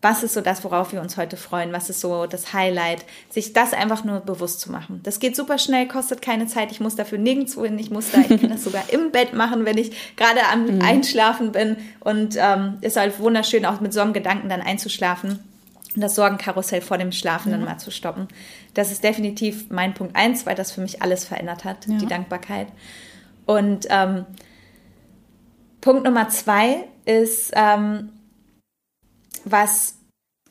was 0.04 0.22
ist 0.22 0.34
so 0.34 0.42
das, 0.42 0.62
worauf 0.64 0.92
wir 0.92 1.00
uns 1.00 1.16
heute 1.16 1.38
freuen, 1.38 1.72
was 1.72 1.88
ist 1.88 2.02
so 2.02 2.26
das 2.26 2.52
Highlight, 2.52 3.06
sich 3.30 3.54
das 3.54 3.72
einfach 3.72 4.04
nur 4.04 4.20
bewusst 4.20 4.60
zu 4.60 4.70
machen. 4.70 5.00
Das 5.02 5.18
geht 5.18 5.34
super 5.34 5.56
schnell, 5.56 5.88
kostet 5.88 6.20
keine 6.20 6.46
Zeit, 6.46 6.70
ich 6.70 6.78
muss 6.78 6.94
dafür 6.94 7.16
nirgendwo 7.16 7.64
hin, 7.64 7.78
ich 7.78 7.90
muss 7.90 8.10
da, 8.10 8.20
ich 8.20 8.38
kann 8.38 8.50
das 8.50 8.64
sogar 8.64 8.84
im 8.90 9.10
Bett 9.12 9.32
machen, 9.32 9.64
wenn 9.64 9.78
ich 9.78 10.14
gerade 10.16 10.40
am 10.52 10.66
mhm. 10.66 10.82
Einschlafen 10.82 11.52
bin 11.52 11.78
und 12.00 12.36
ähm, 12.38 12.76
ist 12.82 12.98
halt 12.98 13.18
wunderschön, 13.18 13.64
auch 13.64 13.80
mit 13.80 13.94
so 13.94 14.00
einem 14.00 14.12
Gedanken 14.12 14.50
dann 14.50 14.60
einzuschlafen 14.60 15.38
und 15.94 16.00
das 16.00 16.14
Sorgenkarussell 16.14 16.82
vor 16.82 16.98
dem 16.98 17.10
Schlafen 17.10 17.50
ja. 17.50 17.56
dann 17.56 17.64
mal 17.64 17.78
zu 17.78 17.90
stoppen. 17.90 18.28
Das 18.74 18.92
ist 18.92 19.02
definitiv 19.02 19.70
mein 19.70 19.94
Punkt 19.94 20.14
eins, 20.16 20.44
weil 20.44 20.54
das 20.54 20.70
für 20.70 20.82
mich 20.82 21.00
alles 21.00 21.24
verändert 21.24 21.64
hat, 21.64 21.86
ja. 21.86 21.96
die 21.96 22.06
Dankbarkeit. 22.06 22.68
Und 23.46 23.86
ähm, 23.88 24.26
Punkt 25.80 26.04
Nummer 26.04 26.28
zwei 26.28 26.84
ist, 27.06 27.52
ähm, 27.54 28.10
was 29.44 29.94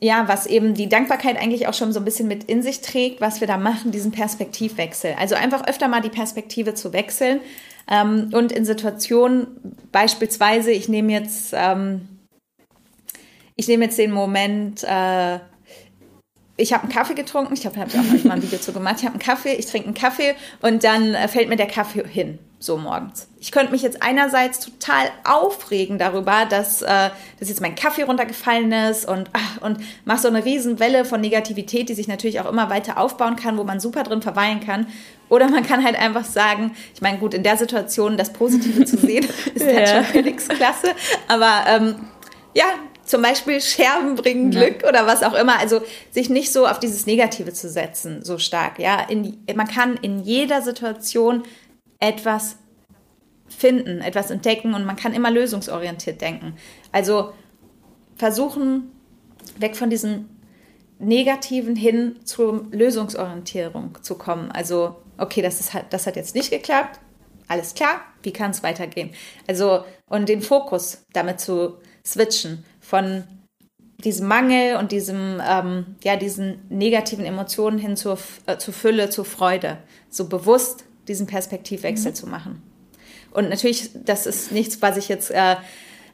ja, 0.00 0.28
was 0.28 0.46
eben 0.46 0.74
die 0.74 0.88
Dankbarkeit 0.88 1.38
eigentlich 1.38 1.66
auch 1.66 1.74
schon 1.74 1.92
so 1.92 2.00
ein 2.00 2.04
bisschen 2.04 2.28
mit 2.28 2.44
in 2.44 2.62
sich 2.62 2.80
trägt, 2.80 3.20
was 3.20 3.40
wir 3.40 3.46
da 3.46 3.56
machen, 3.56 3.90
diesen 3.90 4.12
Perspektivwechsel. 4.12 5.14
Also 5.18 5.34
einfach 5.34 5.66
öfter 5.66 5.88
mal 5.88 6.02
die 6.02 6.10
Perspektive 6.10 6.74
zu 6.74 6.92
wechseln 6.92 7.40
ähm, 7.90 8.30
und 8.32 8.52
in 8.52 8.64
Situationen, 8.64 9.46
beispielsweise, 9.92 10.72
ich 10.72 10.88
nehme 10.88 11.12
jetzt, 11.12 11.52
ähm, 11.56 12.08
ich 13.56 13.68
nehme 13.68 13.84
jetzt 13.84 13.98
den 13.98 14.10
Moment, 14.10 14.82
äh, 14.84 15.38
ich 16.56 16.72
habe 16.72 16.84
einen 16.84 16.92
Kaffee 16.92 17.14
getrunken, 17.14 17.52
ich 17.54 17.62
glaube, 17.62 17.76
da 17.76 17.82
habe 17.82 17.90
ich 17.90 18.20
auch 18.20 18.24
mal 18.24 18.34
ein 18.34 18.42
Video 18.42 18.58
zu 18.58 18.72
gemacht. 18.72 18.96
Ich 18.98 19.04
habe 19.04 19.14
einen 19.14 19.22
Kaffee, 19.22 19.54
ich 19.54 19.66
trinke 19.66 19.88
einen 19.88 19.94
Kaffee 19.94 20.34
und 20.62 20.84
dann 20.84 21.14
äh, 21.14 21.26
fällt 21.26 21.48
mir 21.48 21.56
der 21.56 21.66
Kaffee 21.66 22.06
hin, 22.06 22.38
so 22.60 22.76
morgens. 22.76 23.26
Ich 23.40 23.50
könnte 23.50 23.72
mich 23.72 23.82
jetzt 23.82 24.02
einerseits 24.04 24.60
total 24.60 25.10
aufregen 25.24 25.98
darüber, 25.98 26.46
dass, 26.48 26.82
äh, 26.82 27.10
dass 27.40 27.48
jetzt 27.48 27.60
mein 27.60 27.74
Kaffee 27.74 28.04
runtergefallen 28.04 28.70
ist 28.70 29.04
und, 29.08 29.30
ach, 29.32 29.62
und 29.62 29.78
mach 30.04 30.18
so 30.18 30.28
eine 30.28 30.44
Riesenwelle 30.44 31.04
von 31.04 31.20
Negativität, 31.20 31.88
die 31.88 31.94
sich 31.94 32.06
natürlich 32.06 32.38
auch 32.40 32.48
immer 32.48 32.70
weiter 32.70 32.98
aufbauen 32.98 33.34
kann, 33.34 33.58
wo 33.58 33.64
man 33.64 33.80
super 33.80 34.04
drin 34.04 34.22
verweilen 34.22 34.60
kann. 34.60 34.86
Oder 35.28 35.48
man 35.48 35.66
kann 35.66 35.82
halt 35.82 35.98
einfach 35.98 36.24
sagen, 36.24 36.76
ich 36.94 37.02
meine, 37.02 37.18
gut, 37.18 37.34
in 37.34 37.42
der 37.42 37.56
Situation 37.56 38.16
das 38.16 38.32
Positive 38.32 38.84
zu 38.84 38.96
sehen, 38.96 39.26
ist 39.54 39.66
halt 39.66 39.88
ja. 39.88 40.04
schon 40.04 40.12
Königsklasse. 40.12 40.88
Aber 41.26 41.64
ähm, 41.66 41.96
ja, 42.54 42.66
zum 43.04 43.22
Beispiel 43.22 43.60
Scherben 43.60 44.14
bringen 44.16 44.50
Glück 44.50 44.82
ja. 44.82 44.88
oder 44.88 45.06
was 45.06 45.22
auch 45.22 45.34
immer. 45.34 45.58
Also 45.58 45.82
sich 46.10 46.30
nicht 46.30 46.52
so 46.52 46.66
auf 46.66 46.78
dieses 46.78 47.06
Negative 47.06 47.52
zu 47.52 47.68
setzen, 47.68 48.24
so 48.24 48.38
stark. 48.38 48.78
Ja, 48.78 49.00
in, 49.00 49.38
man 49.54 49.68
kann 49.68 49.96
in 49.96 50.22
jeder 50.22 50.62
Situation 50.62 51.42
etwas 52.00 52.56
finden, 53.48 54.00
etwas 54.00 54.30
entdecken 54.30 54.74
und 54.74 54.84
man 54.84 54.96
kann 54.96 55.12
immer 55.12 55.30
lösungsorientiert 55.30 56.20
denken. 56.20 56.56
Also 56.92 57.32
versuchen, 58.16 58.90
weg 59.58 59.76
von 59.76 59.90
diesem 59.90 60.28
Negativen 60.98 61.76
hin 61.76 62.20
zur 62.24 62.66
Lösungsorientierung 62.70 63.98
zu 64.02 64.16
kommen. 64.16 64.50
Also, 64.50 64.96
okay, 65.18 65.42
das, 65.42 65.60
ist, 65.60 65.72
das 65.90 66.06
hat 66.06 66.16
jetzt 66.16 66.34
nicht 66.34 66.50
geklappt, 66.50 67.00
alles 67.48 67.74
klar, 67.74 68.00
wie 68.22 68.32
kann 68.32 68.52
es 68.52 68.62
weitergehen? 68.62 69.10
Also, 69.46 69.84
und 70.08 70.28
den 70.28 70.40
Fokus 70.40 71.04
damit 71.12 71.40
zu 71.40 71.78
switchen 72.04 72.64
von 72.84 73.24
diesem 73.98 74.28
Mangel 74.28 74.76
und 74.76 74.92
diesem, 74.92 75.40
ähm, 75.48 75.96
ja, 76.04 76.16
diesen 76.16 76.60
negativen 76.68 77.24
Emotionen 77.24 77.78
hin 77.78 77.96
zur, 77.96 78.18
äh, 78.46 78.58
zur 78.58 78.74
Fülle, 78.74 79.08
zur 79.08 79.24
Freude. 79.24 79.78
So 80.10 80.28
bewusst 80.28 80.84
diesen 81.08 81.26
Perspektivwechsel 81.26 82.10
mhm. 82.10 82.14
zu 82.14 82.26
machen. 82.26 82.62
Und 83.30 83.48
natürlich, 83.48 83.90
das 84.04 84.26
ist 84.26 84.52
nichts, 84.52 84.82
was 84.82 84.96
ich 84.96 85.08
jetzt 85.08 85.30
äh, 85.30 85.56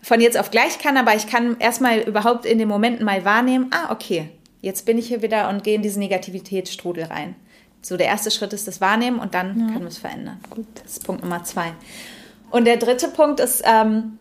von 0.01 0.21
jetzt 0.21 0.39
auf 0.39 0.51
gleich 0.51 0.79
kann, 0.79 0.97
aber 0.97 1.15
ich 1.15 1.27
kann 1.27 1.59
erstmal 1.59 1.99
überhaupt 1.99 2.47
in 2.47 2.59
den 2.59 2.69
Momenten 2.69 3.05
mal 3.05 3.25
wahrnehmen, 3.25 3.71
ah, 3.73 3.93
okay, 3.93 4.31
jetzt 4.63 4.87
bin 4.87 4.97
ich 4.97 5.09
hier 5.09 5.21
wieder 5.21 5.49
und 5.49 5.65
gehe 5.65 5.75
in 5.75 5.83
diesen 5.83 6.01
Negativitätsstrudel 6.01 7.05
rein. 7.05 7.35
So, 7.83 7.97
der 7.97 8.07
erste 8.07 8.31
Schritt 8.31 8.53
ist 8.53 8.69
das 8.69 8.81
Wahrnehmen 8.81 9.19
und 9.19 9.35
dann 9.35 9.59
ja. 9.59 9.67
kann 9.67 9.83
man 9.83 9.87
es 9.87 9.99
verändern. 9.99 10.39
Gut. 10.49 10.67
Das 10.83 10.93
ist 10.93 11.05
Punkt 11.05 11.23
Nummer 11.23 11.45
zwei. 11.45 11.73
Und 12.51 12.65
der 12.65 12.77
dritte 12.77 13.09
Punkt 13.09 13.41
ist, 13.41 13.63
ähm, 13.65 14.19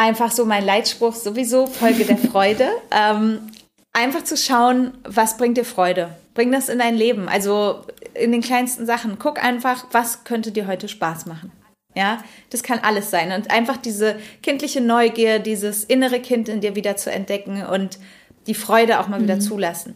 einfach 0.00 0.32
so 0.32 0.46
mein 0.46 0.64
Leitspruch 0.64 1.14
sowieso, 1.14 1.66
Folge 1.66 2.04
der 2.04 2.18
Freude. 2.18 2.68
Ähm, 2.92 3.50
einfach 3.92 4.24
zu 4.24 4.36
schauen, 4.36 4.92
was 5.04 5.36
bringt 5.36 5.56
dir 5.56 5.64
Freude? 5.64 6.16
Bring 6.34 6.50
das 6.50 6.68
in 6.68 6.80
dein 6.80 6.96
Leben. 6.96 7.28
Also 7.28 7.82
in 8.14 8.32
den 8.32 8.40
kleinsten 8.40 8.84
Sachen. 8.84 9.18
Guck 9.18 9.42
einfach, 9.42 9.86
was 9.92 10.24
könnte 10.24 10.50
dir 10.50 10.66
heute 10.66 10.88
Spaß 10.88 11.26
machen. 11.26 11.52
Ja, 11.94 12.22
das 12.50 12.62
kann 12.62 12.80
alles 12.80 13.10
sein. 13.10 13.30
Und 13.32 13.50
einfach 13.50 13.76
diese 13.76 14.16
kindliche 14.42 14.80
Neugier, 14.80 15.38
dieses 15.38 15.84
innere 15.84 16.18
Kind 16.20 16.48
in 16.48 16.60
dir 16.60 16.74
wieder 16.74 16.96
zu 16.96 17.12
entdecken 17.12 17.64
und 17.64 17.98
die 18.46 18.54
Freude 18.54 18.98
auch 18.98 19.08
mal 19.08 19.20
mhm. 19.20 19.24
wieder 19.24 19.40
zulassen 19.40 19.94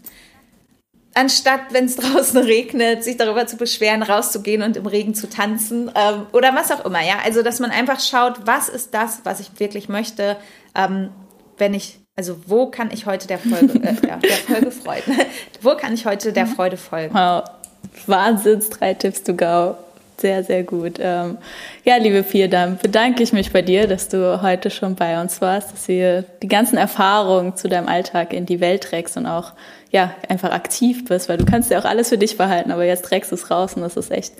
anstatt, 1.15 1.61
wenn 1.71 1.87
es 1.87 1.97
draußen 1.97 2.39
regnet, 2.39 3.05
sich 3.05 3.17
darüber 3.17 3.47
zu 3.47 3.57
beschweren, 3.57 4.03
rauszugehen 4.03 4.63
und 4.63 4.77
im 4.77 4.87
Regen 4.87 5.15
zu 5.15 5.29
tanzen 5.29 5.91
ähm, 5.95 6.27
oder 6.33 6.55
was 6.55 6.71
auch 6.71 6.85
immer. 6.85 7.03
Ja, 7.03 7.19
also 7.25 7.43
dass 7.43 7.61
man 7.61 7.71
einfach 7.71 8.01
schaut, 8.01 8.47
was 8.47 8.69
ist 8.69 8.95
das, 8.95 9.21
was 9.25 9.41
ich 9.41 9.59
wirklich 9.59 9.89
möchte, 9.89 10.37
ähm, 10.75 11.11
wenn 11.57 11.73
ich, 11.75 12.01
also 12.17 12.37
wo 12.47 12.67
kann 12.67 12.91
ich 12.91 13.07
heute 13.07 13.27
der 13.27 13.39
Folge, 13.39 13.79
äh, 13.83 13.95
ja, 14.07 14.17
der 14.17 14.31
Folge 14.31 14.71
freuen? 14.71 15.03
wo 15.63 15.77
kann 15.77 15.95
ich 15.95 16.05
heute 16.07 16.33
der 16.33 16.47
Freude 16.47 16.77
folgen? 16.77 17.15
Wow, 17.15 17.45
Wahnsinns, 18.07 18.71
drei 18.71 18.95
Tipps 18.95 19.23
to 19.23 19.35
go. 19.35 19.77
Sehr, 20.19 20.45
sehr 20.45 20.63
gut. 20.63 20.99
Ähm, 21.01 21.39
ja, 21.85 21.97
liebe 21.97 22.23
Pia, 22.23 22.49
dann 22.49 22.79
bedanke 22.79 23.23
ich 23.23 23.35
mich 23.35 23.53
bei 23.53 23.61
dir, 23.61 23.87
dass 23.87 24.09
du 24.09 24.41
heute 24.41 24.71
schon 24.71 24.95
bei 24.95 25.21
uns 25.21 25.43
warst, 25.43 25.73
dass 25.73 25.87
du 25.87 26.25
die 26.43 26.49
ganzen 26.49 26.79
Erfahrungen 26.79 27.57
zu 27.57 27.69
deinem 27.69 27.89
Alltag 27.89 28.33
in 28.33 28.47
die 28.47 28.61
Welt 28.61 28.85
trägst 28.85 29.19
und 29.19 29.27
auch 29.27 29.53
ja, 29.91 30.15
einfach 30.29 30.51
aktiv 30.51 31.05
bist, 31.05 31.29
weil 31.29 31.37
du 31.37 31.45
kannst 31.45 31.71
ja 31.71 31.79
auch 31.79 31.85
alles 31.85 32.09
für 32.09 32.19
dich 32.19 32.39
behalten, 32.39 32.73
aber 32.73 32.85
jetzt 32.85 33.05
trägst 33.05 33.31
du 33.31 33.37
es 33.37 33.51
raus 33.51 33.75
und 33.75 33.83
das 33.83 33.97
ist 33.97 34.11
echt 34.11 34.33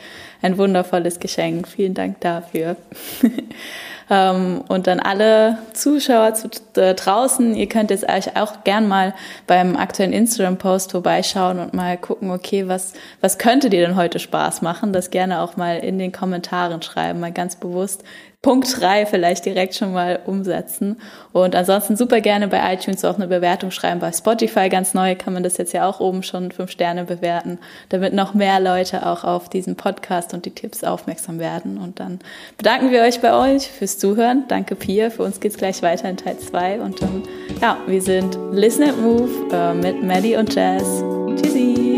ein 0.43 0.57
wundervolles 0.59 1.21
Geschenk. 1.21 1.69
Vielen 1.69 1.95
Dank 1.95 2.21
dafür. 2.21 2.77
Ähm, 4.11 4.63
und 4.69 4.87
dann 4.87 5.01
alle 5.01 5.59
Zuschauer 5.73 6.35
zu, 6.35 6.49
äh, 6.77 6.95
draußen, 6.95 7.55
ihr 7.55 7.69
könnt 7.69 7.91
jetzt 7.91 8.09
euch 8.09 8.37
auch 8.37 8.65
gern 8.65 8.87
mal 8.87 9.15
beim 9.47 9.77
aktuellen 9.77 10.13
Instagram-Post 10.13 10.93
vorbeischauen 10.93 11.59
und 11.59 11.75
mal 11.75 11.97
gucken, 11.97 12.31
okay, 12.31 12.69
was, 12.69 12.93
was 13.21 13.39
könnte 13.39 13.71
dir 13.71 13.87
denn 13.87 13.97
heute 13.97 14.19
Spaß 14.19 14.63
machen? 14.63 14.93
Das 14.93 15.11
gerne 15.11 15.41
auch 15.41 15.57
mal 15.57 15.79
in 15.79 15.99
den 15.99 16.13
Kommentaren 16.13 16.83
schreiben, 16.83 17.21
mal 17.21 17.33
ganz 17.33 17.57
bewusst 17.57 18.05
Punkt 18.45 18.79
3 18.79 19.07
vielleicht 19.07 19.47
direkt 19.47 19.75
schon 19.75 19.95
mal 19.95 20.21
umsetzen. 20.27 21.01
Und 21.33 21.57
ansonsten 21.57 21.97
super 21.97 22.21
gerne 22.21 22.47
bei 22.47 22.75
iTunes 22.75 23.03
auch 23.03 23.15
eine 23.17 23.27
Bewertung 23.27 23.71
schreiben. 23.71 24.01
Bei 24.01 24.13
Spotify 24.13 24.69
ganz 24.69 24.93
neu 24.93 25.15
kann 25.17 25.33
man 25.33 25.43
das 25.43 25.57
jetzt 25.57 25.73
ja 25.73 25.89
auch 25.89 25.99
oben 25.99 26.23
schon 26.23 26.53
fünf 26.53 26.71
Sterne 26.71 27.05
bewerten, 27.05 27.59
damit 27.89 28.13
noch 28.13 28.35
mehr 28.35 28.61
Leute 28.61 29.07
auch 29.07 29.25
auf 29.25 29.49
diesen 29.49 29.77
Podcast 29.77 30.35
und 30.35 30.45
die 30.45 30.51
Tipps 30.51 30.85
aufmerksam 30.85 31.39
werden. 31.39 31.79
Und 31.79 32.01
dann 32.01 32.19
bedanken 32.59 32.91
wir 32.91 33.01
euch 33.01 33.23
bei 33.23 33.33
euch 33.33 33.67
fürs 33.67 33.99
Zuhören. 33.99 34.45
Danke 34.47 34.75
Pia. 34.75 35.09
Für 35.09 35.23
uns 35.23 35.41
geht's 35.41 35.57
gleich 35.57 35.81
weiter 35.81 36.11
in 36.11 36.19
Teil 36.19 36.39
2. 36.39 36.83
Und 36.83 37.01
dann, 37.01 37.23
ja, 37.63 37.79
wir 37.87 38.03
sind 38.03 38.39
Listen 38.53 38.91
and 38.91 39.01
Move 39.01 39.31
äh, 39.53 39.73
mit 39.73 40.05
Maddie 40.05 40.37
und 40.37 40.55
Jazz. 40.55 41.03
Tschüssi. 41.41 41.94